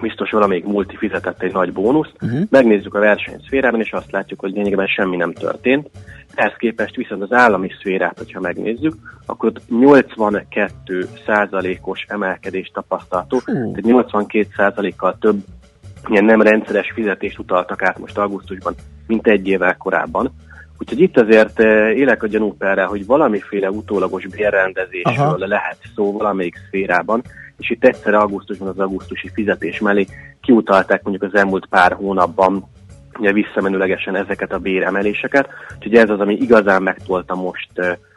biztos 0.00 0.30
valamelyik 0.30 0.64
multi 0.64 0.96
fizetett 0.96 1.42
egy 1.42 1.52
nagy 1.52 1.72
bónuszt, 1.72 2.12
uh-huh. 2.20 2.40
megnézzük 2.50 2.94
a 2.94 2.98
versenyszférában, 2.98 3.80
és 3.80 3.92
azt 3.92 4.10
látjuk, 4.10 4.40
hogy 4.40 4.52
lényegében 4.52 4.86
semmi 4.86 5.16
nem 5.16 5.32
történt. 5.32 5.90
Ehhez 6.34 6.54
képest 6.58 6.96
viszont 6.96 7.22
az 7.22 7.32
állami 7.32 7.70
szférát, 7.78 8.18
hogyha 8.18 8.40
megnézzük, 8.40 8.94
akkor 9.26 9.48
ott 9.48 9.60
82% 9.70 11.80
os 11.80 12.04
emelkedést 12.08 12.72
tapasztalható, 12.72 13.36
uh. 13.36 13.44
tehát 13.44 14.06
82% 14.12 14.92
kal 14.96 15.16
több 15.20 15.36
ilyen 16.08 16.24
nem 16.24 16.42
rendszeres 16.42 16.92
fizetést 16.94 17.38
utaltak 17.38 17.82
át 17.82 17.98
most 17.98 18.18
augusztusban, 18.18 18.74
mint 19.06 19.26
egy 19.26 19.48
évvel 19.48 19.76
korábban. 19.76 20.32
Úgyhogy 20.78 21.00
itt 21.00 21.18
azért 21.18 21.60
élek 21.94 22.22
a 22.22 22.26
gyanúperre, 22.26 22.84
hogy 22.84 23.06
valamiféle 23.06 23.70
utólagos 23.70 24.26
bérrendezésről 24.26 25.26
Aha. 25.26 25.46
lehet 25.46 25.78
szó 25.94 26.12
valamelyik 26.12 26.56
szférában, 26.66 27.22
és 27.58 27.70
itt 27.70 27.84
egyszer 27.84 28.14
augusztusban 28.14 28.68
az 28.68 28.78
augusztusi 28.78 29.30
fizetés 29.34 29.80
mellé 29.80 30.06
kiutalták 30.40 31.02
mondjuk 31.02 31.32
az 31.32 31.38
elmúlt 31.38 31.66
pár 31.66 31.92
hónapban 31.92 32.68
ugye 33.18 33.32
visszamenőlegesen 33.32 34.16
ezeket 34.16 34.52
a 34.52 34.58
béremeléseket, 34.58 35.48
úgyhogy 35.76 35.94
ez 35.94 36.10
az, 36.10 36.20
ami 36.20 36.34
igazán 36.34 36.82
megtolta 36.82 37.34
most 37.34 37.70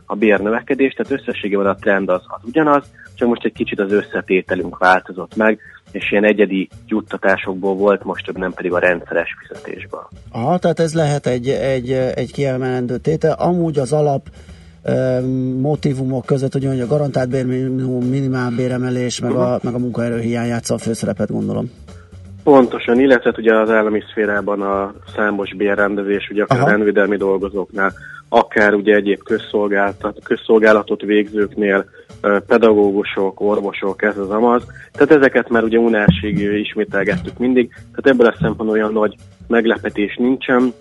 a 0.06 0.16
bérnövekedést, 0.16 0.98
tehát 0.98 1.22
összességében 1.22 1.66
a 1.66 1.76
trend 1.76 2.10
az, 2.10 2.22
az 2.28 2.42
ugyanaz, 2.44 2.84
csak 3.16 3.28
most 3.28 3.46
egy 3.46 3.54
kicsit 3.54 3.80
az 3.80 3.92
összetételünk 3.92 4.78
változott 4.78 5.36
meg, 5.36 5.60
és 5.92 6.12
ilyen 6.12 6.24
egyedi 6.24 6.70
juttatásokból 6.88 7.76
volt, 7.76 8.04
most 8.04 8.26
több 8.26 8.38
nem 8.38 8.54
pedig 8.54 8.74
a 8.74 8.80
rendszeres 8.80 9.36
fizetésből. 9.40 10.08
Aha, 10.32 10.58
tehát 10.58 10.80
ez 10.80 10.94
lehet 10.94 11.28
egy, 11.28 11.50
egy, 11.50 11.92
egy 11.92 12.32
kiemelendő 12.32 12.98
tétel. 12.98 13.36
Amúgy 13.40 13.78
az 13.78 13.94
alap 13.94 14.30
motivumok 15.62 16.26
között, 16.26 16.54
hogy 16.54 16.66
a 16.66 16.88
garantált 16.88 17.30
bérminimum, 17.30 18.06
minimál 18.06 18.52
béremelés, 18.56 19.20
meg 19.20 19.32
a, 19.32 19.60
meg 19.64 19.74
a 19.74 19.80
munkaerő 19.80 20.20
hiány 20.20 20.48
játsza 20.48 20.74
a 20.74 20.78
főszerepet, 20.78 21.32
gondolom. 21.32 21.72
Pontosan, 22.44 23.00
illetve 23.00 23.34
ugye 23.38 23.56
az 23.60 23.70
állami 23.70 24.02
szférában 24.10 24.62
a 24.62 24.94
számos 25.16 25.56
bérrendezés, 25.56 26.30
ugye 26.32 26.44
akár 26.44 26.60
Aha. 26.60 26.70
rendvédelmi 26.70 27.18
dolgozóknál, 27.18 27.94
akár 28.30 28.74
ugye 28.74 28.96
egyéb 28.96 29.24
közszolgáltat, 29.24 30.24
közszolgálatot 30.24 31.02
végzőknél, 31.02 31.86
pedagógusok, 32.48 33.42
orvosok, 33.42 34.04
ez 34.04 34.18
az 34.18 34.30
amaz. 34.30 34.64
Tehát 34.92 35.12
ezeket 35.12 35.50
már 35.50 35.64
ugye 35.64 35.78
unásig 35.78 36.40
ismételgettük 36.40 37.38
mindig, 37.38 37.70
tehát 37.70 38.08
ebből 38.08 38.28
a 38.28 38.36
szempontból 38.40 38.78
olyan 38.78 38.94
nagy 38.94 39.16
meglepetés 39.48 40.16
nincsen. 40.16 40.74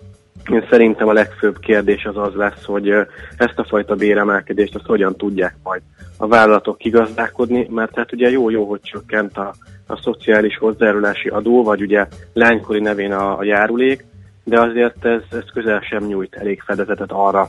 Én 0.51 0.66
szerintem 0.70 1.09
a 1.09 1.12
legfőbb 1.12 1.59
kérdés 1.59 2.05
az 2.05 2.16
az 2.16 2.34
lesz, 2.34 2.64
hogy 2.64 2.90
ezt 3.36 3.59
a 3.59 3.64
fajta 3.64 3.95
béremelkedést 3.95 4.74
azt 4.74 4.86
hogyan 4.86 5.16
tudják 5.16 5.57
majd 5.62 5.82
a 6.16 6.26
vállalatok 6.26 6.78
kigazdálkodni, 6.78 7.66
mert 7.70 7.97
hát 7.97 8.12
ugye 8.12 8.30
jó-jó, 8.30 8.68
hogy 8.68 8.80
csökkent 8.80 9.36
a, 9.36 9.55
a 9.86 9.97
szociális 9.97 10.57
hozzájárulási 10.57 11.28
adó, 11.28 11.62
vagy 11.62 11.82
ugye 11.82 12.07
lánykori 12.32 12.80
nevén 12.80 13.12
a, 13.12 13.38
a 13.38 13.45
járulék, 13.45 14.05
de 14.45 14.61
azért 14.61 15.05
ez, 15.05 15.20
ez 15.30 15.45
közel 15.53 15.80
sem 15.80 16.05
nyújt 16.05 16.34
elég 16.34 16.61
fedezetet 16.61 17.12
arra, 17.12 17.49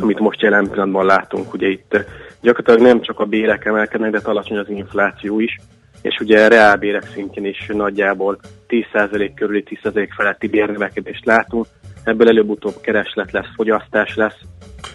amit 0.00 0.18
most 0.18 0.40
jelen 0.40 0.68
pillanatban 0.68 1.06
látunk. 1.06 1.54
Ugye 1.54 1.68
itt 1.68 2.04
gyakorlatilag 2.40 2.80
nem 2.80 3.00
csak 3.02 3.20
a 3.20 3.24
bérek 3.24 3.64
emelkednek, 3.64 4.10
de 4.10 4.20
alacsony 4.22 4.58
az 4.58 4.68
infláció 4.68 5.40
is, 5.40 5.58
és 6.02 6.18
ugye 6.20 6.48
reálbérek 6.48 7.10
szintjén 7.14 7.44
is 7.44 7.66
nagyjából 7.68 8.38
10% 8.68 9.30
körüli 9.34 9.64
10% 9.82 10.08
feletti 10.16 10.46
bérnövekedést 10.46 11.24
látunk. 11.24 11.66
Ebből 12.08 12.28
előbb-utóbb 12.28 12.80
kereslet 12.80 13.32
lesz, 13.32 13.48
fogyasztás 13.54 14.14
lesz. 14.14 14.38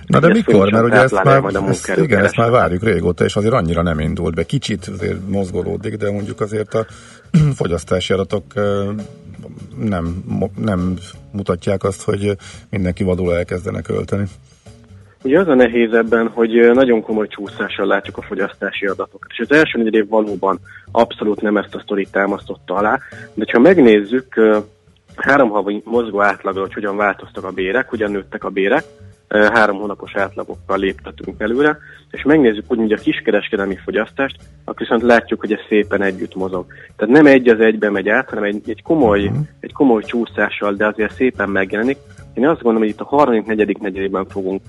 Na 0.06 0.20
de 0.20 0.28
mikor? 0.28 0.72
Mert 0.72 0.86
ugye 0.86 1.02
ezt 1.02 1.24
már, 1.24 1.40
majd 1.40 1.56
a 1.56 1.68
ezt, 1.68 1.98
igen, 1.98 2.24
ezt 2.24 2.38
már 2.38 2.50
várjuk 2.50 2.84
régóta, 2.84 3.24
és 3.24 3.36
azért 3.36 3.54
annyira 3.54 3.82
nem 3.82 4.00
indult 4.00 4.36
be. 4.36 4.44
Kicsit 4.44 4.88
azért 4.88 5.30
mozgolódik, 5.30 5.96
de 5.96 6.12
mondjuk 6.12 6.42
azért 6.42 6.74
a 6.74 6.86
fogyasztási 7.60 8.14
adatok 8.14 8.44
nem, 9.78 10.24
nem 10.58 10.94
mutatják 11.32 11.84
azt, 11.84 12.04
hogy 12.04 12.36
mindenki 12.70 13.04
vadul 13.04 13.36
elkezdene 13.36 13.82
költeni. 13.82 14.24
Ugye 15.24 15.40
az 15.40 15.48
a 15.48 15.54
nehéz 15.54 15.94
ebben, 15.94 16.28
hogy 16.28 16.72
nagyon 16.74 17.02
komoly 17.02 17.28
csúszással 17.28 17.86
látjuk 17.86 18.18
a 18.18 18.22
fogyasztási 18.22 18.86
adatokat. 18.86 19.30
És 19.30 19.40
az 19.40 19.52
első 19.52 19.84
négy 19.84 19.94
év 19.94 20.08
valóban 20.08 20.60
abszolút 20.92 21.42
nem 21.42 21.58
ezt 21.58 21.76
a 21.76 21.80
sztorit 21.80 22.12
támasztotta 22.12 22.74
alá, 22.74 23.00
de 23.34 23.46
ha 23.52 23.60
megnézzük 23.60 24.36
három 25.16 25.50
havi 25.50 25.82
mozgó 25.86 26.22
átlagra, 26.22 26.62
hogy 26.62 26.74
hogyan 26.74 26.98
változtak 26.98 27.44
a 27.44 27.52
bérek, 27.52 27.90
hogyan 27.90 28.12
nőttek 28.12 28.44
a 28.44 28.50
bérek, 28.50 28.84
három 29.30 29.78
hónapos 29.78 30.16
átlagokkal 30.16 30.78
léptetünk 30.78 31.42
előre, 31.42 31.78
és 32.12 32.24
megnézzük 32.24 32.64
úgy, 32.68 32.92
a 32.92 32.98
kiskereskedelmi 32.98 33.78
fogyasztást, 33.84 34.36
akkor 34.64 34.80
viszont 34.80 35.02
látjuk, 35.02 35.40
hogy 35.40 35.52
ez 35.52 35.60
szépen 35.70 36.02
együtt 36.02 36.36
mozog. 36.36 36.66
Tehát 36.96 37.14
nem 37.14 37.26
egy 37.26 37.50
az 37.50 37.60
egybe 37.60 37.90
megy 37.90 38.10
át, 38.10 38.30
hanem 38.30 38.44
egy, 38.44 38.70
egy, 38.70 38.82
komoly, 38.82 39.32
egy 39.60 39.74
komoly 39.74 40.04
csúszással, 40.04 40.74
de 40.74 40.88
azért 40.88 41.14
szépen 41.16 41.50
megjelenik. 41.50 41.98
Én 42.34 42.48
azt 42.48 42.62
gondolom, 42.62 42.82
hogy 42.82 42.90
itt 42.90 43.00
a 43.00 43.16
harmadik, 43.16 43.46
negyedik 43.46 43.78
negyedében 43.78 44.26
fogunk 44.26 44.62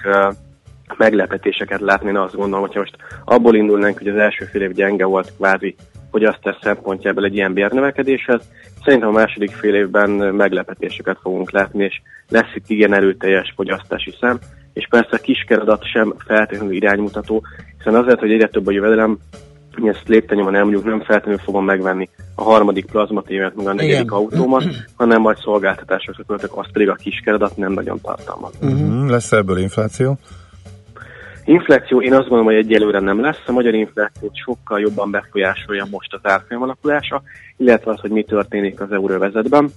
meglepetéseket 0.97 1.81
látni. 1.81 2.09
Én 2.09 2.17
azt 2.17 2.35
gondolom, 2.35 2.61
hogyha 2.61 2.79
most 2.79 2.97
abból 3.25 3.55
indulnánk, 3.55 3.99
hogy 3.99 4.09
az 4.09 4.17
első 4.17 4.45
fél 4.45 4.63
év 4.63 4.73
gyenge 4.73 5.05
volt 5.05 5.33
kvázi 5.37 5.75
fogyasztás 6.15 6.57
szempontjából 6.63 7.25
egy 7.25 7.35
ilyen 7.35 7.53
bérnövekedéshez, 7.53 8.43
szerintem 8.85 9.09
a 9.09 9.13
második 9.13 9.51
fél 9.51 9.75
évben 9.75 10.11
meglepetéseket 10.11 11.19
fogunk 11.23 11.51
látni, 11.51 11.85
és 11.85 12.01
lesz 12.29 12.55
itt 12.55 12.69
igen 12.69 12.95
erőteljes 12.95 13.53
fogyasztási 13.57 14.15
szám, 14.21 14.39
és 14.73 14.87
persze 14.91 15.09
a 15.11 15.17
kiskeredat 15.17 15.85
sem 15.85 16.15
feltétlenül 16.27 16.75
iránymutató, 16.75 17.43
hiszen 17.79 17.95
azért, 17.95 18.21
hogy 18.21 18.33
egyre 18.33 18.49
több 18.49 18.67
a 18.67 18.71
jövedelem, 18.71 19.19
én 19.83 19.89
ezt 19.89 20.09
léptenyomon 20.09 20.55
elmondjuk, 20.55 20.85
nem 20.85 21.03
feltétlenül 21.03 21.41
fogom 21.41 21.65
megvenni 21.65 22.09
a 22.35 22.43
harmadik 22.43 22.87
plazmatévet, 22.87 23.57
meg 23.57 23.67
a 23.67 23.73
negyedik 23.73 24.01
Igen. 24.01 24.09
autómat, 24.09 24.65
hanem 24.97 25.21
majd 25.21 25.37
szolgáltatásokra 25.37 26.25
költök, 26.27 26.57
azt 26.57 26.73
pedig 26.73 26.89
a 26.89 26.95
kiskeredat 26.95 27.57
nem 27.57 27.73
nagyon 27.73 28.01
tartalmaz. 28.01 28.53
Uh-huh. 28.61 29.09
Lesz 29.09 29.33
ebből 29.33 29.59
infláció? 29.59 30.19
Infláció 31.45 32.03
én 32.03 32.13
azt 32.13 32.29
gondolom, 32.29 32.45
hogy 32.45 32.55
egyelőre 32.55 33.01
nem 33.01 33.21
lesz. 33.21 33.43
A 33.47 33.53
magyar 33.53 33.75
inflációt 33.75 34.37
sokkal 34.37 34.81
jobban 34.81 35.11
befolyásolja 35.11 35.87
most 35.91 36.15
az 36.15 36.21
árfolyam 36.23 36.63
alakulása, 36.63 37.23
illetve 37.57 37.91
az, 37.91 38.01
hogy 38.01 38.11
mi 38.11 38.23
történik 38.23 38.81
az 38.81 38.93
euróvezetben 38.93 39.71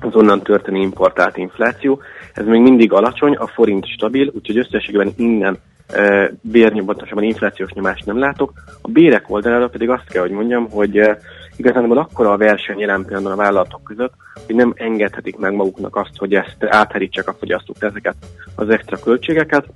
az 0.00 0.14
onnan 0.14 0.42
történő 0.42 0.80
importált 0.80 1.36
infláció. 1.36 2.00
Ez 2.34 2.46
még 2.46 2.60
mindig 2.60 2.92
alacsony, 2.92 3.34
a 3.34 3.46
forint 3.46 3.86
stabil, 3.86 4.30
úgyhogy 4.34 4.58
összességében 4.58 5.12
innen 5.16 5.58
e, 5.88 6.30
bérnyomatosabban 6.40 7.24
inflációs 7.24 7.72
nyomást 7.72 8.06
nem 8.06 8.18
látok. 8.18 8.52
A 8.82 8.88
bérek 8.88 9.30
oldalára 9.30 9.68
pedig 9.68 9.90
azt 9.90 10.08
kell, 10.08 10.22
hogy 10.22 10.30
mondjam, 10.30 10.70
hogy 10.70 10.98
e, 10.98 11.18
igazából 11.56 11.98
akkora 11.98 12.32
a 12.32 12.36
verseny 12.36 12.78
jelen 12.78 13.04
pillanatban 13.04 13.32
a 13.32 13.42
vállalatok 13.42 13.84
között, 13.84 14.12
hogy 14.46 14.54
nem 14.54 14.72
engedhetik 14.76 15.36
meg 15.36 15.54
maguknak 15.54 15.96
azt, 15.96 16.16
hogy 16.16 16.34
ezt 16.34 16.56
átharítsák 16.60 17.28
a 17.28 17.36
fogyasztók 17.38 17.76
ezeket 17.80 18.16
az 18.54 18.68
extra 18.68 18.98
költségeket, 18.98 19.66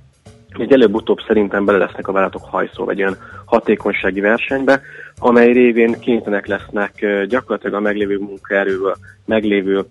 egy 0.57 0.71
előbb-utóbb 0.71 1.17
szerintem 1.27 1.65
bele 1.65 1.77
lesznek 1.77 2.07
a 2.07 2.11
vállalatok 2.11 2.43
hajszó 2.43 2.89
egy 2.89 3.01
olyan 3.01 3.17
hatékonysági 3.45 4.19
versenybe, 4.19 4.81
amely 5.19 5.51
révén 5.51 5.99
kénytelenek 5.99 6.47
lesznek 6.47 7.05
gyakorlatilag 7.27 7.75
a 7.75 7.79
meglévő 7.79 8.17
munkaerőből, 8.17 8.95
meglévő 9.25 9.85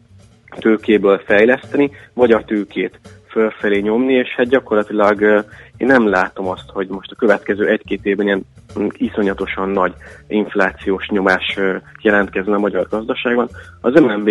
tőkéből 0.58 1.18
fejleszteni, 1.18 1.90
vagy 2.12 2.32
a 2.32 2.44
tőkét 2.44 2.98
fölfelé 3.28 3.78
nyomni, 3.78 4.14
és 4.14 4.28
hát 4.36 4.48
gyakorlatilag 4.48 5.44
én 5.76 5.86
nem 5.86 6.08
látom 6.08 6.48
azt, 6.48 6.68
hogy 6.72 6.88
most 6.88 7.10
a 7.10 7.16
következő 7.16 7.66
egy-két 7.68 8.04
évben 8.04 8.26
ilyen 8.26 8.46
iszonyatosan 8.92 9.68
nagy 9.68 9.92
inflációs 10.28 11.08
nyomás 11.08 11.58
jelentkezne 12.02 12.54
a 12.54 12.58
magyar 12.58 12.86
gazdaságban. 12.88 13.48
Az 13.80 14.00
MNB 14.00 14.30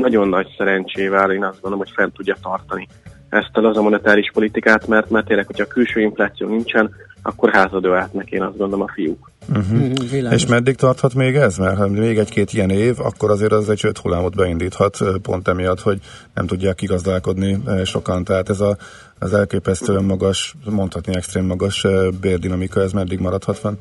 nagyon 0.00 0.28
nagy 0.28 0.54
szerencsével 0.56 1.32
én 1.32 1.44
azt 1.44 1.60
gondolom, 1.60 1.78
hogy 1.78 1.94
fent 1.94 2.14
tudja 2.14 2.36
tartani 2.42 2.88
ezt 3.30 3.50
a 3.52 3.60
laza 3.60 3.82
monetáris 3.82 4.30
politikát, 4.32 4.86
mert, 4.86 5.10
mert 5.10 5.26
tényleg, 5.26 5.46
hogyha 5.46 5.64
a 5.68 5.72
külső 5.72 6.00
infláció 6.00 6.48
nincsen, 6.48 6.90
akkor 7.22 7.50
házadő 7.50 7.92
átnek 7.92 8.30
én 8.30 8.42
azt 8.42 8.56
gondolom 8.56 8.86
a 8.86 8.92
fiúk. 8.94 9.30
Uh-huh. 9.48 10.32
És 10.32 10.46
meddig 10.46 10.76
tarthat 10.76 11.14
még 11.14 11.34
ez? 11.34 11.56
Mert 11.56 11.76
ha 11.76 11.88
még 11.88 12.18
egy-két 12.18 12.52
ilyen 12.52 12.70
év, 12.70 13.00
akkor 13.00 13.30
azért 13.30 13.52
az 13.52 13.68
egy 13.70 13.90
hullámot 14.02 14.34
beindíthat, 14.34 14.98
pont 15.22 15.48
emiatt, 15.48 15.80
hogy 15.80 16.00
nem 16.34 16.46
tudják 16.46 16.74
kigazdálkodni 16.74 17.62
sokan. 17.84 18.24
Tehát 18.24 18.48
ez 18.48 18.60
a, 18.60 18.76
az 19.18 19.32
elképesztően 19.32 20.04
magas, 20.04 20.54
mondhatni 20.70 21.14
extrém 21.14 21.44
magas 21.44 21.86
bérdinamika, 22.20 22.80
ez 22.80 22.92
meddig 22.92 23.18
maradhat 23.18 23.58
fenn? 23.58 23.74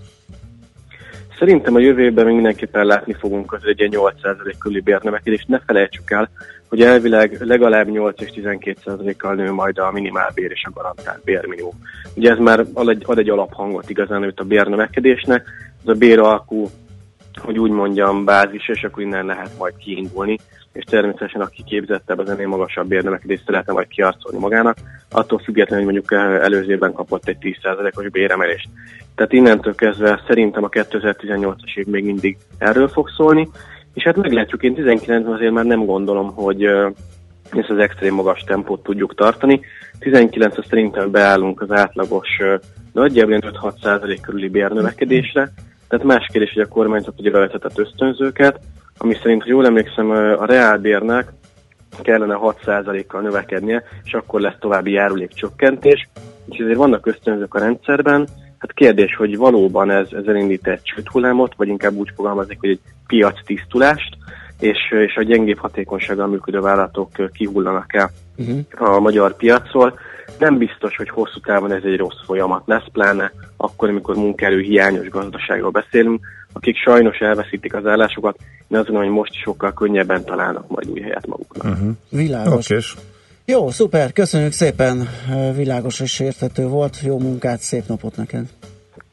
Szerintem 1.39 1.75
a 1.75 1.79
jövő 1.79 2.03
évben 2.03 2.25
még 2.25 2.33
mindenképpen 2.33 2.85
látni 2.85 3.13
fogunk 3.13 3.53
az 3.53 3.61
egy 3.65 3.79
ilyen 3.79 3.91
8% 3.95 4.53
körüli 4.59 4.81
bérnövekedést. 4.81 5.47
Ne 5.47 5.59
felejtsük 5.65 6.11
el, 6.11 6.29
hogy 6.69 6.81
elvileg 6.81 7.37
legalább 7.39 7.89
8 7.89 8.21
és 8.21 8.29
12%-kal 8.35 9.35
nő 9.35 9.51
majd 9.51 9.77
a 9.77 9.91
minimálbér 9.91 10.51
és 10.51 10.63
a 10.63 10.71
garantált 10.73 11.23
bérminimum. 11.23 11.73
Ugye 12.15 12.31
ez 12.31 12.37
már 12.37 12.65
ad 12.73 12.89
egy, 12.89 13.03
ad 13.05 13.17
egy 13.17 13.29
alaphangot 13.29 13.89
igazán 13.89 14.23
őt 14.23 14.39
a 14.39 14.43
bérnövekedésnek. 14.43 15.47
Ez 15.81 15.89
a 15.89 15.97
béralkú, 15.97 16.69
hogy 17.41 17.59
úgy 17.59 17.71
mondjam, 17.71 18.25
bázis, 18.25 18.67
és 18.67 18.83
akkor 18.83 19.03
innen 19.03 19.25
lehet 19.25 19.57
majd 19.57 19.73
kiindulni 19.77 20.37
és 20.73 20.83
természetesen 20.83 21.41
aki 21.41 21.63
képzettebb, 21.63 22.19
az 22.19 22.29
ennél 22.29 22.47
magasabb 22.47 22.87
bérnövekedést 22.87 23.45
szeretne 23.45 23.73
majd 23.73 23.87
kiarcolni 23.87 24.37
magának, 24.37 24.77
attól 25.11 25.39
függetlenül, 25.39 25.85
hogy 25.85 25.93
mondjuk 25.93 26.19
eh, 26.19 26.43
előző 26.43 26.71
évben 26.71 26.93
kapott 26.93 27.27
egy 27.27 27.37
10%-os 27.41 28.09
béremelést. 28.09 28.69
Tehát 29.19 29.33
innentől 29.33 29.75
kezdve 29.75 30.23
szerintem 30.27 30.63
a 30.63 30.69
2018-as 30.69 31.75
év 31.75 31.85
még 31.85 32.05
mindig 32.05 32.37
erről 32.57 32.87
fog 32.87 33.09
szólni, 33.17 33.49
és 33.93 34.03
hát 34.03 34.15
meglátjuk, 34.15 34.63
én 34.63 34.75
19-ben 34.77 35.33
azért 35.33 35.51
már 35.51 35.65
nem 35.65 35.85
gondolom, 35.85 36.33
hogy 36.33 36.63
ezt 37.49 37.69
az 37.69 37.77
extrém 37.77 38.13
magas 38.13 38.43
tempót 38.43 38.83
tudjuk 38.83 39.15
tartani. 39.15 39.61
19 39.99 40.57
as 40.57 40.65
szerintem 40.69 41.11
beállunk 41.11 41.61
az 41.61 41.71
átlagos 41.71 42.27
nagyjából 42.93 43.31
ilyen 43.31 43.53
5-6% 43.61 44.17
körüli 44.21 44.47
bérnövekedésre, 44.47 45.51
tehát 45.87 46.05
más 46.05 46.27
kérdés, 46.31 46.53
hogy 46.53 46.63
a 46.63 46.67
kormányzat 46.67 47.19
ugye 47.19 47.31
bevezetett 47.31 47.79
ösztönzőket, 47.79 48.59
ami 48.97 49.15
szerint, 49.21 49.43
ha 49.43 49.49
jól 49.49 49.65
emlékszem, 49.65 50.09
a 50.11 50.45
reálbérnek 50.45 51.31
kellene 52.01 52.37
6%-kal 52.41 53.21
növekednie, 53.21 53.83
és 54.03 54.13
akkor 54.13 54.41
lesz 54.41 54.59
további 54.59 54.91
járulékcsökkentés. 54.91 56.09
És 56.49 56.57
ezért 56.57 56.77
vannak 56.77 57.05
ösztönzők 57.05 57.53
a 57.53 57.59
rendszerben. 57.59 58.27
Hát 58.59 58.73
kérdés, 58.73 59.15
hogy 59.15 59.37
valóban 59.37 59.89
ez, 59.91 60.07
ez 60.11 60.23
elindít 60.25 60.67
egy 60.67 60.81
csődhullámot, 60.81 61.53
vagy 61.55 61.67
inkább 61.67 61.93
úgy 61.93 62.11
fogalmazik, 62.15 62.59
hogy 62.59 62.69
egy 62.69 62.79
piac 63.07 63.45
tisztulást, 63.45 64.17
és, 64.59 64.77
és 65.07 65.15
a 65.15 65.23
gyengébb 65.23 65.57
hatékonysággal 65.57 66.27
működő 66.27 66.59
vállalatok 66.59 67.31
kihullanak 67.33 67.93
el 67.93 68.11
Uh-huh. 68.39 68.91
a 68.95 68.99
magyar 68.99 69.35
piacról. 69.35 69.99
Nem 70.39 70.57
biztos, 70.57 70.95
hogy 70.95 71.09
hosszú 71.09 71.39
távon 71.39 71.71
ez 71.71 71.83
egy 71.83 71.97
rossz 71.97 72.25
folyamat 72.25 72.63
lesz, 72.65 72.91
pláne 72.91 73.31
akkor, 73.57 73.89
amikor 73.89 74.15
munkaerő 74.15 74.59
hiányos 74.59 75.09
gazdaságról 75.09 75.71
beszélünk, 75.71 76.25
akik 76.53 76.75
sajnos 76.77 77.17
elveszítik 77.17 77.73
az 77.75 77.85
állásokat, 77.85 78.37
én 78.67 78.77
azt 78.77 78.87
gondolom, 78.87 79.07
hogy 79.07 79.17
most 79.17 79.33
sokkal 79.43 79.73
könnyebben 79.73 80.23
találnak 80.25 80.67
majd 80.67 80.89
új 80.89 80.99
helyet 80.99 81.27
maguknak. 81.27 81.63
Uh-huh. 81.63 81.89
Világos. 82.09 82.71
Okés. 82.71 82.95
Jó, 83.49 83.71
szuper, 83.71 84.13
köszönjük 84.13 84.51
szépen, 84.51 85.09
világos 85.55 85.99
és 85.99 86.19
érthető 86.19 86.67
volt, 86.67 87.01
jó 87.03 87.19
munkát, 87.19 87.59
szép 87.59 87.87
napot 87.87 88.15
neked. 88.15 88.45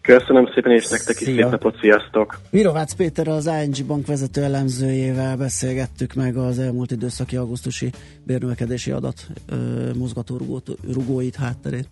Köszönöm 0.01 0.51
szépen, 0.55 0.73
és 0.73 0.89
nektek 0.89 1.21
is 1.21 1.27
Szia. 1.27 1.43
szép 1.43 1.51
napot, 1.51 1.79
sziasztok! 1.81 2.39
Virovácz 2.51 2.93
Péter 2.93 3.29
az 3.29 3.51
ING 3.63 3.87
Bank 3.87 4.07
vezető 4.07 4.43
elemzőjével 4.43 5.37
beszélgettük 5.37 6.15
meg 6.15 6.37
az 6.37 6.59
elmúlt 6.59 6.91
időszaki 6.91 7.37
augusztusi 7.37 7.91
bérnövekedési 8.23 8.91
adat 8.91 9.27
ö, 9.49 9.57
mozgató 9.95 10.37
rugót, 10.37 10.69
rugóit 10.93 11.37
hátterét. 11.37 11.89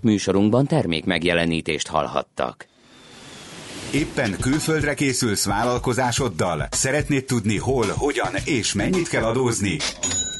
Műsorunkban 0.00 0.66
termék 0.66 1.04
megjelenítést 1.04 1.88
hallhattak. 1.88 2.66
Éppen 3.92 4.36
külföldre 4.40 4.94
készülsz 4.94 5.46
vállalkozásoddal? 5.46 6.68
Szeretnéd 6.70 7.24
tudni 7.24 7.58
hol, 7.58 7.86
hogyan 7.96 8.32
és 8.44 8.72
mennyit 8.72 9.08
kell 9.08 9.24
adózni? 9.24 9.76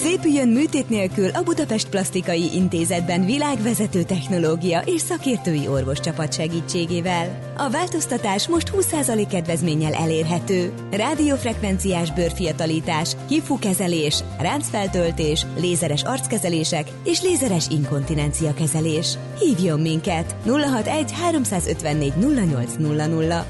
Szépüljön 0.00 0.48
műtét 0.48 0.88
nélkül 0.88 1.28
a 1.28 1.42
Budapest 1.42 1.88
Plastikai 1.88 2.54
Intézetben 2.54 3.24
világvezető 3.24 4.02
technológia 4.02 4.80
és 4.80 5.00
szakértői 5.00 5.68
orvoscsapat 5.68 6.32
segítségével. 6.32 7.54
A 7.56 7.70
változtatás 7.70 8.48
most 8.48 8.70
20% 8.76 9.26
kedvezménnyel 9.30 9.94
elérhető. 9.94 10.72
Rádiófrekvenciás 10.90 12.12
bőrfiatalítás, 12.12 13.16
hifukezelés, 13.28 14.24
ráncfeltöltés, 14.40 15.46
lézeres 15.60 16.02
arckezelések 16.02 16.90
és 17.04 17.22
lézeres 17.22 17.68
inkontinencia 17.70 18.54
kezelés. 18.54 19.18
Hívjon 19.38 19.80
minket 19.80 20.36
061 20.46 21.12
354 21.12 22.12
0800 22.16 23.44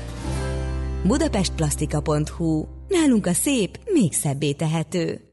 budapestplastika.hu. 1.03 2.65
Nálunk 2.89 3.27
a 3.27 3.33
szép 3.33 3.79
még 3.85 4.13
szebbé 4.13 4.53
tehető. 4.53 5.28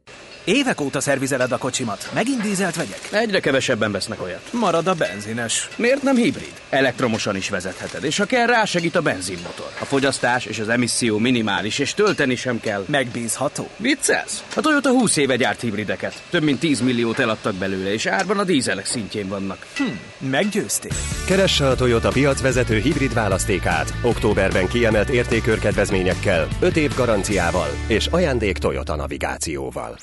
Évek 0.45 0.81
óta 0.81 0.99
szervizeled 0.99 1.51
a 1.51 1.57
kocsimat. 1.57 2.09
Megint 2.13 2.41
dízelt 2.41 2.75
vegyek? 2.75 3.09
Egyre 3.11 3.39
kevesebben 3.39 3.91
vesznek 3.91 4.21
olyat. 4.21 4.49
Marad 4.51 4.87
a 4.87 4.93
benzines. 4.93 5.69
Miért 5.75 6.01
nem 6.01 6.15
hibrid? 6.15 6.53
Elektromosan 6.69 7.35
is 7.35 7.49
vezetheted, 7.49 8.03
és 8.03 8.17
ha 8.17 8.25
kell, 8.25 8.45
rásegít 8.45 8.95
a 8.95 9.01
benzinmotor. 9.01 9.71
A 9.79 9.85
fogyasztás 9.85 10.45
és 10.45 10.59
az 10.59 10.69
emisszió 10.69 11.17
minimális, 11.17 11.79
és 11.79 11.93
tölteni 11.93 12.35
sem 12.35 12.59
kell. 12.59 12.85
Megbízható. 12.87 13.69
Viccelsz? 13.77 14.43
A 14.55 14.61
Toyota 14.61 14.89
20 14.89 15.17
éve 15.17 15.35
gyárt 15.35 15.61
hibrideket. 15.61 16.23
Több 16.29 16.43
mint 16.43 16.59
10 16.59 16.81
milliót 16.81 17.19
eladtak 17.19 17.55
belőle, 17.55 17.93
és 17.93 18.05
árban 18.05 18.39
a 18.39 18.43
dízelek 18.43 18.85
szintjén 18.85 19.27
vannak. 19.27 19.65
Hm, 19.75 20.27
meggyőztél. 20.29 20.91
Keresse 21.27 21.67
a 21.67 21.75
Toyota 21.75 22.09
piacvezető 22.09 22.79
hibrid 22.79 23.13
választékát. 23.13 23.93
Októberben 24.01 24.67
kiemelt 24.67 25.09
értékörkedvezményekkel, 25.09 26.47
5 26.59 26.77
év 26.77 26.95
garanciával 26.95 27.69
és 27.87 28.07
ajándék 28.07 28.57
Toyota 28.57 28.95
navigációval. 28.95 29.95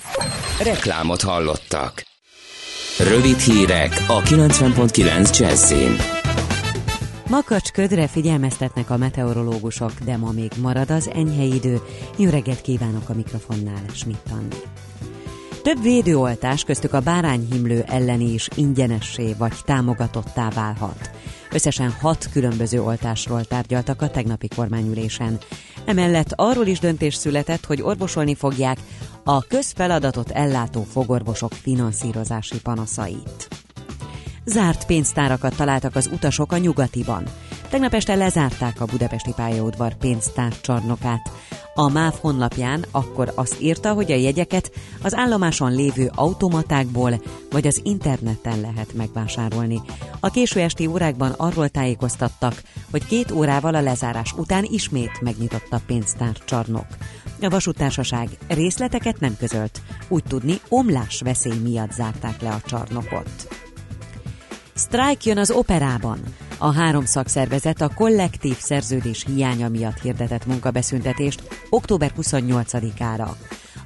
Reklámot 0.63 1.23
hallottak. 1.23 2.03
Rövid 2.99 3.39
hírek 3.39 4.05
a 4.07 4.21
90.9 4.21 5.39
Jazzin. 5.39 5.97
Makacs 7.29 7.71
ködre 7.71 8.07
figyelmeztetnek 8.07 8.91
a 8.91 8.97
meteorológusok, 8.97 9.93
de 10.05 10.17
ma 10.17 10.31
még 10.31 10.51
marad 10.61 10.91
az 10.91 11.11
enyhe 11.15 11.43
idő. 11.43 11.81
Jó 12.17 12.31
reggelt 12.31 12.61
kívánok 12.61 13.09
a 13.09 13.15
mikrofonnál, 13.15 13.85
Schmidt 13.93 14.31
Andi. 14.31 14.57
Több 15.63 15.83
védőoltás, 15.83 16.65
köztük 16.65 16.93
a 16.93 17.01
bárányhimlő 17.01 17.85
elleni 17.87 18.33
is 18.33 18.49
ingyenessé 18.55 19.35
vagy 19.39 19.55
támogatottá 19.65 20.49
válhat. 20.51 21.11
Összesen 21.53 21.91
hat 22.01 22.29
különböző 22.33 22.83
oltásról 22.83 23.45
tárgyaltak 23.45 24.03
a 24.03 24.11
tegnapi 24.11 24.49
kormányülésen. 24.57 25.39
Emellett 25.85 26.33
arról 26.35 26.67
is 26.67 26.79
döntés 26.79 27.15
született, 27.15 27.65
hogy 27.65 27.83
orvosolni 27.83 28.35
fogják 28.35 28.79
a 29.25 29.43
közfeladatot 29.47 30.31
ellátó 30.31 30.83
fogorvosok 30.83 31.53
finanszírozási 31.53 32.61
panaszait. 32.61 33.62
Zárt 34.45 34.87
pénztárakat 34.87 35.57
találtak 35.57 35.97
az 35.97 36.11
utasok 36.13 36.53
a 36.53 36.57
nyugatiban. 36.57 37.25
Tegnap 37.71 37.95
este 37.95 38.15
lezárták 38.15 38.81
a 38.81 38.85
budapesti 38.85 39.33
pályaudvar 39.37 39.95
pénztárcsarnokát. 39.95 41.31
A 41.75 41.89
MÁV 41.89 42.15
honlapján 42.21 42.85
akkor 42.91 43.33
azt 43.35 43.61
írta, 43.61 43.93
hogy 43.93 44.13
a 44.13 44.17
jegyeket 44.17 44.71
az 45.03 45.15
állomáson 45.15 45.73
lévő 45.73 46.11
automatákból 46.15 47.23
vagy 47.51 47.67
az 47.67 47.81
interneten 47.85 48.61
lehet 48.61 48.93
megvásárolni. 48.95 49.81
A 50.21 50.31
késő 50.31 50.61
esti 50.61 50.87
órákban 50.87 51.31
arról 51.31 51.69
tájékoztattak, 51.69 52.63
hogy 52.91 53.07
két 53.07 53.31
órával 53.31 53.75
a 53.75 53.81
lezárás 53.81 54.33
után 54.33 54.65
ismét 54.71 55.21
megnyitott 55.21 55.69
a 55.71 55.81
pénztárcsarnok. 55.87 56.87
A 57.41 57.49
vasútársaság 57.49 58.29
részleteket 58.49 59.21
nem 59.21 59.37
közölt. 59.37 59.81
Úgy 60.09 60.25
tudni, 60.29 60.61
omlás 60.69 61.21
veszély 61.21 61.59
miatt 61.63 61.93
zárták 61.93 62.43
le 62.43 62.51
a 62.51 62.61
csarnokot. 62.67 63.49
Sztrájk 64.75 65.25
jön 65.25 65.39
az 65.39 65.51
operában. 65.51 66.19
A 66.59 66.73
három 66.73 67.05
szakszervezet 67.05 67.81
a 67.81 67.91
kollektív 67.95 68.57
szerződés 68.59 69.25
hiánya 69.25 69.69
miatt 69.69 70.01
hirdetett 70.01 70.47
munkabeszüntetést 70.47 71.43
október 71.71 72.13
28-ára. 72.21 73.29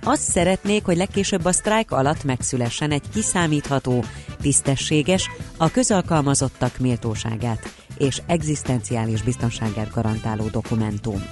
Azt 0.03 0.23
szeretnék, 0.23 0.85
hogy 0.85 0.97
legkésőbb 0.97 1.45
a 1.45 1.53
sztrájk 1.53 1.91
alatt 1.91 2.25
megszülessen 2.25 2.91
egy 2.91 3.09
kiszámítható, 3.13 4.05
tisztességes, 4.41 5.31
a 5.57 5.71
közalkalmazottak 5.71 6.79
méltóságát 6.79 7.75
és 7.99 8.23
egzisztenciális 8.27 9.23
biztonságát 9.23 9.91
garantáló 9.91 10.47
dokumentum. 10.49 11.23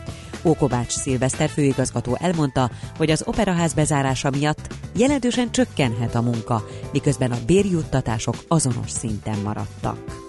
Ókovács 0.45 0.93
Szilveszter 0.93 1.49
főigazgató 1.49 2.17
elmondta, 2.21 2.71
hogy 2.97 3.11
az 3.11 3.23
operaház 3.27 3.73
bezárása 3.75 4.31
miatt 4.31 4.75
jelentősen 4.97 5.51
csökkenhet 5.51 6.15
a 6.15 6.23
munka, 6.23 6.65
miközben 6.93 7.33
a 7.33 7.45
bérjuttatások 7.47 8.37
azonos 8.49 8.91
szinten 8.91 9.39
maradtak. 9.39 10.24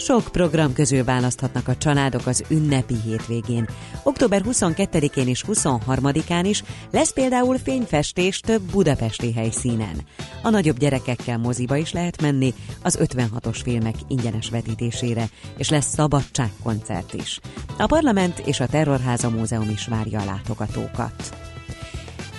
Sok 0.00 0.28
program 0.32 0.72
közül 0.72 1.04
választhatnak 1.04 1.68
a 1.68 1.76
családok 1.76 2.26
az 2.26 2.44
ünnepi 2.48 2.94
hétvégén. 3.04 3.68
Október 4.02 4.42
22-én 4.44 5.28
és 5.28 5.44
23-án 5.48 6.44
is 6.44 6.62
lesz 6.90 7.12
például 7.12 7.58
fényfestés 7.58 8.40
több 8.40 8.62
budapesti 8.62 9.32
helyszínen. 9.32 9.96
A 10.42 10.50
nagyobb 10.50 10.78
gyerekekkel 10.78 11.38
moziba 11.38 11.76
is 11.76 11.92
lehet 11.92 12.22
menni 12.22 12.54
az 12.82 12.98
56-os 13.02 13.60
filmek 13.62 13.94
ingyenes 14.08 14.50
vetítésére, 14.50 15.28
és 15.56 15.68
lesz 15.68 15.94
szabadságkoncert 15.94 17.14
is. 17.14 17.40
A 17.78 17.86
parlament 17.86 18.38
és 18.38 18.60
a 18.60 18.66
Terrorháza 18.66 19.30
Múzeum 19.30 19.68
is 19.68 19.86
várja 19.86 20.20
a 20.20 20.24
látogatókat. 20.24 21.49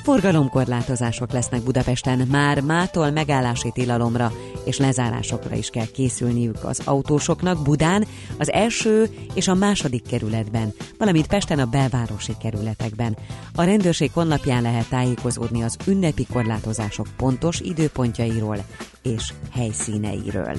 Forgalomkorlátozások 0.04 1.32
lesznek 1.32 1.62
Budapesten, 1.62 2.28
már 2.32 2.62
mától 2.62 3.12
megállási 3.12 3.72
tilalomra 3.72 4.32
és 4.64 4.78
lezárásokra 4.78 5.56
is 5.56 5.70
kell 5.70 5.86
készülniük 5.86 6.64
az 6.64 6.82
autósoknak 6.86 7.64
Budán, 7.64 8.06
az 8.38 8.52
első 8.52 9.10
és 9.34 9.47
a 9.47 9.54
második 9.54 10.08
kerületben, 10.08 10.74
valamint 10.97 11.28
Pesten 11.28 11.60
a 11.60 11.66
belvárosi 11.66 12.34
kerületekben. 12.39 13.18
A 13.56 13.64
rendőrség 13.64 14.12
honlapján 14.14 14.62
lehet 14.62 14.89
tájékozódni 14.89 15.64
az 15.64 15.78
ünnepi 15.88 16.26
korlátozások 16.34 17.08
pontos 17.18 17.60
időpontjairól 17.60 18.58
és 19.04 19.34
helyszíneiről. 19.52 20.56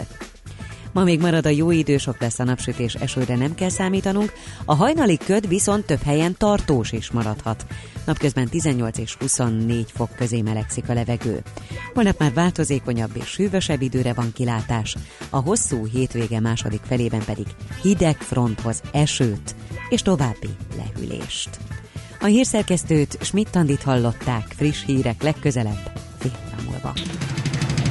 Ma 0.93 1.05
még 1.05 1.21
marad 1.21 1.47
a 1.47 1.49
jó 1.49 1.71
idő, 1.71 1.99
sok 1.99 2.21
lesz 2.21 2.39
a 2.39 2.45
napsütés, 2.45 2.95
esőre 2.95 3.37
nem 3.37 3.55
kell 3.55 3.69
számítanunk, 3.69 4.33
a 4.65 4.75
hajnali 4.75 5.17
köd 5.17 5.49
viszont 5.49 5.85
több 5.85 6.03
helyen 6.03 6.35
tartós 6.39 6.93
is 6.93 7.11
maradhat. 7.11 7.67
Napközben 8.05 8.49
18 8.49 8.99
és 8.99 9.17
24 9.21 9.91
fok 9.91 10.11
közé 10.17 10.41
melegszik 10.41 10.89
a 10.89 10.95
levegő. 10.95 11.43
Holnap 11.95 12.19
már 12.19 12.33
változékonyabb 12.33 13.11
és 13.15 13.37
hűvösebb 13.37 13.83
időre 13.83 14.13
van 14.13 14.33
kilátás, 14.33 14.97
a 15.31 15.41
hosszú 15.41 15.87
hétvége 15.87 16.41
második 16.41 16.81
felében 16.85 17.25
pedig 17.25 17.47
hideg 17.83 18.17
fronthoz 18.17 18.83
esőt 18.93 19.55
és 19.89 20.03
további 20.03 20.51
lehűlést. 20.77 21.51
A 22.21 22.27
hírszerkesztőt 22.27 23.19
Schmidt-Tandit 23.21 23.83
hallották, 23.83 24.55
friss 24.57 24.85
hírek 24.85 25.23
legközelebb, 25.23 25.93
fél 26.19 26.33
múlva. 26.65 26.93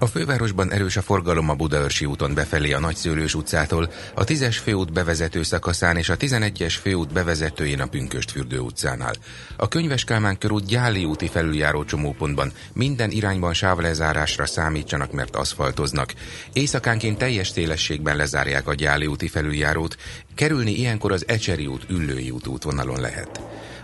A 0.00 0.06
fővárosban 0.06 0.72
erős 0.72 0.96
a 0.96 1.02
forgalom 1.02 1.48
a 1.48 1.54
Budaörsi 1.54 2.04
úton 2.04 2.34
befelé 2.34 2.72
a 2.72 2.80
Nagyszőlős 2.80 3.34
utcától, 3.34 3.90
a 4.14 4.24
10-es 4.24 4.56
főút 4.62 4.92
bevezető 4.92 5.42
szakaszán 5.42 5.96
és 5.96 6.08
a 6.08 6.16
11-es 6.16 6.74
főút 6.80 7.12
bevezetőjén 7.12 7.80
a 7.80 7.86
Pünköstfürdő 7.86 8.58
utcánál. 8.58 9.14
A 9.56 9.68
Könyves 9.68 10.04
Kálmán 10.04 10.38
körút 10.38 10.66
Gyáli 10.66 11.04
úti 11.04 11.28
felüljáró 11.28 11.84
csomópontban 11.84 12.52
minden 12.72 13.10
irányban 13.10 13.52
sávlezárásra 13.52 14.46
számítsanak, 14.46 15.12
mert 15.12 15.36
aszfaltoznak. 15.36 16.14
Éjszakánként 16.52 17.18
teljes 17.18 17.48
szélességben 17.48 18.16
lezárják 18.16 18.68
a 18.68 18.74
Gyáli 18.74 19.06
úti 19.06 19.28
felüljárót, 19.28 19.96
kerülni 20.34 20.78
ilyenkor 20.78 21.12
az 21.12 21.24
Ecseri 21.28 21.66
út 21.66 21.86
Üllői 21.90 22.30
út 22.30 22.46
útvonalon 22.46 23.00
lehet. 23.00 23.40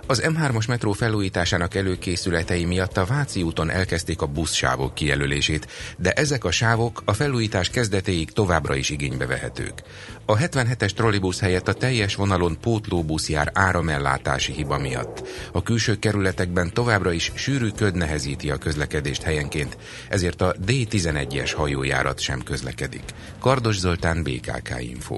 Az 0.07 0.23
M3-as 0.25 0.69
metró 0.69 0.93
felújításának 0.93 1.75
előkészületei 1.75 2.65
miatt 2.65 2.97
a 2.97 3.05
Váci 3.05 3.43
úton 3.43 3.71
elkezdték 3.71 4.23
a 4.23 4.27
buszsávok 4.27 4.95
kijelölését, 4.95 5.69
de 5.99 6.11
ezek 6.11 6.45
a 6.45 6.51
sávok 6.51 7.03
a 7.05 7.13
felújítás 7.13 7.69
kezdetéig 7.69 8.31
továbbra 8.31 8.75
is 8.75 8.91
igénybe 8.91 9.27
vehetők. 9.27 9.83
A 10.27 10.37
77-es 10.37 10.91
trollibusz 10.91 11.41
helyett 11.41 11.69
a 11.69 11.73
teljes 11.73 12.15
vonalon 12.15 12.59
pótlóbusz 12.61 13.29
jár 13.29 13.51
áramellátási 13.55 14.53
hiba 14.53 14.79
miatt. 14.79 15.29
A 15.53 15.63
külső 15.63 15.99
kerületekben 15.99 16.73
továbbra 16.73 17.13
is 17.13 17.33
sűrű 17.35 17.69
köd 17.69 17.95
nehezíti 17.95 18.51
a 18.51 18.57
közlekedést 18.57 19.23
helyenként, 19.23 19.77
ezért 20.09 20.43
a 20.43 20.55
D11-es 20.67 21.53
hajójárat 21.57 22.21
sem 22.21 22.43
közlekedik. 22.43 23.05
Kardos 23.41 23.79
Zoltán, 23.79 24.23
BKK 24.23 24.81
Info. 24.81 25.17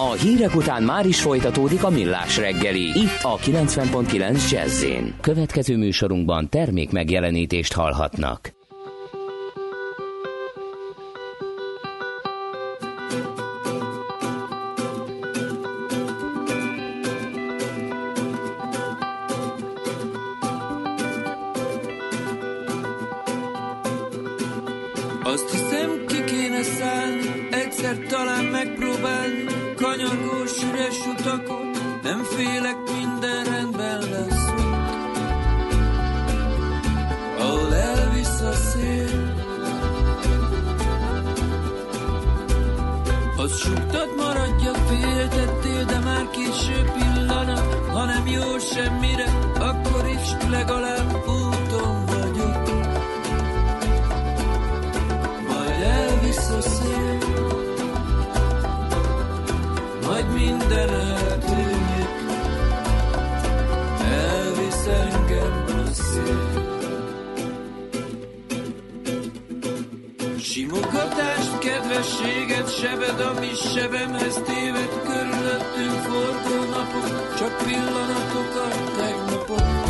A 0.00 0.12
hírek 0.12 0.54
után 0.54 0.82
már 0.82 1.06
is 1.06 1.20
folytatódik 1.20 1.84
a 1.84 1.90
millás 1.90 2.36
reggeli. 2.36 2.98
Itt 2.98 3.22
a 3.22 3.38
90.9 3.58 4.50
jazz 4.50 4.84
Következő 5.20 5.76
műsorunkban 5.76 6.48
termék 6.48 6.90
megjelenítést 6.90 7.72
hallhatnak. 7.72 8.57
Féltettél, 44.88 45.84
de 45.84 45.98
már 45.98 46.30
késő 46.30 46.90
pillanat, 46.98 47.88
ha 47.92 48.04
nem 48.04 48.26
jó 48.26 48.58
semmire, 48.58 49.28
akkor 49.58 50.08
is 50.08 50.48
legalább 50.50 51.17
Kedvességet, 71.98 72.78
sebed, 72.78 73.20
ami 73.20 73.54
sebemhez 73.54 74.34
téved, 74.34 75.02
körülöttünk 75.04 76.00
forgó 76.02 76.70
napok, 76.70 77.34
csak 77.38 77.56
pillanatok 77.64 78.54
a 78.54 78.96
tegnapok. 78.96 79.87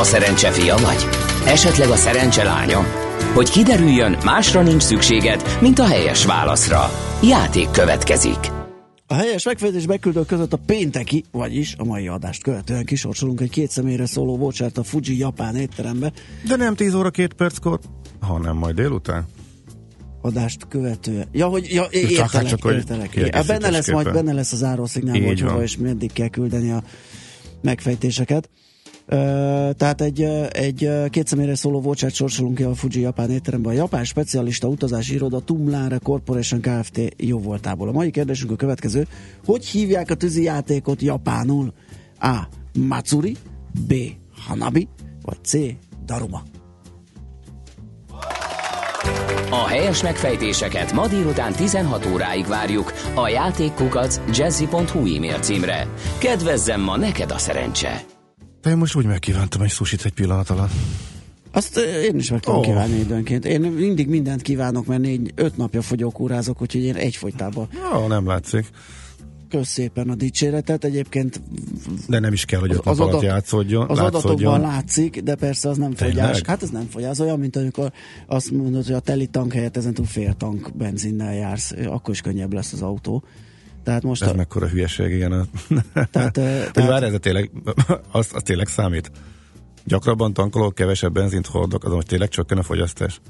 A 0.00 0.04
szerencse 0.04 0.50
fia 0.50 0.76
vagy? 0.76 1.06
Esetleg 1.46 1.88
a 1.88 1.96
szerencse 1.96 2.44
lánya? 2.44 2.80
Hogy 3.34 3.50
kiderüljön, 3.50 4.16
másra 4.24 4.62
nincs 4.62 4.82
szükséged, 4.82 5.42
mint 5.60 5.78
a 5.78 5.86
helyes 5.86 6.24
válaszra. 6.24 6.90
Játék 7.22 7.70
következik. 7.70 8.38
A 9.06 9.14
helyes 9.14 9.44
megfejtés 9.44 9.86
beküldők 9.86 10.26
között 10.26 10.52
a 10.52 10.58
pénteki, 10.66 11.24
vagyis 11.30 11.74
a 11.78 11.84
mai 11.84 12.08
adást 12.08 12.42
követően 12.42 12.84
kisorsolunk 12.84 13.40
egy 13.40 13.50
két 13.50 13.70
személyre 13.70 14.06
szóló 14.06 14.36
vouchert 14.36 14.78
a 14.78 14.82
Fuji 14.82 15.18
japán 15.18 15.56
étterembe. 15.56 16.12
De 16.48 16.56
nem 16.56 16.74
10 16.74 16.94
óra 16.94 17.10
2 17.10 17.34
perckor, 17.34 17.78
hanem 18.20 18.56
majd 18.56 18.74
délután. 18.74 19.26
Adást 20.22 20.66
követően. 20.68 21.28
Ja, 21.32 21.46
hogy 21.46 21.72
ja, 21.72 21.82
Csak- 21.82 21.94
értelek, 21.94 22.46
csak, 22.46 22.62
hogy 22.62 22.74
értelek. 22.74 23.34
Hát 23.34 23.46
benne 23.46 23.70
lesz 23.70 23.90
majd 23.90 24.12
benne 24.12 24.32
lesz 24.32 24.52
a 24.52 24.56
zárószignál, 24.56 25.14
Így 25.14 25.26
hogy 25.26 25.40
hova 25.40 25.52
van. 25.52 25.62
és 25.62 25.76
meddig 25.76 26.12
kell 26.12 26.28
küldeni 26.28 26.70
a 26.70 26.82
megfejtéseket. 27.62 28.48
Tehát 29.76 30.00
egy, 30.00 30.22
egy 30.52 30.90
két 31.10 31.26
személyre 31.26 31.54
szóló 31.54 31.80
vouchert 31.80 32.14
sorsolunk 32.14 32.56
ki 32.56 32.62
a 32.62 32.74
Fuji 32.74 33.00
Japán 33.00 33.30
étterembe. 33.30 33.68
A 33.68 33.72
japán 33.72 34.04
specialista 34.04 34.68
utazási 34.68 35.14
iroda 35.14 35.40
Tumlare 35.40 35.98
Corporation 35.98 36.60
Kft. 36.60 37.00
jó 37.16 37.38
voltából. 37.38 37.88
A 37.88 37.92
mai 37.92 38.10
kérdésünk 38.10 38.50
a 38.50 38.56
következő. 38.56 39.06
Hogy 39.44 39.66
hívják 39.66 40.10
a 40.10 40.14
tűzi 40.14 40.42
játékot 40.42 41.02
japánul? 41.02 41.72
A. 42.20 42.38
Matsuri 42.78 43.36
B. 43.86 43.94
Hanabi 44.46 44.88
vagy 45.22 45.38
C. 45.44 45.56
Daruma. 46.06 46.42
A 49.50 49.66
helyes 49.66 50.02
megfejtéseket 50.02 50.92
ma 50.92 51.06
délután 51.06 51.52
16 51.52 52.06
óráig 52.06 52.46
várjuk 52.46 52.92
a 53.14 53.28
játékkukac 53.28 54.20
jazzy.hu 54.36 55.14
e-mail 55.16 55.38
címre. 55.38 55.88
Kedvezzem 56.18 56.80
ma 56.80 56.96
neked 56.96 57.30
a 57.30 57.38
szerencse! 57.38 58.18
Én 58.64 58.76
most 58.76 58.96
úgy 58.96 59.04
megkívántam 59.06 59.62
egy 59.62 59.70
susit 59.70 60.04
egy 60.04 60.12
pillanat 60.12 60.50
alatt. 60.50 60.72
Azt 61.52 61.76
én 61.78 62.18
is 62.18 62.30
meg 62.30 62.40
tudom 62.40 62.58
oh. 62.58 62.64
kívánni 62.64 62.98
időnként. 62.98 63.44
Én 63.44 63.60
mindig 63.60 64.08
mindent 64.08 64.42
kívánok, 64.42 64.86
mert 64.86 65.00
négy, 65.00 65.32
öt 65.34 65.56
napja 65.56 65.82
fogyókúrázok, 65.82 66.62
úgyhogy 66.62 66.82
én 66.82 66.94
egyfolytában 66.94 67.68
Jó, 67.92 68.06
nem 68.06 68.26
látszik. 68.26 68.66
kösz 69.48 69.68
szépen 69.68 70.10
a 70.10 70.14
dicséretet. 70.14 70.84
Egyébként 70.84 71.40
De 72.08 72.18
nem 72.18 72.32
is 72.32 72.44
kell, 72.44 72.60
hogy 72.60 72.70
öt 72.70 72.76
nap 72.76 72.86
az, 72.86 73.00
alatt 73.00 73.12
adat, 73.12 73.22
játszódjon. 73.24 73.88
az 73.88 73.98
látszódjon. 73.98 74.22
adatokban 74.22 74.60
látszik, 74.60 75.22
de 75.22 75.34
persze 75.34 75.68
az 75.68 75.76
nem 75.76 75.92
Tényleg? 75.92 76.16
fogyás. 76.16 76.42
Hát 76.46 76.62
ez 76.62 76.70
nem 76.70 76.86
fogyás. 76.90 77.10
Az 77.10 77.20
olyan, 77.20 77.38
mint 77.38 77.56
amikor 77.56 77.92
azt 78.26 78.50
mondod, 78.50 78.84
hogy 78.84 78.94
a 78.94 79.00
teli 79.00 79.26
tank 79.26 79.52
helyett 79.52 79.76
ezentúl 79.76 80.06
fél 80.06 80.34
tank 80.34 80.76
benzinnel 80.76 81.34
jársz, 81.34 81.74
akkor 81.86 82.14
is 82.14 82.20
könnyebb 82.20 82.52
lesz 82.52 82.72
az 82.72 82.82
autó. 82.82 83.24
Tehát 83.90 84.04
most 84.04 84.22
Ez 84.22 84.28
a, 84.28 84.34
mekkora 84.34 84.66
hülyeség, 84.68 85.10
igen. 85.12 85.30
Tehát, 86.12 86.36
ö, 86.36 86.58
Hogy 86.58 86.70
tehát- 86.72 86.88
várj, 86.90 87.04
ez 87.04 87.12
tényleg, 87.20 87.50
az, 88.12 88.28
az 88.32 88.42
tényleg 88.42 88.66
számít? 88.68 89.10
Gyakrabban 89.84 90.32
tankolok, 90.32 90.74
kevesebb 90.74 91.12
benzint 91.12 91.46
hordok, 91.46 91.84
azon 91.84 91.96
hogy 91.96 92.06
tényleg 92.06 92.28
csökken 92.28 92.58
a 92.58 92.62
fogyasztás? 92.62 93.20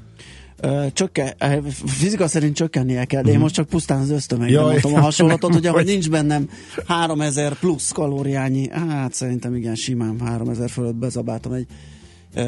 Csökken, 0.93 1.33
ö, 1.39 1.57
fizika 1.85 2.27
szerint 2.27 2.55
csökkennie 2.55 3.05
kell, 3.05 3.21
de 3.21 3.31
én 3.31 3.39
most 3.39 3.53
csak 3.53 3.67
pusztán 3.67 3.99
az 4.01 4.09
ösztömegre 4.09 4.53
Mhm. 4.55 4.63
Jaj, 4.63 4.71
mondtam 4.71 4.93
a 4.93 4.99
hasonlatot, 5.03 5.53
hogy 5.53 5.65
ahogy 5.65 5.81
hogy- 5.83 5.91
nincs 5.91 6.09
bennem 6.09 6.49
3000 6.87 7.53
plusz 7.53 7.91
kalóriányi, 7.91 8.69
hát 8.69 9.13
szerintem 9.13 9.55
igen, 9.55 9.75
simán 9.75 10.19
3000 10.19 10.69
fölött 10.69 10.95
bezabáltam 10.95 11.51
egy 11.53 11.65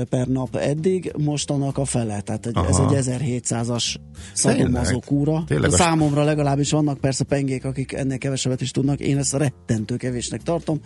per 0.09 0.27
nap 0.27 0.55
eddig, 0.55 1.13
most 1.17 1.49
annak 1.49 1.77
a 1.77 1.85
fele, 1.85 2.21
tehát 2.21 2.45
egy, 2.45 2.57
ez 2.67 2.77
egy 2.77 3.19
1700-as 3.41 3.95
szadomazó 4.33 4.83
Tényleg? 4.83 5.03
kúra. 5.05 5.43
Tényleg 5.47 5.71
a- 5.71 5.75
Számomra 5.75 6.23
legalábbis 6.23 6.71
vannak 6.71 6.97
persze 6.97 7.23
pengék, 7.23 7.65
akik 7.65 7.93
ennél 7.93 8.17
kevesebbet 8.17 8.61
is 8.61 8.71
tudnak, 8.71 8.99
én 8.99 9.17
ezt 9.17 9.33
rettentő 9.33 9.95
kevésnek 9.95 10.43
tartom, 10.43 10.79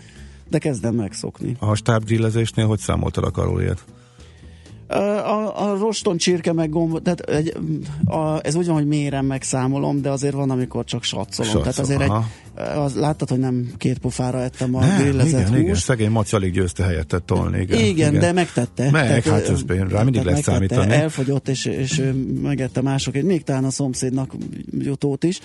de 0.50 0.58
kezdem 0.58 0.95
megszokni. 0.95 1.56
A 1.60 1.76
stábgrillezésnél 1.76 2.66
hogy 2.66 2.80
számoltad 2.80 3.24
a 3.24 3.32
kalóriát? 3.32 3.84
A, 4.88 5.72
a 5.72 5.78
roston 5.78 6.18
csirke 6.18 6.54
meg 6.54 6.70
gomb, 6.70 7.02
tehát 7.02 7.20
egy, 7.20 7.58
a, 8.06 8.46
ez 8.46 8.56
úgy 8.56 8.66
van, 8.66 8.76
hogy 8.76 8.88
mérem 8.88 9.26
megszámolom, 9.26 10.02
de 10.02 10.10
azért 10.10 10.34
van, 10.34 10.50
amikor 10.50 10.84
csak 10.86 11.04
satszolom. 11.04 11.52
Satszol, 11.52 11.62
tehát 11.62 11.80
azért 11.80 12.02
egy, 12.02 12.12
az, 12.78 12.96
láttad, 12.96 13.30
hogy 13.30 13.40
nem 13.40 13.72
két 13.78 13.98
pofára 13.98 14.42
ettem 14.42 14.76
a 14.76 14.80
Nem, 14.80 14.98
grillezett 14.98 15.40
igen, 15.40 15.48
húst. 15.48 15.62
igen, 15.62 15.76
szegény 15.76 16.10
Maci 16.10 16.36
alig 16.36 16.54
győzte 16.54 16.84
helyettet 16.84 17.24
tolni. 17.24 17.62
Igen, 17.62 17.78
Igen, 17.80 17.90
igen, 17.90 18.20
de 18.20 18.32
megtette. 18.32 18.92
Meg, 18.92 19.24
hát 19.24 19.50
ö, 19.50 19.52
ez 19.52 19.64
rá 19.68 20.04
mindig 20.04 20.14
tehát 20.14 20.26
lehet 20.26 20.44
számítani. 20.44 20.94
Elfogyott, 20.94 21.48
és, 21.48 21.66
és 21.66 22.12
megette 22.42 22.82
mások, 22.82 23.22
még 23.22 23.44
talán 23.44 23.64
a 23.64 23.70
szomszédnak 23.70 24.34
jutót 24.80 25.24
is. 25.24 25.40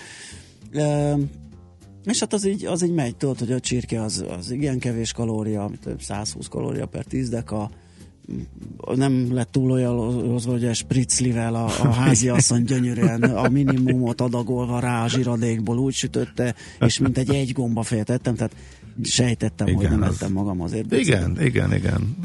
E, 0.73 1.15
és 2.05 2.19
hát 2.19 2.33
az 2.33 2.47
így, 2.47 2.65
az 2.65 2.83
így 2.83 2.93
megy, 2.93 3.15
tudod, 3.15 3.39
hogy 3.39 3.51
a 3.51 3.59
csirke 3.59 4.01
az, 4.01 4.25
az 4.37 4.51
igen 4.51 4.79
kevés 4.79 5.11
kalória, 5.11 5.63
amit 5.63 5.87
120 5.99 6.47
kalória 6.47 6.85
per 6.85 7.05
10 7.05 7.29
deka, 7.29 7.69
nem 8.95 9.33
lett 9.33 9.51
túl 9.51 9.71
olyanozva, 9.71 10.51
hogy 10.51 10.65
a 10.65 10.73
spritzlivel 10.73 11.55
a, 11.55 11.65
a 11.65 11.91
házi 11.91 12.29
asszony 12.29 12.63
gyönyörűen 12.63 13.23
a 13.23 13.49
minimumot 13.49 14.21
adagolva 14.21 14.79
rá 14.79 15.03
a 15.03 15.07
zsiradékból 15.07 15.77
úgy 15.77 15.93
sütötte, 15.93 16.55
és 16.79 16.99
mint 16.99 17.17
egy 17.17 17.29
egy 17.29 17.51
gomba 17.51 17.83
fejet 17.83 18.09
ettem, 18.09 18.35
tehát 18.35 18.55
sejtettem, 19.03 19.67
igen, 19.67 19.79
hogy 19.79 19.89
nem 19.89 20.01
az- 20.01 20.13
ettem 20.15 20.31
magam 20.31 20.61
azért. 20.61 20.91
Igen, 20.91 21.37
igen, 21.41 21.73
igen. 21.73 22.17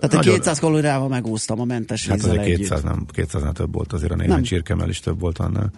Tehát 0.00 0.14
egy 0.14 0.20
200 0.34 0.58
kalóriával 0.58 1.08
megúsztam 1.08 1.60
a 1.60 1.64
mentes 1.64 2.06
Hát 2.06 2.16
vízzel 2.16 2.30
azért 2.30 2.44
együtt. 2.46 2.58
200 2.58 2.82
nem, 2.82 3.06
200 3.12 3.42
nem 3.42 3.52
több 3.52 3.74
volt, 3.74 3.92
azért 3.92 4.12
a 4.12 4.16
néhány 4.16 4.32
Nem. 4.34 4.42
csirkemel 4.42 4.88
is 4.88 5.00
több 5.00 5.20
volt 5.20 5.38
annál. 5.38 5.70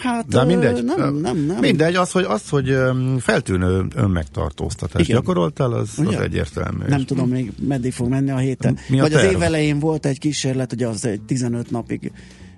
Hát 0.00 0.28
De 0.28 0.44
mindegy. 0.44 0.84
Nem, 0.84 1.14
nem, 1.14 1.36
nem. 1.36 1.58
Mindegy, 1.58 1.94
az, 1.94 2.10
hogy, 2.10 2.24
az, 2.24 2.48
hogy 2.48 2.76
feltűnő 3.18 3.86
önmegtartóztatást 3.94 5.08
Igen. 5.08 5.20
gyakoroltál, 5.20 5.72
az, 5.72 5.90
az 6.04 6.14
egyértelmű. 6.14 6.84
Nem 6.88 7.04
tudom 7.04 7.28
még 7.28 7.52
meddig 7.68 7.92
fog 7.92 8.08
menni 8.08 8.30
a 8.30 8.36
héten. 8.36 8.78
Mi 8.88 8.98
a 8.98 9.02
Vagy 9.02 9.12
az 9.12 9.20
terv? 9.20 9.34
év 9.34 9.42
elején 9.42 9.78
volt 9.78 10.06
egy 10.06 10.18
kísérlet, 10.18 10.72
ugye 10.72 10.86
az 10.86 11.04
egy 11.04 11.20
15 11.20 11.70
napig 11.70 12.12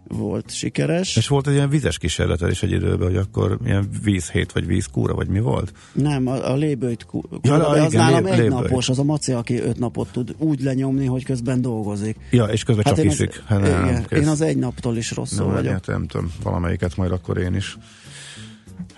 volt 0.09 0.51
sikeres. 0.51 1.17
És 1.17 1.29
volt 1.29 1.47
egy 1.47 1.55
ilyen 1.55 1.69
vizes 1.69 1.99
kísérletel 1.99 2.51
is 2.51 2.63
egy 2.63 2.71
időben, 2.71 3.07
hogy 3.07 3.17
akkor 3.17 3.59
ilyen 3.65 3.89
vízhét, 4.03 4.53
vagy 4.53 4.67
vízkúra, 4.67 5.15
vagy 5.15 5.29
mi 5.29 5.41
volt? 5.41 5.73
Nem, 5.93 6.27
a, 6.27 6.51
a 6.51 6.55
lébőjt 6.57 7.05
kú- 7.07 7.29
Ja, 7.31 7.39
kúra, 7.57 7.75
de 7.75 7.81
az 7.83 7.93
igen, 7.93 8.05
nálam 8.05 8.25
lé- 8.25 8.33
egy 8.33 8.39
lébőjt. 8.39 8.63
napos, 8.63 8.89
az 8.89 8.99
a 8.99 9.03
maci, 9.05 9.33
aki 9.33 9.61
öt 9.61 9.79
napot 9.79 10.09
tud 10.13 10.35
úgy 10.39 10.61
lenyomni, 10.63 11.07
hogy 11.07 11.25
közben 11.25 11.61
dolgozik. 11.61 12.17
Ja, 12.31 12.45
és 12.45 12.63
közben 12.65 12.85
csak 12.85 12.99
én 12.99 13.07
az, 13.09 13.13
iszik. 13.15 13.43
Hát 13.47 13.61
nem, 13.61 13.85
igen, 13.85 14.05
kész. 14.09 14.19
én 14.21 14.29
az 14.29 14.41
egy 14.41 14.57
naptól 14.57 14.97
is 14.97 15.11
rosszul 15.13 15.45
nem, 15.47 15.55
vagyok. 15.55 15.73
hát 15.73 15.87
nem 15.87 16.07
tudom, 16.07 16.33
valamelyiket 16.43 16.97
majd 16.97 17.13
akkor 17.13 17.39
én 17.39 17.55
is. 17.55 17.77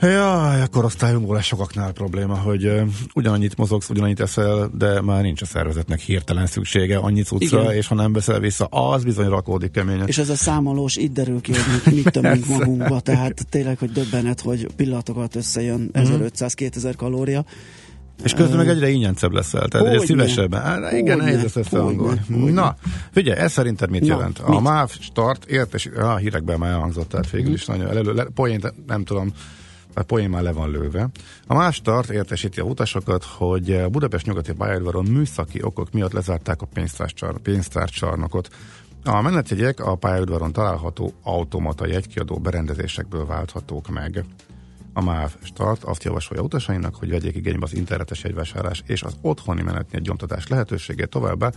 Jaj, 0.01 0.61
a 0.61 0.67
korosztályunkból 0.67 1.39
ez 1.39 1.45
sokaknál 1.45 1.93
probléma, 1.93 2.35
hogy 2.35 2.67
uh, 2.67 2.89
ugyanannyit 3.15 3.57
mozogsz, 3.57 3.89
ugyanannyit 3.91 4.21
eszel, 4.21 4.71
de 4.75 5.01
már 5.01 5.23
nincs 5.23 5.43
a 5.43 5.47
szervezetnek 5.47 6.01
hirtelen 6.01 6.47
szüksége 6.47 6.97
annyi 6.99 7.23
cuccra, 7.23 7.61
Igen. 7.63 7.75
és 7.75 7.87
ha 7.87 7.95
nem 7.95 8.13
veszel 8.13 8.41
vissza, 8.41 8.65
az 8.65 9.05
bizony 9.05 9.29
rakódik 9.29 9.71
keményen. 9.71 10.07
És 10.07 10.19
ez 10.19 10.29
a 10.31 10.35
számolós 10.35 10.97
itt 10.97 11.13
derül 11.13 11.41
ki, 11.41 11.53
hogy 11.85 11.95
mit, 11.95 12.11
tömünk 12.11 12.47
magunkba, 12.59 13.01
tehát 13.01 13.47
tényleg, 13.49 13.79
hogy 13.79 13.91
döbbenet, 13.93 14.41
hogy 14.41 14.67
pillanatokat 14.77 15.37
összejön 15.37 15.91
Mhm. 15.93 16.23
1500-2000 16.25 16.95
kalória. 16.97 17.45
És 18.25 18.33
közben 18.35 18.57
meg 18.57 18.69
egyre 18.69 18.89
ingyencebb 18.89 19.33
leszel. 19.33 19.69
Tehát 19.69 19.87
egyre 19.87 20.07
szívesebben. 20.07 20.61
Á, 20.63 20.97
igen, 20.97 21.17
nehéz 21.19 21.45
ezt 21.45 21.57
összehangolni. 21.57 22.21
Na, 22.51 22.77
figyelj, 23.13 23.39
ez 23.39 23.53
szerinted 23.53 23.91
mit 23.91 24.01
Na, 24.01 24.07
jelent? 24.07 24.39
A 24.39 24.51
mit? 24.51 24.61
MÁV 24.61 24.91
start 25.01 25.45
értes, 25.45 25.87
a 25.87 26.17
hírekben 26.17 26.59
már 26.59 26.71
elhangzott, 26.71 27.09
tehát 27.09 27.31
végül 27.31 27.47
Mhm. 27.47 27.55
is 27.57 27.65
nagyon 27.67 27.89
elő, 27.89 28.13
le, 28.13 28.25
poént, 28.35 28.75
nem 28.87 29.05
tudom, 29.05 29.33
a 29.95 30.03
poén 30.03 30.31
már 30.31 30.43
le 30.43 30.53
van 30.53 30.71
lőve. 30.71 31.09
A 31.47 31.55
MÁV 31.55 31.73
start 31.73 32.11
értesíti 32.11 32.61
a 32.61 32.65
utasokat, 32.65 33.25
hogy 33.25 33.73
a 33.73 33.89
Budapest 33.89 34.27
nyugati 34.27 34.53
pályaudvaron 34.53 35.05
műszaki 35.05 35.63
okok 35.63 35.93
miatt 35.93 36.13
lezárták 36.13 36.63
a 36.63 36.67
pénztárcsar, 36.67 37.39
pénztárcsarnokot. 37.39 38.49
A 39.05 39.21
menetjegyek 39.21 39.81
a 39.81 39.95
pályaudvaron 39.95 40.53
található 40.53 41.13
automata 41.23 41.87
jegykiadó 41.87 42.39
berendezésekből 42.39 43.27
válthatók 43.27 43.89
meg. 43.89 44.25
A 44.93 45.03
MÁV 45.03 45.37
Start 45.43 45.85
azt 45.85 46.05
javasolja 46.05 46.43
utasainak, 46.43 46.95
hogy 46.95 47.11
vegyék 47.11 47.37
igénybe 47.37 47.65
az 47.65 47.75
internetes 47.75 48.23
jegyvásárlás 48.23 48.83
és 48.87 49.03
az 49.03 49.17
otthoni 49.21 49.63
menetjegy 49.63 50.03
gyomtatás 50.03 50.49
lehetőségét 50.49 51.09
továbbá 51.09 51.51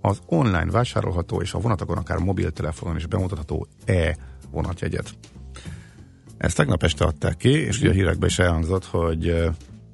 az 0.00 0.18
online 0.26 0.70
vásárolható 0.70 1.40
és 1.40 1.52
a 1.52 1.58
vonatokon 1.58 1.96
akár 1.96 2.18
mobiltelefonon 2.18 2.96
is 2.96 3.06
bemutatható 3.06 3.66
e-vonatjegyet. 3.84 5.14
Ezt 6.38 6.56
tegnap 6.56 6.82
este 6.82 7.04
adták 7.04 7.36
ki, 7.36 7.50
és 7.50 7.80
ugye 7.80 7.88
a 7.88 7.92
hírekben 7.92 8.28
is 8.28 8.38
elhangzott, 8.38 8.84
hogy 8.84 9.50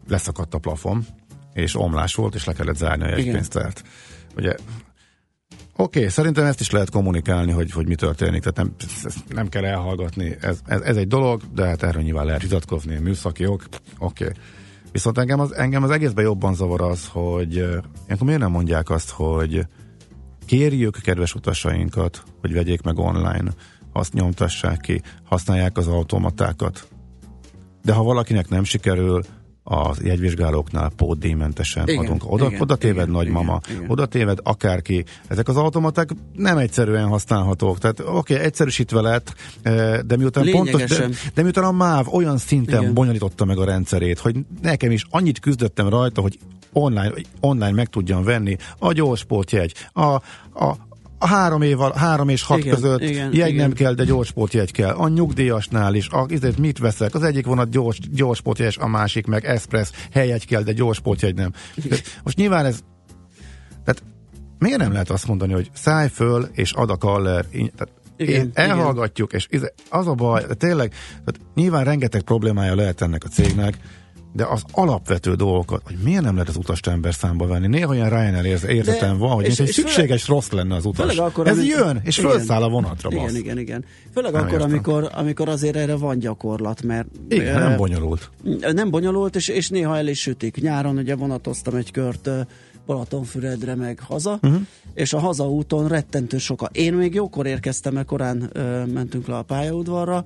leszakadt 0.09 0.55
a 0.55 0.59
plafon, 0.59 1.07
és 1.53 1.77
omlás 1.77 2.15
volt, 2.15 2.35
és 2.35 2.45
le 2.45 2.53
kellett 2.53 2.77
zárni 2.77 3.05
a 3.05 3.09
jegypénztárt. 3.09 3.83
Ugye 4.37 4.55
Oké, 5.77 5.99
okay, 5.99 6.11
szerintem 6.11 6.45
ezt 6.45 6.61
is 6.61 6.71
lehet 6.71 6.91
kommunikálni, 6.91 7.53
hogy, 7.53 7.73
hogy 7.73 7.87
mi 7.87 7.95
történik, 7.95 8.43
tehát 8.43 8.57
nem, 8.57 8.75
nem 9.29 9.49
kell 9.49 9.65
elhallgatni. 9.65 10.37
Ez, 10.41 10.61
ez, 10.67 10.81
ez 10.81 10.97
egy 10.97 11.07
dolog, 11.07 11.43
de 11.55 11.67
hát 11.67 11.83
erről 11.83 12.03
nyilván 12.03 12.27
lehet 12.27 12.43
vitatkozni, 12.43 12.99
műszaki 12.99 13.47
ok, 13.47 13.65
oké. 13.99 14.25
Okay. 14.25 14.37
Viszont 14.93 15.19
engem 15.19 15.41
az, 15.41 15.55
engem 15.55 15.83
az 15.83 15.91
egészben 15.91 16.25
jobban 16.25 16.55
zavar 16.55 16.81
az, 16.81 17.07
hogy 17.07 17.55
ilyenkor 17.55 18.27
miért 18.27 18.41
nem 18.41 18.51
mondják 18.51 18.91
azt, 18.91 19.11
hogy 19.11 19.67
kérjük 20.47 20.99
kedves 21.03 21.35
utasainkat, 21.35 22.23
hogy 22.41 22.53
vegyék 22.53 22.83
meg 22.83 22.99
online, 22.99 23.55
azt 23.97 24.13
nyomtassák 24.13 24.81
ki, 24.81 25.03
használják 25.25 25.79
az 25.79 25.87
automatákat. 25.87 26.89
De 27.83 27.93
ha 27.93 28.03
valakinek 28.03 28.49
nem 28.49 28.65
sikerül, 28.65 29.23
az 29.67 30.03
jegyvizsgálóknál 30.03 30.91
pótdíjmentesen 30.97 31.89
Igen, 31.89 32.05
adunk. 32.05 32.33
Oda, 32.33 32.47
igen, 32.47 32.61
oda 32.61 32.77
téved 32.77 32.97
igen, 32.97 33.11
nagymama, 33.11 33.61
igen, 33.65 33.77
igen. 33.77 33.91
oda 33.91 34.07
téved 34.07 34.39
akárki. 34.43 35.05
Ezek 35.29 35.49
az 35.49 35.57
automaták 35.57 36.09
nem 36.33 36.59
egyszerűen 36.59 37.07
használhatók. 37.07 37.79
Tehát 37.79 38.01
oké, 38.01 38.35
okay, 38.35 38.47
egyszerűsítve 38.47 39.01
lett, 39.01 39.35
eh, 39.63 39.99
de 39.99 40.17
miután 40.17 40.51
pontos, 40.51 40.83
de, 40.83 40.95
Lényegesen. 40.95 41.31
de 41.35 41.43
miután 41.43 41.65
a 41.65 41.73
MÁV 41.73 42.15
olyan 42.15 42.39
szinten 42.39 42.81
Igen. 42.81 42.95
bonyolította 42.95 43.45
meg 43.45 43.59
a 43.59 43.65
rendszerét, 43.65 44.19
hogy 44.19 44.37
nekem 44.63 44.91
is 44.91 45.05
annyit 45.11 45.39
küzdöttem 45.39 45.89
rajta, 45.89 46.21
hogy 46.21 46.39
online, 46.73 47.13
online 47.41 47.73
meg 47.73 47.89
tudjam 47.89 48.25
venni 48.25 48.57
a 48.79 48.93
gyorsportjegy, 48.93 49.75
a, 49.93 50.03
a, 50.03 50.77
a 51.19 51.27
három, 51.27 51.63
év, 51.63 51.79
három 51.79 52.29
és 52.29 52.43
hat 52.43 52.59
Igen, 52.59 52.75
között 52.75 53.01
igen, 53.01 53.33
jegy 53.33 53.49
igen. 53.49 53.55
nem 53.55 53.73
kell, 53.73 53.93
de 53.93 54.05
gyorsportjegy 54.05 54.71
kell. 54.73 54.93
A 54.95 55.09
nyugdíjasnál 55.09 55.95
is, 55.95 56.09
a, 56.09 56.27
ezért 56.29 56.59
mit 56.59 56.79
veszek? 56.79 57.15
Az 57.15 57.23
egyik 57.23 57.47
vonat 57.47 57.71
gyors, 57.71 57.99
gyorsportjegy, 58.13 58.77
a 58.81 58.87
másik 58.87 59.27
meg 59.27 59.45
express, 59.45 59.91
helyegy 60.13 60.47
kell, 60.47 60.63
de 60.63 60.73
gyorsportjegy 60.73 61.35
nem. 61.35 61.53
De 61.89 61.97
Most 62.23 62.37
nyilván 62.37 62.65
ez, 62.65 62.79
tehát 63.85 64.03
miért 64.59 64.79
nem 64.79 64.93
lehet 64.93 65.11
azt 65.11 65.27
mondani, 65.27 65.53
hogy 65.53 65.71
szállj 65.75 66.09
föl 66.09 66.49
és 66.53 66.73
ad 66.73 66.91
a 66.91 66.97
kaller, 66.97 67.45
tehát 67.45 67.93
Igen, 68.17 68.41
én 68.41 68.51
elhallgatjuk, 68.55 69.33
és 69.33 69.47
ez- 69.51 69.73
az 69.91 70.07
a 70.07 70.15
baj, 70.15 70.45
tényleg, 70.59 70.91
tehát 71.11 71.41
nyilván 71.55 71.85
rengeteg 71.85 72.23
problémája 72.23 72.75
lehet 72.75 73.01
ennek 73.01 73.25
a 73.25 73.29
cégnek, 73.29 73.79
de 74.37 74.45
az 74.45 74.63
alapvető 74.73 75.35
dolgokat, 75.35 75.81
hogy 75.85 75.97
miért 76.03 76.23
nem 76.23 76.33
lehet 76.35 76.49
az 76.49 76.57
utast 76.57 76.87
ember 76.87 77.15
számba 77.15 77.47
venni. 77.47 77.67
Néha 77.67 77.89
olyan 77.89 78.09
Ryanair 78.09 78.45
érze- 78.45 78.69
érzetem 78.71 79.13
De- 79.13 79.19
van, 79.19 79.31
hogy 79.31 79.45
és- 79.47 79.59
és 79.59 79.75
szükséges 79.75 80.29
rossz 80.29 80.51
lenne 80.51 80.75
az 80.75 80.85
utas. 80.85 81.17
Akkor, 81.17 81.47
Ez 81.47 81.59
amikor- 81.59 81.79
jön, 81.79 82.01
és 82.05 82.19
Igen. 82.19 82.31
felszáll 82.31 82.63
a 82.63 82.69
vonatra. 82.69 83.09
Igen, 83.13 83.23
bassz. 83.25 83.35
igen, 83.35 83.59
igen. 83.59 83.85
Főleg 84.15 84.33
Nem 84.33 84.41
akkor, 84.41 84.53
értem. 84.53 84.71
amikor, 84.71 85.11
amikor 85.13 85.49
azért 85.49 85.77
erre 85.77 85.95
van 85.97 86.19
gyakorlat, 86.19 86.83
mert... 86.83 87.07
Igen, 87.29 87.57
eh, 87.57 87.69
nem 87.69 87.77
bonyolult. 87.77 88.31
Nem 88.73 88.91
bonyolult, 88.91 89.37
és, 89.37 89.49
és 89.49 89.69
néha 89.69 89.97
el 89.97 90.07
is 90.07 90.21
sütik. 90.21 90.61
Nyáron 90.61 90.97
ugye 90.99 91.15
vonatoztam 91.17 91.75
egy 91.75 91.91
kört 91.91 92.29
Balatonfüredre 92.87 93.75
meg 93.75 93.99
haza, 94.01 94.39
uh-huh. 94.43 94.61
és 94.95 95.13
a 95.13 95.19
hazaúton 95.19 95.89
rettentő 95.89 96.39
soka. 96.39 96.69
Én 96.73 96.95
még 96.95 97.15
jókor 97.15 97.47
érkeztem, 97.47 97.93
mert 97.95 98.07
korán 98.07 98.51
ö, 98.53 98.85
mentünk 98.85 99.27
le 99.27 99.37
a 99.37 99.43
pályaudvarra, 99.43 100.25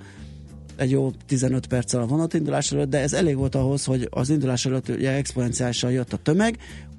egy 0.78 0.90
jó 0.90 1.10
15 1.26 1.66
perccel 1.66 2.00
a 2.00 2.06
vonatindulás 2.06 2.72
előtt, 2.72 2.88
de 2.88 2.98
ez 2.98 3.12
elég 3.12 3.36
volt 3.36 3.54
ahhoz, 3.54 3.84
hogy 3.84 4.08
az 4.10 4.30
indulás 4.30 4.66
előtt 4.66 4.88
ugye 4.88 5.10
exponenciálisan 5.10 5.90
jött 5.90 6.12
a 6.12 6.16
tömeg, 6.16 6.58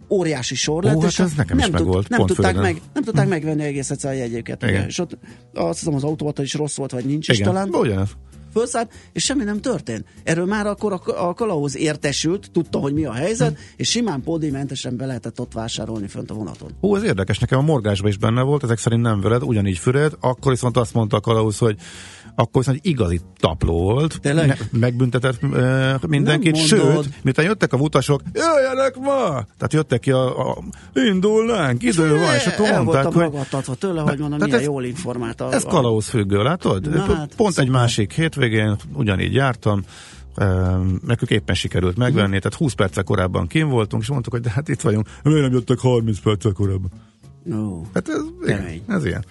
óriási 0.09 0.55
sor 0.55 0.83
lett, 0.83 0.95
Ó, 0.95 0.99
hát 0.99 1.09
és 1.09 1.19
ez 1.19 1.33
nekem 1.33 1.57
is 1.57 1.63
nem, 1.63 1.73
megvolt, 1.73 2.09
nem, 2.09 2.17
pont 2.17 2.33
tudták 2.33 2.55
meg, 2.55 2.81
nem 2.93 3.03
tudták 3.03 3.27
megvenni 3.27 3.63
egész 3.63 3.89
egyszer 3.89 4.11
a 4.11 4.13
jegyeket. 4.13 4.63
Ugye? 4.63 4.85
És 4.85 4.99
ott 4.99 5.17
azt 5.53 5.79
hiszem 5.79 5.93
az 5.93 6.03
automata 6.03 6.41
is 6.41 6.53
rossz 6.53 6.75
volt, 6.75 6.91
vagy 6.91 7.05
nincs 7.05 7.27
is 7.27 7.39
Igen, 7.39 7.47
talán 7.47 7.69
ugyanez. 7.73 8.09
fölszállt, 8.53 8.93
és 9.13 9.23
semmi 9.23 9.43
nem 9.43 9.61
történt. 9.61 10.05
Erről 10.23 10.45
már 10.45 10.67
akkor 10.67 10.93
a, 10.93 11.27
a 11.27 11.33
kalauz 11.33 11.77
értesült, 11.77 12.49
tudta, 12.51 12.79
hogy 12.79 12.93
mi 12.93 13.05
a 13.05 13.13
helyzet, 13.13 13.57
és 13.75 13.89
simán 13.89 14.21
pódimentesen 14.21 14.97
be 14.97 15.05
lehetett 15.05 15.39
ott 15.39 15.53
vásárolni 15.53 16.07
fönt 16.07 16.31
a 16.31 16.33
vonaton. 16.33 16.71
Hú, 16.79 16.95
ez 16.95 17.03
érdekes, 17.03 17.39
nekem 17.39 17.59
a 17.59 17.61
morgásban 17.61 18.09
is 18.09 18.17
benne 18.17 18.41
volt, 18.41 18.63
ezek 18.63 18.77
szerint 18.77 19.01
nem 19.01 19.21
veled, 19.21 19.43
ugyanígy 19.43 19.77
Füred, 19.77 20.13
akkor 20.19 20.51
viszont 20.51 20.77
azt 20.77 20.93
mondta 20.93 21.17
a 21.17 21.19
Kalausz, 21.19 21.59
hogy 21.59 21.77
akkor 22.39 22.61
viszont 22.61 22.79
egy 22.83 22.91
igazi 22.91 23.19
tapló 23.39 23.81
volt, 23.81 24.19
Tényleg? 24.21 24.47
Ne, 24.47 24.79
megbüntetett 24.79 25.43
uh, 25.43 26.03
mindenkit, 26.07 26.55
sőt, 26.55 27.09
miután 27.23 27.45
jöttek 27.45 27.73
a 27.73 27.77
utasok, 27.77 28.21
jöjjenek 28.33 28.95
ma! 28.97 29.27
Tehát 29.29 29.73
jöttek 29.73 29.99
ki 29.99 30.11
a, 30.11 30.49
a 30.51 30.57
indulnánk, 30.93 31.83
idő 31.83 32.17
van, 32.17 32.35
és 32.35 32.45
akkor 32.45 32.65
El 32.65 32.81
mondták, 32.83 33.05
hogy 33.05 33.15
ragadtatva 33.21 33.75
tőle, 33.75 34.01
hogy 34.01 34.19
mondom, 34.19 34.39
milyen 34.39 34.59
ez- 34.59 34.65
jól 34.65 34.83
informált. 34.83 35.41
A, 35.41 35.53
ez 35.53 35.63
kalauz 35.63 36.07
függő, 36.09 36.43
látod? 36.43 36.89
Na 36.89 37.01
hát, 37.15 37.35
Pont 37.35 37.57
egy 37.57 37.69
másik 37.69 38.13
hétvégén 38.13 38.75
ugyanígy 38.93 39.33
jártam, 39.33 39.83
nekünk 41.05 41.29
éppen 41.29 41.55
sikerült 41.55 41.97
megvenni, 41.97 42.27
Mhm. 42.29 42.37
tehát 42.41 42.57
20 42.57 42.73
perccel 42.73 43.03
korábban 43.03 43.47
kim 43.47 43.69
voltunk, 43.69 44.01
és 44.01 44.09
mondtuk, 44.09 44.33
hogy 44.33 44.41
de 44.41 44.49
hát 44.49 44.67
itt 44.67 44.81
vagyunk, 44.81 45.07
miért 45.23 45.41
nem 45.41 45.51
jöttek 45.51 45.79
30 45.79 46.19
perccel 46.19 46.51
korábban? 46.51 46.89
No. 47.43 47.81
Hát 47.93 48.09
ez, 48.09 48.21
igen, 48.45 48.81
ez 48.87 49.05
ilyen. 49.05 49.25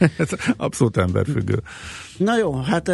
ez 0.16 0.28
abszolút 0.56 0.96
emberfüggő. 0.96 1.62
Na 2.18 2.38
jó, 2.38 2.52
hát 2.54 2.90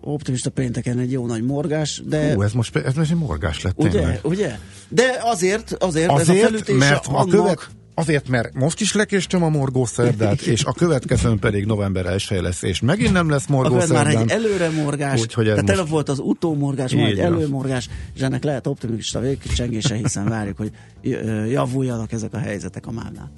optimista 0.00 0.50
pénteken 0.50 0.98
egy 0.98 1.12
jó 1.12 1.26
nagy 1.26 1.42
morgás, 1.42 2.02
de 2.06 2.34
Hú, 2.34 2.42
ez 2.42 2.52
most, 2.52 2.76
ez 2.76 2.94
most 2.94 3.10
egy 3.10 3.16
morgás 3.16 3.62
lett 3.62 3.74
ugye, 3.78 3.90
tényleg. 3.90 4.20
ugye? 4.22 4.58
De 4.88 5.18
azért, 5.22 5.72
azért, 5.72 6.10
ez 6.10 6.28
a 6.28 6.32
Azért, 6.32 6.72
mert 6.72 7.06
a 7.06 7.10
annak, 7.10 7.28
követ, 7.28 7.68
azért, 7.94 8.28
mert 8.28 8.54
most 8.54 8.80
is 8.80 8.92
lekéstem 8.94 9.42
a 9.42 9.48
morgó 9.48 9.84
szerdát, 9.84 10.40
és 10.40 10.64
a 10.64 10.72
következőn 10.72 11.38
pedig 11.38 11.64
november 11.64 12.06
1 12.06 12.26
lesz, 12.40 12.62
és 12.62 12.80
megint 12.80 13.12
nem 13.12 13.30
lesz 13.30 13.46
morgó 13.46 13.74
akkor 13.74 13.88
már 13.88 14.06
egy 14.06 14.30
előre 14.30 14.70
morgás, 14.70 15.20
Úgyhogy 15.20 15.48
ez 15.48 15.58
tehát 15.64 15.76
most- 15.76 15.90
volt 15.90 16.08
az 16.08 16.18
utómorgás, 16.18 16.92
majd 16.92 17.10
egy 17.10 17.18
előmorgás, 17.18 17.88
és 18.14 18.20
ennek 18.20 18.44
lehet 18.44 18.66
optimista 18.66 19.20
végcsengése, 19.20 19.94
hiszen 19.94 20.28
várjuk, 20.28 20.56
hogy 20.56 20.70
javuljanak 21.48 22.12
ezek 22.12 22.34
a 22.34 22.38
helyzetek 22.38 22.86
a 22.86 22.90
mávnál. 22.90 23.30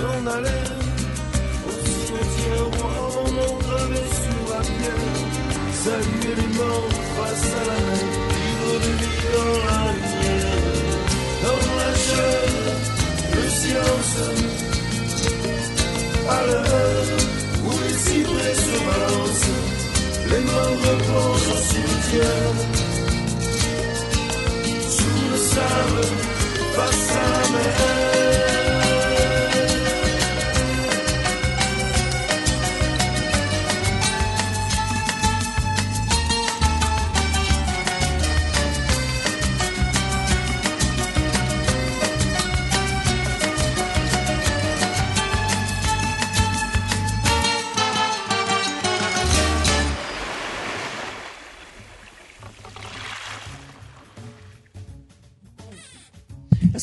On 0.00 0.26
allait 0.26 0.70
au 1.66 1.72
cimetière 1.84 2.66
où 2.68 2.84
on 3.38 3.58
gravait 3.64 4.10
sur 4.22 4.42
la 4.52 4.60
pierre. 4.60 5.08
Saluer 5.84 6.34
les 6.36 6.50
morts 6.56 6.92
face 7.16 7.48
à 7.54 7.64
la 7.70 7.78
mer, 7.86 8.04
vivre 8.34 8.74
de 8.84 8.92
vie 9.00 9.20
dans 9.34 9.56
la 9.68 9.82
lumière, 9.94 10.58
dans 11.44 11.62
la 11.80 11.90
chair, 12.06 12.48
le 13.34 13.44
silence, 13.48 14.16
à 16.28 16.40
l'heure 16.46 17.10
où 17.64 17.70
les 17.84 17.98
cyprès 17.98 18.54
se 18.54 18.76
balancent, 18.86 19.56
les 20.30 20.44
morts 20.50 20.78
reposent 20.86 21.48
au 21.54 21.60
cimetière, 21.70 22.56
sous 24.88 25.20
le 25.30 25.38
sable, 25.38 26.06
face 26.74 27.10
à 27.12 27.26
la 27.30 27.42
mer. 27.58 28.27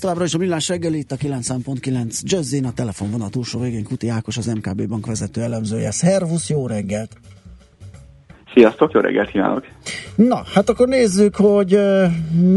Továbbra 0.06 0.26
is 0.26 0.34
a 0.34 0.38
Millás 0.38 0.69
reggel 0.69 0.94
itt 0.94 1.11
a 1.11 1.15
9.9 1.15 2.22
Jazzin, 2.22 2.65
a 2.65 2.73
telefonvonal 2.73 3.30
túlsó 3.30 3.60
végén 3.60 3.84
Kuti 3.84 4.10
Ákos, 4.10 4.38
az 4.38 4.45
MKB 4.45 4.88
bank 4.88 5.06
vezető 5.06 5.41
elemzője. 5.41 5.91
Szervusz, 5.91 6.49
jó 6.49 6.68
reggelt! 6.68 7.11
Sziasztok, 8.53 8.91
jó 8.91 8.99
reggelt 8.99 9.30
kívánok! 9.30 9.65
Na, 10.15 10.44
hát 10.53 10.69
akkor 10.69 10.88
nézzük, 10.88 11.36
hogy 11.36 11.76
uh, 11.76 12.06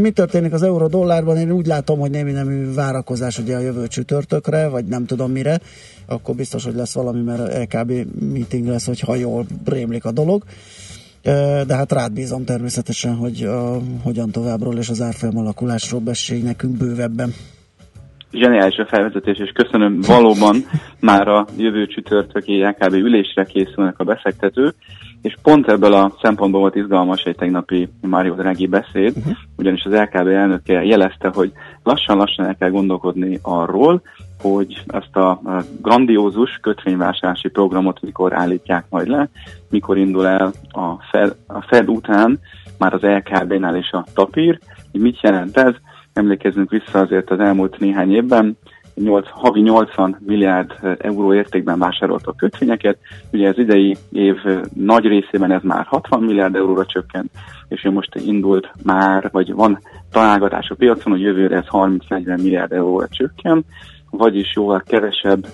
mi 0.01 0.11
történik 0.11 0.53
az 0.53 0.63
euró-dollárban. 0.63 1.37
Én 1.37 1.51
úgy 1.51 1.65
látom, 1.65 1.99
hogy 1.99 2.09
némi 2.09 2.31
nemű 2.31 2.73
várakozás 2.73 3.39
ugye 3.39 3.55
a 3.55 3.59
jövő 3.59 3.87
csütörtökre, 3.87 4.67
vagy 4.67 4.85
nem 4.85 5.05
tudom 5.05 5.31
mire. 5.31 5.59
Akkor 6.05 6.35
biztos, 6.35 6.63
hogy 6.63 6.75
lesz 6.75 6.93
valami, 6.93 7.21
mert 7.21 7.57
LKB 7.57 7.91
meeting 8.19 8.67
lesz, 8.67 8.85
hogy 8.85 8.99
ha 8.99 9.15
jól 9.15 9.45
rémlik 9.65 10.05
a 10.05 10.11
dolog. 10.11 10.43
Uh, 10.45 10.49
de 11.67 11.75
hát 11.75 11.91
rád 11.91 12.13
bízom 12.13 12.45
természetesen, 12.45 13.15
hogy 13.15 13.45
uh, 13.45 13.75
hogyan 14.03 14.31
továbbról 14.31 14.77
és 14.77 14.89
az 14.89 15.01
árfolyam 15.01 15.37
alakulásról 15.37 15.99
beszélj 15.99 16.41
nekünk 16.41 16.77
bővebben. 16.77 17.29
Zseniális 18.31 18.77
a 18.77 18.85
felvezetés, 18.85 19.37
és 19.37 19.51
köszönöm 19.53 20.01
valóban 20.01 20.55
már 21.09 21.27
a 21.27 21.47
jövő 21.57 21.87
csütörtöki 21.87 22.63
LKB 22.63 22.93
ülésre 22.93 23.43
készülnek 23.43 23.99
a 23.99 24.03
befektetők, 24.03 24.75
és 25.21 25.33
pont 25.41 25.67
ebből 25.67 25.93
a 25.93 26.13
szempontból 26.21 26.61
volt 26.61 26.75
izgalmas 26.75 27.23
egy 27.23 27.35
tegnapi 27.35 27.89
Mário 28.01 28.33
Draghi 28.35 28.67
beszéd, 28.67 29.17
uh-huh. 29.17 29.33
ugyanis 29.57 29.83
az 29.83 29.93
LKB 29.93 30.27
elnöke 30.27 30.83
jelezte, 30.83 31.31
hogy 31.33 31.51
lassan-lassan 31.83 32.45
el 32.45 32.55
kell 32.55 32.69
gondolkodni 32.69 33.39
arról, 33.41 34.01
hogy 34.41 34.83
ezt 34.87 35.15
a 35.15 35.41
grandiózus 35.81 36.59
kötvényvásárlási 36.61 37.49
programot 37.49 38.01
mikor 38.01 38.33
állítják 38.33 38.85
majd 38.89 39.07
le, 39.07 39.29
mikor 39.69 39.97
indul 39.97 40.27
el 40.27 40.51
a 40.71 40.93
Fed, 41.11 41.35
a 41.47 41.61
Fed 41.61 41.89
után 41.89 42.39
már 42.77 42.93
az 42.93 43.01
LKB-nál 43.01 43.75
és 43.75 43.91
a 43.91 44.05
tapír. 44.13 44.59
Mit 44.91 45.21
jelent 45.21 45.57
ez? 45.57 45.73
Emlékezzünk 46.13 46.69
vissza 46.69 46.99
azért 46.99 47.29
az 47.29 47.39
elmúlt 47.39 47.79
néhány 47.79 48.13
évben, 48.13 48.57
8, 49.03 49.27
havi 49.29 49.61
80 49.61 50.17
milliárd 50.25 50.97
euró 50.99 51.33
értékben 51.33 51.79
vásároltak 51.79 52.37
kötvényeket. 52.37 52.97
Ugye 53.31 53.49
az 53.49 53.57
idei 53.57 53.97
év 54.11 54.35
nagy 54.73 55.05
részében 55.05 55.51
ez 55.51 55.61
már 55.63 55.85
60 55.85 56.23
milliárd 56.23 56.55
euróra 56.55 56.85
csökkent, 56.85 57.31
és 57.67 57.87
most 57.91 58.15
indult 58.15 58.71
már, 58.83 59.29
vagy 59.31 59.53
van 59.53 59.79
találgatás 60.11 60.69
a 60.69 60.75
piacon, 60.75 61.11
hogy 61.13 61.21
jövőre 61.21 61.55
ez 61.55 61.65
30-40 61.69 62.41
milliárd 62.41 62.71
euróra 62.71 63.07
csökken, 63.07 63.65
vagyis 64.09 64.53
jóval 64.55 64.83
kevesebb 64.85 65.47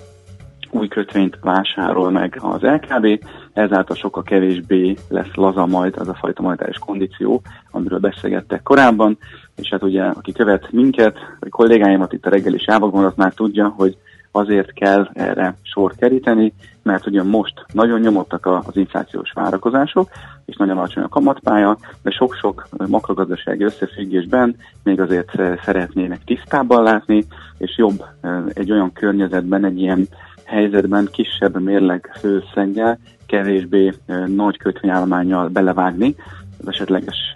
új 0.71 0.87
kötvényt 0.87 1.37
vásárol 1.41 2.11
meg 2.11 2.37
az 2.41 2.61
LKB, 2.61 3.25
ezáltal 3.53 3.95
sokkal 3.95 4.23
kevésbé 4.23 4.95
lesz 5.09 5.33
laza 5.33 5.65
majd 5.65 5.97
az 5.97 6.07
a 6.07 6.13
fajta 6.13 6.41
monetáris 6.41 6.77
kondíció, 6.77 7.41
amiről 7.71 7.99
beszélgettek 7.99 8.63
korábban, 8.63 9.17
és 9.55 9.69
hát 9.71 9.83
ugye, 9.83 10.03
aki 10.03 10.31
követ 10.31 10.71
minket, 10.71 11.17
vagy 11.39 11.49
kollégáimat 11.49 12.13
itt 12.13 12.25
a 12.25 12.29
reggeli 12.29 12.57
sávokban, 12.57 13.05
az 13.05 13.13
már 13.15 13.33
tudja, 13.33 13.67
hogy 13.67 13.97
azért 14.35 14.73
kell 14.73 15.09
erre 15.13 15.55
sor 15.61 15.95
keríteni, 15.95 16.53
mert 16.83 17.07
ugye 17.07 17.23
most 17.23 17.65
nagyon 17.73 17.99
nyomottak 17.99 18.45
az 18.45 18.77
inflációs 18.77 19.31
várakozások, 19.33 20.09
és 20.45 20.55
nagyon 20.55 20.77
alacsony 20.77 21.03
a 21.03 21.09
kamatpálya, 21.09 21.77
de 22.01 22.11
sok-sok 22.11 22.67
makrogazdasági 22.87 23.63
összefüggésben 23.63 24.55
még 24.83 25.01
azért 25.01 25.31
szeretnének 25.63 26.23
tisztábban 26.23 26.83
látni, 26.83 27.25
és 27.57 27.77
jobb 27.77 28.05
egy 28.53 28.71
olyan 28.71 28.93
környezetben, 28.93 29.65
egy 29.65 29.79
ilyen 29.79 30.07
helyzetben 30.43 31.07
kisebb 31.11 31.61
mérleg 31.61 32.11
főszenggel, 32.19 32.99
kevésbé 33.25 33.93
nagy 34.25 34.57
kötvényállományjal 34.57 35.47
belevágni 35.47 36.15
az 36.59 36.67
esetleges 36.67 37.33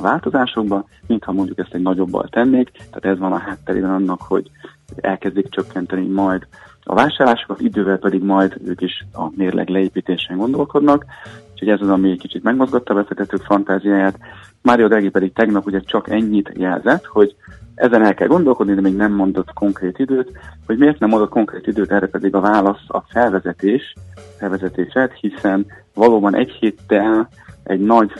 változásokba, 0.00 0.84
mintha 1.06 1.32
mondjuk 1.32 1.58
ezt 1.58 1.74
egy 1.74 1.82
nagyobbal 1.82 2.28
tennék. 2.30 2.70
Tehát 2.72 3.04
ez 3.04 3.18
van 3.18 3.32
a 3.32 3.38
hátterében 3.38 3.90
annak, 3.90 4.20
hogy 4.20 4.50
elkezdik 4.96 5.48
csökkenteni 5.48 6.06
majd 6.06 6.46
a 6.84 6.94
vásárlásokat, 6.94 7.60
idővel 7.60 7.98
pedig 7.98 8.22
majd 8.22 8.56
ők 8.64 8.80
is 8.80 9.06
a 9.12 9.30
mérleg 9.36 9.68
leépítésen 9.68 10.36
gondolkodnak. 10.36 11.04
Úgyhogy 11.52 11.68
ez 11.68 11.80
az, 11.80 11.88
ami 11.88 12.10
egy 12.10 12.18
kicsit 12.18 12.42
megmozgatta 12.42 12.92
a 12.92 12.96
befektetők 12.96 13.42
fantáziáját. 13.42 14.18
Mário 14.62 14.88
Draghi 14.88 15.08
pedig 15.08 15.32
tegnap 15.32 15.66
ugye 15.66 15.80
csak 15.80 16.10
ennyit 16.10 16.52
jelzett, 16.54 17.04
hogy 17.04 17.36
ezen 17.74 18.04
el 18.04 18.14
kell 18.14 18.26
gondolkodni, 18.26 18.74
de 18.74 18.80
még 18.80 18.96
nem 18.96 19.12
mondott 19.12 19.52
konkrét 19.52 19.98
időt, 19.98 20.38
hogy 20.66 20.78
miért 20.78 20.98
nem 20.98 21.08
mondott 21.08 21.30
konkrét 21.30 21.66
időt, 21.66 21.92
erre 21.92 22.06
pedig 22.06 22.34
a 22.34 22.40
válasz 22.40 22.84
a 22.86 23.00
felvezetés, 23.00 23.94
felvezetéset, 24.38 25.12
hiszen 25.20 25.66
valóban 25.94 26.36
egy 26.36 26.50
héttel 26.50 27.28
egy 27.62 27.80
nagy 27.80 28.12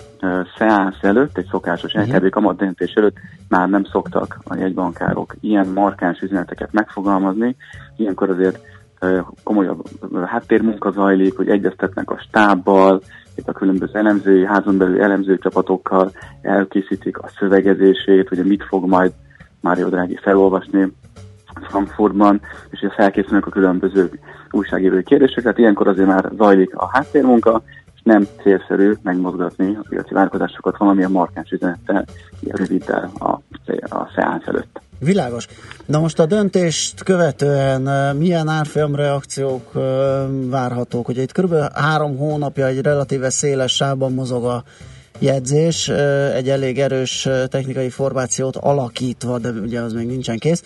szeánsz 0.59 1.02
előtt, 1.02 1.39
egy 1.39 1.47
szokásos 1.51 1.93
LKB 1.93 2.28
kamatdöntés 2.28 2.93
előtt 2.93 3.16
már 3.48 3.69
nem 3.69 3.85
szoktak 3.85 4.39
a 4.44 4.56
jegybankárok 4.56 5.35
ilyen 5.40 5.66
markáns 5.66 6.20
üzeneteket 6.20 6.73
megfogalmazni. 6.73 7.56
Ilyenkor 7.97 8.31
azért 8.31 8.60
komolyabb 9.43 9.85
háttérmunka 10.27 10.90
zajlik, 10.90 11.36
hogy 11.36 11.48
egyeztetnek 11.48 12.10
a 12.10 12.19
stábbal, 12.19 13.02
itt 13.35 13.48
a 13.48 13.52
különböző 13.52 13.98
elemzői, 13.98 14.47
házon 14.47 14.78
belül 14.78 15.02
elemző 15.02 15.39
csapatokkal 15.39 16.10
elkészítik 16.43 17.19
a 17.19 17.28
szövegezését, 17.39 18.28
hogy 18.28 18.44
mit 18.44 18.64
fog 18.64 18.89
majd 18.89 19.12
Mário 19.60 19.89
Draghi 19.89 20.19
felolvasni 20.23 20.93
Frankfurtban, 21.69 22.40
és 22.70 22.86
felkészülnek 22.97 23.47
a 23.47 23.51
különböző 23.51 24.10
újságírói 24.51 25.02
kérdésekre, 25.02 25.43
tehát 25.43 25.59
ilyenkor 25.59 25.89
azért 25.89 26.09
már 26.09 26.31
zajlik 26.36 26.74
a 26.74 26.89
háttérmunka, 26.93 27.62
nem 28.02 28.26
célszerű 28.42 28.92
megmozgatni 29.02 29.76
a 29.76 29.84
piaci 29.88 30.14
várakozásokat 30.14 30.76
valamilyen 30.76 31.10
markáns 31.10 31.50
üzenettel, 31.50 32.04
röviddel 32.48 33.10
a, 33.18 33.30
a 33.80 34.10
szeánsz 34.14 34.46
előtt. 34.46 34.80
Világos. 34.98 35.46
Na 35.86 36.00
most 36.00 36.18
a 36.18 36.26
döntést 36.26 37.02
követően 37.02 38.16
milyen 38.16 38.48
árfolyam 38.48 38.94
reakciók 38.94 39.72
várhatók? 40.50 41.08
Ugye 41.08 41.22
itt 41.22 41.32
kb. 41.32 41.54
három 41.74 42.16
hónapja 42.16 42.66
egy 42.66 42.80
relatíve 42.80 43.30
széles 43.30 43.74
sávban 43.74 44.12
mozog 44.12 44.44
a 44.44 44.64
jegyzés, 45.18 45.88
egy 46.34 46.48
elég 46.48 46.78
erős 46.80 47.28
technikai 47.48 47.90
formációt 47.90 48.56
alakítva, 48.56 49.38
de 49.38 49.48
ugye 49.48 49.80
az 49.80 49.92
még 49.92 50.06
nincsen 50.06 50.38
kész. 50.38 50.62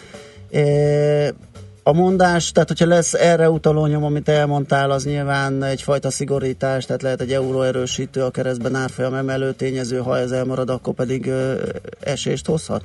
A 1.88 1.92
mondás, 1.92 2.52
tehát 2.52 2.68
hogyha 2.68 2.86
lesz 2.86 3.14
erre 3.14 3.50
utaló 3.50 3.86
nyom, 3.86 4.04
amit 4.04 4.28
elmondtál, 4.28 4.90
az 4.90 5.04
nyilván 5.04 5.62
egyfajta 5.62 6.10
szigorítás, 6.10 6.84
tehát 6.84 7.02
lehet 7.02 7.20
egy 7.20 7.32
euró 7.32 7.62
erősítő 7.62 8.22
a 8.22 8.30
keresztben 8.30 8.74
árfolyam 8.74 9.14
emelő 9.14 9.52
tényező, 9.52 9.98
ha 9.98 10.18
ez 10.18 10.30
elmarad, 10.30 10.70
akkor 10.70 10.94
pedig 10.94 11.26
uh, 11.26 11.52
esést 12.00 12.46
hozhat? 12.46 12.82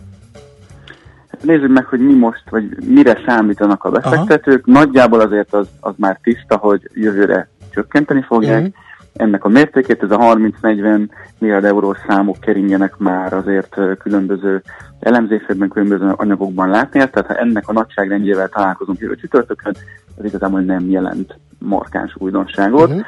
Nézzük 1.41 1.69
meg, 1.69 1.85
hogy 1.85 1.99
mi 1.99 2.13
most, 2.13 2.43
vagy 2.49 2.63
mire 2.85 3.21
számítanak 3.27 3.83
a 3.83 3.89
befektetők. 3.89 4.67
Aha. 4.67 4.79
Nagyjából 4.79 5.19
azért 5.19 5.53
az, 5.53 5.67
az 5.79 5.93
már 5.97 6.19
tiszta, 6.23 6.57
hogy 6.57 6.89
jövőre 6.93 7.49
csökkenteni 7.69 8.21
fogják. 8.21 8.61
Mhm. 8.61 8.71
Ennek 9.13 9.43
a 9.43 9.49
mértékét, 9.49 10.03
ez 10.03 10.11
a 10.11 10.17
30-40 10.17 11.07
milliárd 11.39 11.65
eurós 11.65 11.97
számok 12.07 12.39
keringenek 12.39 12.97
már 12.97 13.33
azért 13.33 13.77
különböző 13.99 14.61
elemzésekben, 14.99 15.69
különböző 15.69 16.13
anyagokban 16.15 16.69
látni 16.69 16.99
ezt, 16.99 17.11
tehát 17.11 17.27
ha 17.27 17.35
ennek 17.35 17.67
a 17.67 17.73
nagyságrendjével 17.73 18.49
találkozunk 18.49 18.99
jövő 18.99 19.15
csütörtökön, 19.15 19.75
az 20.17 20.25
igazából 20.25 20.59
nem 20.59 20.89
jelent 20.89 21.39
markáns 21.59 22.15
újdonságot. 22.17 22.89
Uh-huh. 22.89 23.05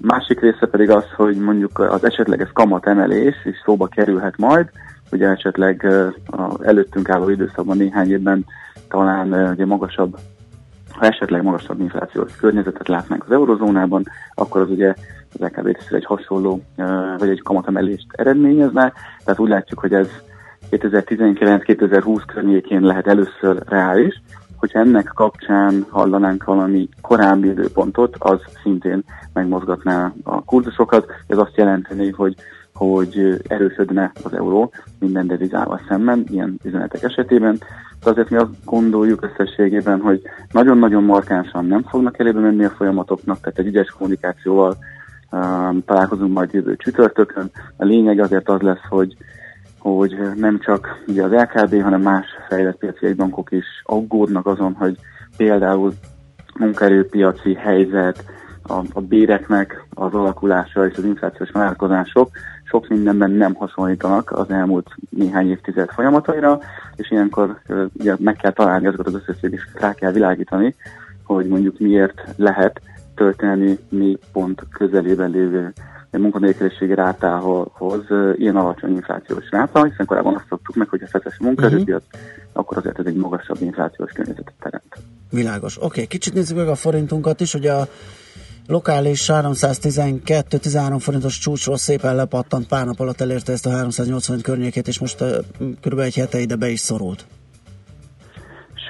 Másik 0.00 0.40
része 0.40 0.66
pedig 0.66 0.90
az, 0.90 1.04
hogy 1.16 1.36
mondjuk 1.36 1.78
az 1.78 2.04
esetleges 2.04 2.50
kamatemelés 2.52 3.34
is 3.44 3.56
szóba 3.64 3.86
kerülhet 3.86 4.36
majd, 4.36 4.70
ugye 5.12 5.28
esetleg 5.28 5.82
ö, 5.82 6.08
a 6.26 6.64
előttünk 6.64 7.08
álló 7.08 7.28
időszakban 7.28 7.76
néhány 7.76 8.10
évben 8.10 8.44
talán 8.88 9.50
ugye 9.52 9.66
magasabb, 9.66 10.16
ha 10.92 11.06
esetleg 11.06 11.42
magasabb 11.42 11.80
inflációs 11.80 12.36
környezetet 12.36 12.88
látnánk 12.88 13.24
az 13.24 13.32
eurozónában, 13.32 14.04
akkor 14.34 14.60
az 14.60 14.70
ugye 14.70 14.94
az 15.32 15.40
LKB 15.40 15.66
részéről 15.66 15.98
egy 15.98 16.04
hasonló, 16.04 16.60
vagy 17.18 17.28
egy 17.28 17.42
kamatemelést 17.42 18.06
eredményezne. 18.12 18.92
Tehát 19.24 19.40
úgy 19.40 19.48
látjuk, 19.48 19.80
hogy 19.80 19.92
ez 19.92 20.08
2019-2020 20.70 22.22
környékén 22.26 22.80
lehet 22.80 23.06
először 23.06 23.62
reális, 23.66 24.22
hogyha 24.56 24.78
ennek 24.78 25.10
kapcsán 25.14 25.86
hallanánk 25.88 26.44
valami 26.44 26.88
korábbi 27.00 27.48
időpontot, 27.48 28.16
az 28.18 28.40
szintén 28.62 29.04
megmozgatná 29.32 30.12
a 30.22 30.44
kurzusokat. 30.44 31.06
Ez 31.26 31.38
azt 31.38 31.56
jelenteni, 31.56 32.10
hogy 32.10 32.34
hogy 32.74 33.42
erősödne 33.48 34.12
az 34.24 34.32
euró 34.32 34.72
minden 34.98 35.26
devizával 35.26 35.80
szemben, 35.88 36.24
ilyen 36.30 36.58
üzenetek 36.64 37.02
esetében. 37.02 37.58
De 38.04 38.10
azért 38.10 38.30
mi 38.30 38.36
azt 38.36 38.64
gondoljuk 38.64 39.22
összességében, 39.22 40.00
hogy 40.00 40.22
nagyon-nagyon 40.52 41.02
markánsan 41.02 41.66
nem 41.66 41.82
fognak 41.82 42.18
elébe 42.18 42.40
menni 42.40 42.64
a 42.64 42.70
folyamatoknak, 42.70 43.40
tehát 43.40 43.58
egy 43.58 43.66
ügyes 43.66 43.88
kommunikációval 43.88 44.76
találkozunk 45.84 46.32
majd 46.32 46.52
jövő 46.52 46.76
csütörtökön. 46.76 47.50
A 47.76 47.84
lényeg 47.84 48.20
azért 48.20 48.48
az 48.48 48.60
lesz, 48.60 48.86
hogy 48.88 49.16
hogy 49.78 50.16
nem 50.36 50.58
csak 50.58 51.02
ugye 51.06 51.22
az 51.22 51.30
LKB, 51.30 51.82
hanem 51.82 52.00
más 52.00 52.26
fejlett 52.48 52.76
piaci 52.76 53.06
egybankok 53.06 53.50
is 53.52 53.64
aggódnak 53.82 54.46
azon, 54.46 54.72
hogy 54.72 54.98
például 55.36 55.92
munkaerőpiaci 56.58 57.54
helyzet, 57.54 58.24
a, 58.62 58.82
a 58.92 59.00
béreknek 59.00 59.86
az 59.90 60.14
alakulása 60.14 60.86
és 60.86 60.96
az 60.96 61.04
inflációs 61.04 61.50
vállalkozások 61.50 62.30
sok 62.64 62.88
mindenben 62.88 63.30
nem 63.30 63.54
hasonlítanak 63.54 64.30
az 64.30 64.50
elmúlt 64.50 64.86
néhány 65.10 65.50
évtized 65.50 65.90
folyamataira, 65.90 66.58
és 66.96 67.10
ilyenkor 67.10 67.60
ugye, 67.92 68.14
meg 68.18 68.36
kell 68.36 68.52
találni 68.52 68.86
azokat 68.86 69.06
az 69.06 69.14
összefüggéseket, 69.14 69.80
rá 69.80 69.92
kell 69.92 70.12
világítani, 70.12 70.74
hogy 71.24 71.46
mondjuk 71.46 71.78
miért 71.78 72.22
lehet 72.36 72.80
történelmi 73.22 73.78
mély 73.88 74.18
pont 74.32 74.66
közelében 74.70 75.30
lévő 75.30 75.72
munkanélküliségi 76.10 76.94
rátához 76.94 78.04
ilyen 78.34 78.56
alacsony 78.56 78.90
inflációs 78.90 79.50
ráta, 79.50 79.84
hiszen 79.84 80.06
korábban 80.06 80.34
azt 80.34 80.46
szoktuk 80.48 80.74
meg, 80.74 80.88
hogy 80.88 81.02
a 81.02 81.06
feszes 81.06 81.38
munkaerőpiac, 81.38 82.02
akkor 82.52 82.76
azért 82.76 82.98
ez 82.98 83.06
egy 83.06 83.16
magasabb 83.16 83.56
inflációs 83.60 84.12
környezetet 84.12 84.54
teremt. 84.60 84.96
Világos. 85.30 85.76
Oké, 85.76 85.86
okay, 85.86 86.06
kicsit 86.06 86.34
nézzük 86.34 86.56
meg 86.56 86.68
a 86.68 86.74
forintunkat 86.74 87.40
is, 87.40 87.52
hogy 87.52 87.66
a 87.66 87.88
lokális 88.66 89.30
312-13 89.32 90.96
forintos 90.98 91.38
csúcsról 91.38 91.76
szépen 91.76 92.14
lepattant, 92.14 92.66
pár 92.66 92.86
nap 92.86 93.00
alatt 93.00 93.20
elérte 93.20 93.52
ezt 93.52 93.66
a 93.66 93.70
385 93.70 94.42
környékét, 94.42 94.88
és 94.88 94.98
most 94.98 95.24
kb. 95.80 95.98
egy 95.98 96.14
hete 96.14 96.38
ide 96.38 96.56
be 96.56 96.68
is 96.68 96.80
szorult. 96.80 97.26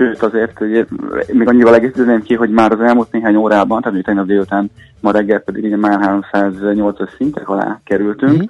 Sőt, 0.03 0.23
azért 0.23 0.61
ugye, 0.61 0.85
még 1.33 1.49
annyival 1.49 1.75
egészíteném 1.75 2.23
ki, 2.23 2.35
hogy 2.35 2.51
már 2.51 2.73
az 2.73 2.81
elmúlt 2.81 3.13
néhány 3.13 3.37
órában, 3.37 3.81
tehát 3.81 3.97
ugye 3.97 4.07
tegnap 4.07 4.27
délután, 4.27 4.71
ma 5.01 5.11
reggel 5.11 5.41
pedig 5.41 5.65
ugye 5.65 5.77
már 5.77 6.25
308-as 6.33 7.17
szintek 7.17 7.49
alá 7.49 7.81
kerültünk, 7.85 8.33
mm-hmm. 8.33 8.45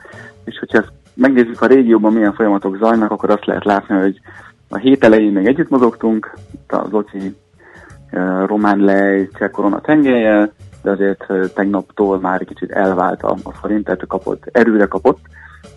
és 0.44 0.58
hogyha 0.58 0.78
ezt 0.78 0.92
megnézzük 1.14 1.60
a 1.60 1.66
régióban 1.66 2.12
milyen 2.12 2.32
folyamatok 2.32 2.76
zajnak, 2.76 3.10
akkor 3.10 3.30
azt 3.30 3.44
lehet 3.44 3.64
látni, 3.64 3.94
hogy 3.94 4.20
a 4.68 4.76
hét 4.76 5.04
elején 5.04 5.32
még 5.32 5.46
együtt 5.46 5.68
mozogtunk, 5.68 6.34
az 6.68 6.92
OCI 6.92 7.36
uh, 8.12 8.46
román 8.46 8.78
lej, 8.78 9.28
cseh 9.38 9.50
korona 9.50 9.80
tengelyel, 9.80 10.52
de 10.82 10.90
azért 10.90 11.24
uh, 11.28 11.44
tegnaptól 11.54 12.20
már 12.20 12.40
egy 12.40 12.46
kicsit 12.46 12.70
elvált 12.70 13.22
a, 13.22 13.36
a 13.42 13.52
forint, 13.52 13.84
tehát 13.84 14.06
kapott, 14.06 14.48
erőre 14.52 14.86
kapott 14.86 15.20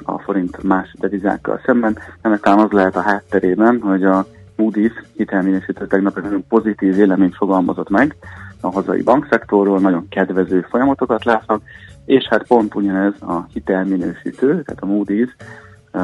a 0.03 0.19
forint 0.19 0.63
más 0.63 0.95
devizákkal 0.99 1.61
szemben. 1.65 1.97
Ennek 2.21 2.39
talán 2.39 2.59
az 2.59 2.71
lehet 2.71 2.95
a 2.95 3.01
hátterében, 3.01 3.81
hogy 3.81 4.03
a 4.03 4.25
Moody's 4.57 5.03
hitelminősítő 5.15 5.87
tegnap 5.87 6.17
egy 6.17 6.23
nagyon 6.23 6.45
pozitív 6.47 6.95
véleményt 6.95 7.35
fogalmazott 7.35 7.89
meg 7.89 8.15
a 8.61 8.71
hazai 8.71 9.01
bankszektorról, 9.01 9.79
nagyon 9.79 10.07
kedvező 10.09 10.65
folyamatokat 10.69 11.25
látnak, 11.25 11.61
és 12.05 12.27
hát 12.29 12.47
pont 12.47 12.75
ugyanez 12.75 13.13
a 13.21 13.45
hitelminősítő, 13.53 14.47
tehát 14.47 14.81
a 14.81 14.87
Moody's 14.87 15.29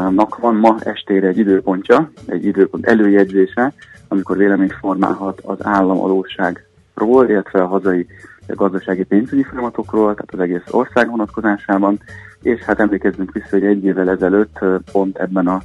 nak 0.09 0.37
van 0.37 0.55
ma 0.55 0.75
estére 0.79 1.27
egy 1.27 1.37
időpontja, 1.37 2.11
egy 2.25 2.45
időpont 2.45 2.85
előjegyzése, 2.85 3.73
amikor 4.07 4.37
véleményt 4.37 4.73
formálhat 4.73 5.39
az 5.39 5.65
államadóságról, 5.65 7.29
illetve 7.29 7.61
a 7.61 7.67
hazai 7.67 8.07
gazdasági 8.47 9.03
pénzügyi 9.03 9.43
folyamatokról, 9.43 10.13
tehát 10.13 10.33
az 10.33 10.39
egész 10.39 10.71
ország 10.71 11.09
vonatkozásában, 11.09 11.99
és 12.41 12.59
hát 12.59 12.79
emlékezzünk 12.79 13.31
vissza, 13.31 13.47
hogy 13.49 13.65
egy 13.65 13.83
évvel 13.83 14.09
ezelőtt 14.09 14.59
pont 14.91 15.17
ebben 15.17 15.47
a, 15.47 15.61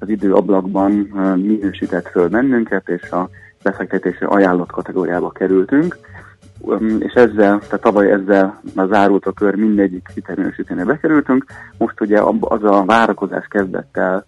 az 0.00 0.08
időablakban 0.08 0.90
minősített 1.36 2.08
föl 2.08 2.28
bennünket, 2.28 2.88
és 2.88 3.10
a 3.10 3.28
befektetési 3.62 4.24
ajánlott 4.24 4.70
kategóriába 4.70 5.30
kerültünk, 5.30 5.98
és 6.98 7.12
ezzel, 7.12 7.58
tehát 7.58 7.80
tavaly 7.80 8.10
ezzel 8.10 8.60
már 8.74 8.86
zárult 8.86 9.26
a 9.26 9.32
kör, 9.32 9.54
mindegyik 9.54 10.08
hitelminősítőnél 10.14 10.84
bekerültünk, 10.84 11.44
most 11.78 12.00
ugye 12.00 12.20
az 12.40 12.64
a 12.64 12.84
várakozás 12.84 13.46
kezdett 13.48 13.96
el 13.96 14.24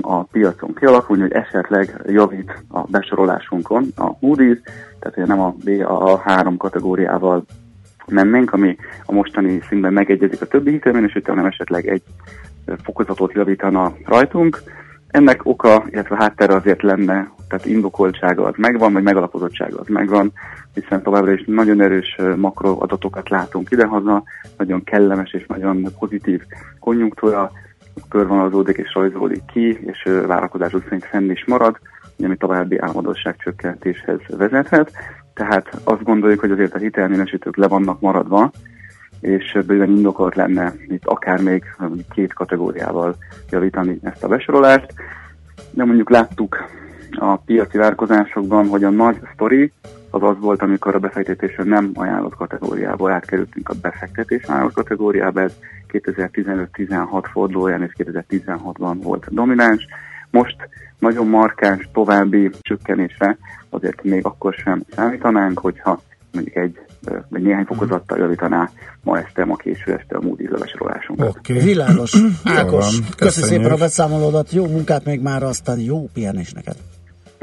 a 0.00 0.22
piacon 0.22 0.74
kialakulni, 0.74 1.22
hogy 1.22 1.32
esetleg 1.32 2.02
javít 2.06 2.62
a 2.68 2.80
besorolásunkon 2.80 3.86
a 3.96 4.18
Moody's, 4.18 4.58
tehát 4.98 5.16
ugye 5.16 5.26
nem 5.26 5.40
a 5.40 5.54
B, 5.64 5.68
a 5.86 6.18
három 6.18 6.56
kategóriával 6.56 7.44
mennénk, 8.06 8.52
ami 8.52 8.76
a 9.04 9.12
mostani 9.12 9.60
szintben 9.68 9.92
megegyezik 9.92 10.42
a 10.42 10.46
többi 10.46 10.70
hitelminősítő, 10.70 11.30
hanem 11.30 11.46
esetleg 11.46 11.86
egy 11.86 12.02
fokozatot 12.82 13.32
javítana 13.32 13.92
rajtunk. 14.04 14.62
Ennek 15.08 15.40
oka, 15.44 15.84
illetve 15.90 16.16
háttere 16.16 16.54
azért 16.54 16.82
lenne, 16.82 17.30
tehát 17.48 17.66
indokoltsága 17.66 18.44
az 18.44 18.54
megvan, 18.56 18.92
vagy 18.92 19.02
megalapozottsága 19.02 19.78
az 19.80 19.86
megvan, 19.88 20.32
hiszen 20.74 21.02
továbbra 21.02 21.32
is 21.32 21.44
nagyon 21.46 21.80
erős 21.80 22.16
makroadatokat 22.36 23.28
látunk 23.28 23.70
idehaza, 23.70 24.22
nagyon 24.56 24.84
kellemes 24.84 25.32
és 25.32 25.46
nagyon 25.46 25.86
pozitív 25.98 26.42
konjunktúra, 26.80 27.50
körvonalazódik 28.08 28.76
és 28.76 28.94
rajzolódik 28.94 29.44
ki, 29.52 29.78
és 29.86 30.08
várakozások 30.26 30.82
szerint 30.82 31.04
fenn 31.04 31.30
is 31.30 31.44
marad, 31.44 31.78
ami 32.24 32.36
további 32.36 32.78
álmodosság 32.78 33.36
csökkentéshez 33.36 34.20
vezethet. 34.36 34.92
Tehát 35.34 35.80
azt 35.84 36.02
gondoljuk, 36.02 36.40
hogy 36.40 36.50
azért 36.50 36.74
a 36.74 36.78
hitelminősítők 36.78 37.56
le 37.56 37.66
vannak 37.66 38.00
maradva, 38.00 38.50
és 39.22 39.58
bőven 39.66 39.90
indokolt 39.90 40.34
lenne 40.34 40.74
itt 40.88 41.04
akár 41.04 41.40
még 41.40 41.64
két 42.14 42.32
kategóriával 42.32 43.16
javítani 43.50 43.98
ezt 44.02 44.24
a 44.24 44.28
besorolást. 44.28 44.94
De 45.70 45.84
mondjuk 45.84 46.10
láttuk 46.10 46.56
a 47.10 47.36
piaci 47.36 47.78
várkozásokban, 47.78 48.68
hogy 48.68 48.84
a 48.84 48.90
nagy 48.90 49.16
sztori 49.34 49.72
az 50.10 50.22
az 50.22 50.36
volt, 50.40 50.62
amikor 50.62 50.94
a 50.94 50.98
befektetésre 50.98 51.64
nem 51.64 51.90
ajánlott 51.94 52.34
kategóriából 52.34 53.10
átkerültünk 53.10 53.68
a 53.68 53.74
befektetés 53.82 54.42
ajánlott 54.44 54.72
kategóriába, 54.72 55.40
ez 55.40 55.52
2015-16 55.88 57.24
fordulóján 57.32 57.82
és 57.82 57.92
2016-ban 57.96 58.96
volt 59.02 59.26
domináns. 59.30 59.86
Most 60.30 60.56
nagyon 60.98 61.26
markáns 61.26 61.88
további 61.92 62.50
csökkenésre 62.60 63.36
azért 63.68 64.02
még 64.02 64.24
akkor 64.24 64.54
sem 64.54 64.82
számítanánk, 64.94 65.58
hogyha 65.58 66.00
mondjuk 66.32 66.56
egy 66.56 66.78
vagy 67.28 67.42
néhány 67.42 67.64
fokozattal 67.64 68.18
javítaná 68.18 68.70
ma 69.02 69.18
este, 69.18 69.44
ma 69.44 69.56
késő 69.56 69.92
este 69.92 70.16
a 70.16 70.20
Moody's 70.20 70.50
levesorolásunkat. 70.50 71.28
Oké. 71.28 71.58
Világos. 71.58 72.14
Ákos, 72.44 72.98
köszönjük. 73.16 73.52
szépen 73.52 73.72
a 73.72 73.76
beszámolódat, 73.76 74.52
jó 74.52 74.66
munkát 74.66 75.04
még 75.04 75.20
már, 75.20 75.42
aztán 75.42 75.78
jó 75.78 76.08
pihenés 76.12 76.52
neked. 76.52 76.76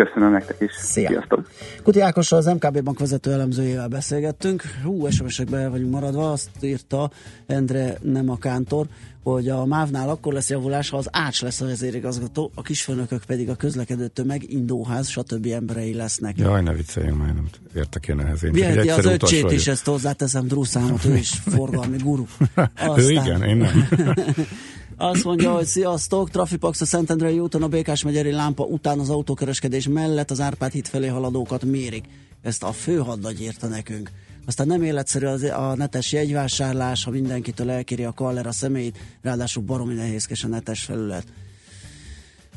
Köszönöm 0.06 0.32
nektek 0.32 0.56
is. 0.60 0.72
Szia. 0.72 1.08
Sziasztok. 1.08 1.50
Kuti 1.84 2.00
Ákossal 2.00 2.40
az 2.40 2.46
MKB 2.46 2.84
bank 2.84 3.00
vezető 3.00 3.32
elemzőjével 3.32 3.88
beszélgettünk. 3.88 4.64
Hú, 4.84 5.10
SMS-ekbe 5.10 5.70
vagyunk 5.70 5.92
maradva, 5.92 6.32
azt 6.32 6.50
írta 6.62 7.10
Endre 7.48 7.98
nem 8.02 8.30
a 8.30 8.38
kántor, 8.38 8.86
hogy 9.24 9.50
a 9.50 9.66
MÁV-nál 9.66 10.10
akkor 10.10 10.34
lesz 10.34 10.50
javulás, 10.50 10.90
ha 10.90 10.98
az 10.98 11.08
Ács 11.12 11.42
lesz 11.42 11.62
a 11.62 11.66
vezérigazgató, 11.66 12.52
a 12.56 12.62
kisfőnökök 12.62 13.24
pedig 13.26 13.50
a 13.50 13.56
közlekedő 13.56 14.08
tömeg, 14.08 14.52
indóház, 14.52 15.08
stb. 15.08 15.46
emberei 15.46 15.94
lesznek. 15.94 16.38
Jaj, 16.38 16.62
ne 16.62 16.74
vicceljünk 16.74 17.18
már, 17.18 17.34
nem 17.34 17.50
értek 17.76 18.08
én 18.08 18.20
ehhez. 18.20 18.44
Én 18.44 18.52
Viheti 18.52 18.90
az 18.90 19.06
öccsét 19.06 19.42
vagyok. 19.42 19.60
is, 19.60 19.68
ezt 19.68 19.86
hozzáteszem, 19.86 20.48
Drúszámot, 20.48 21.06
ő 21.06 21.16
is 21.16 21.30
forgalmi 21.30 21.98
guru. 21.98 22.26
Ő 22.98 23.10
igen, 23.10 23.44
én 23.44 23.58
nem. 23.58 23.88
Azt 25.02 25.24
mondja, 25.24 25.52
hogy 25.52 25.66
sziasztok, 25.66 26.30
Trafipax 26.30 26.82
a 26.82 26.86
Szentendrei 26.86 27.40
úton 27.40 27.64
a 27.64 27.68
Békás 27.68 28.04
megyeri 28.04 28.32
lámpa 28.32 28.64
után 28.64 29.00
az 29.00 29.10
autókereskedés 29.10 29.88
mellett 29.88 30.32
az 30.32 30.40
Árpád 30.40 30.72
híd 30.72 30.88
felé 30.88 31.08
haladókat 31.08 31.64
mérik. 31.64 32.06
Ezt 32.42 32.64
a 32.64 32.72
főhadnagy 32.72 33.42
írta 33.42 33.68
nekünk. 33.68 34.12
Aztán 34.46 34.68
nem 34.68 34.84
életszerű 34.84 35.26
az, 35.26 35.44
a 35.44 35.76
netes 35.76 36.12
jegyvásárlás, 36.12 37.04
ha 37.04 37.12
mindenkitől 37.12 37.70
elkéri 37.70 38.04
a 38.04 38.14
kaller 38.14 38.48
a 38.48 38.52
személyt, 38.52 38.98
ráadásul 39.22 39.64
baromi 39.64 39.94
nehézkes 39.94 40.44
a 40.44 40.48
netes 40.48 40.84
felület. 40.84 41.26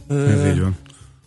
Ez 0.09 0.47
így 0.47 0.61
van. 0.61 0.77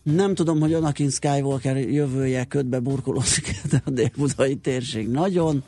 Nem 0.03 0.33
tudom, 0.33 0.59
hogy 0.59 0.73
Anakin 0.73 1.09
Skywalker 1.09 1.77
jövője 1.77 2.45
ködbe 2.45 2.79
burkolózik 2.79 3.61
de 3.69 3.81
a 3.85 3.89
dél-budai 3.89 4.55
térség 4.55 5.07
nagyon, 5.07 5.63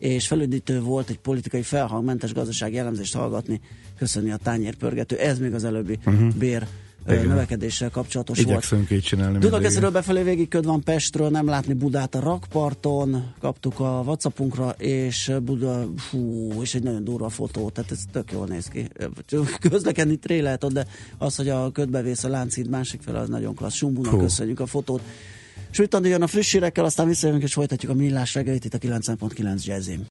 és 0.00 0.26
felüdítő 0.26 0.80
volt 0.80 1.08
egy 1.08 1.18
politikai 1.18 1.62
felhangmentes 1.62 2.32
gazdasági 2.32 2.78
elemzést 2.78 3.14
hallgatni, 3.14 3.60
köszöni 3.98 4.30
a 4.30 4.36
tányérpörgető. 4.36 5.16
Ez 5.16 5.38
még 5.38 5.54
az 5.54 5.64
előbbi 5.64 5.98
Mhm. 6.04 6.28
bér 6.38 6.66
Igen. 7.08 7.26
növekedéssel 7.26 7.90
kapcsolatos 7.90 8.36
volt. 8.36 8.48
Igyekszünk 8.48 8.90
így 8.90 9.02
csinálni. 9.02 9.32
mindig. 9.32 9.48
Dunakesziről 9.50 9.90
befelé 9.90 10.22
végig 10.22 10.48
köd 10.48 10.64
van 10.64 10.80
Pestről, 10.82 11.28
nem 11.28 11.46
látni 11.46 11.72
Budát 11.72 12.14
a 12.14 12.20
rakparton, 12.20 13.32
kaptuk 13.40 13.80
a 13.80 14.02
Whatsappunkra, 14.06 14.70
és 14.70 15.32
Buda, 15.42 15.88
fú, 15.96 16.50
és 16.62 16.74
egy 16.74 16.82
nagyon 16.82 17.04
durva 17.04 17.28
fotó, 17.28 17.70
tehát 17.70 17.90
ez 17.90 17.98
tök 18.12 18.32
jól 18.32 18.46
néz 18.46 18.66
ki. 18.66 18.88
Közlekedni 19.70 20.16
tré 20.16 20.38
lehet 20.40 20.64
ott, 20.64 20.72
de 20.72 20.86
az, 21.18 21.36
hogy 21.36 21.48
a 21.48 21.70
ködbevész 21.72 22.24
a 22.24 22.28
láncid 22.28 22.68
másik 22.68 23.02
fel, 23.02 23.16
az 23.16 23.28
nagyon 23.28 23.54
klassz. 23.54 23.74
Sumbunak 23.76 24.18
köszönjük 24.18 24.60
a 24.60 24.66
fotót. 24.66 25.02
Sőt, 25.70 25.98
jön 26.02 26.22
a 26.22 26.26
friss 26.26 26.52
hírekkel, 26.52 26.84
aztán 26.84 27.06
visszajövünk 27.06 27.44
és 27.44 27.52
folytatjuk 27.52 27.92
a 27.92 27.94
millás 27.94 28.34
reggelit 28.34 28.64
itt 28.64 28.74
a 28.74 28.78
9.9 28.78 29.64
jazzin. 29.64 30.08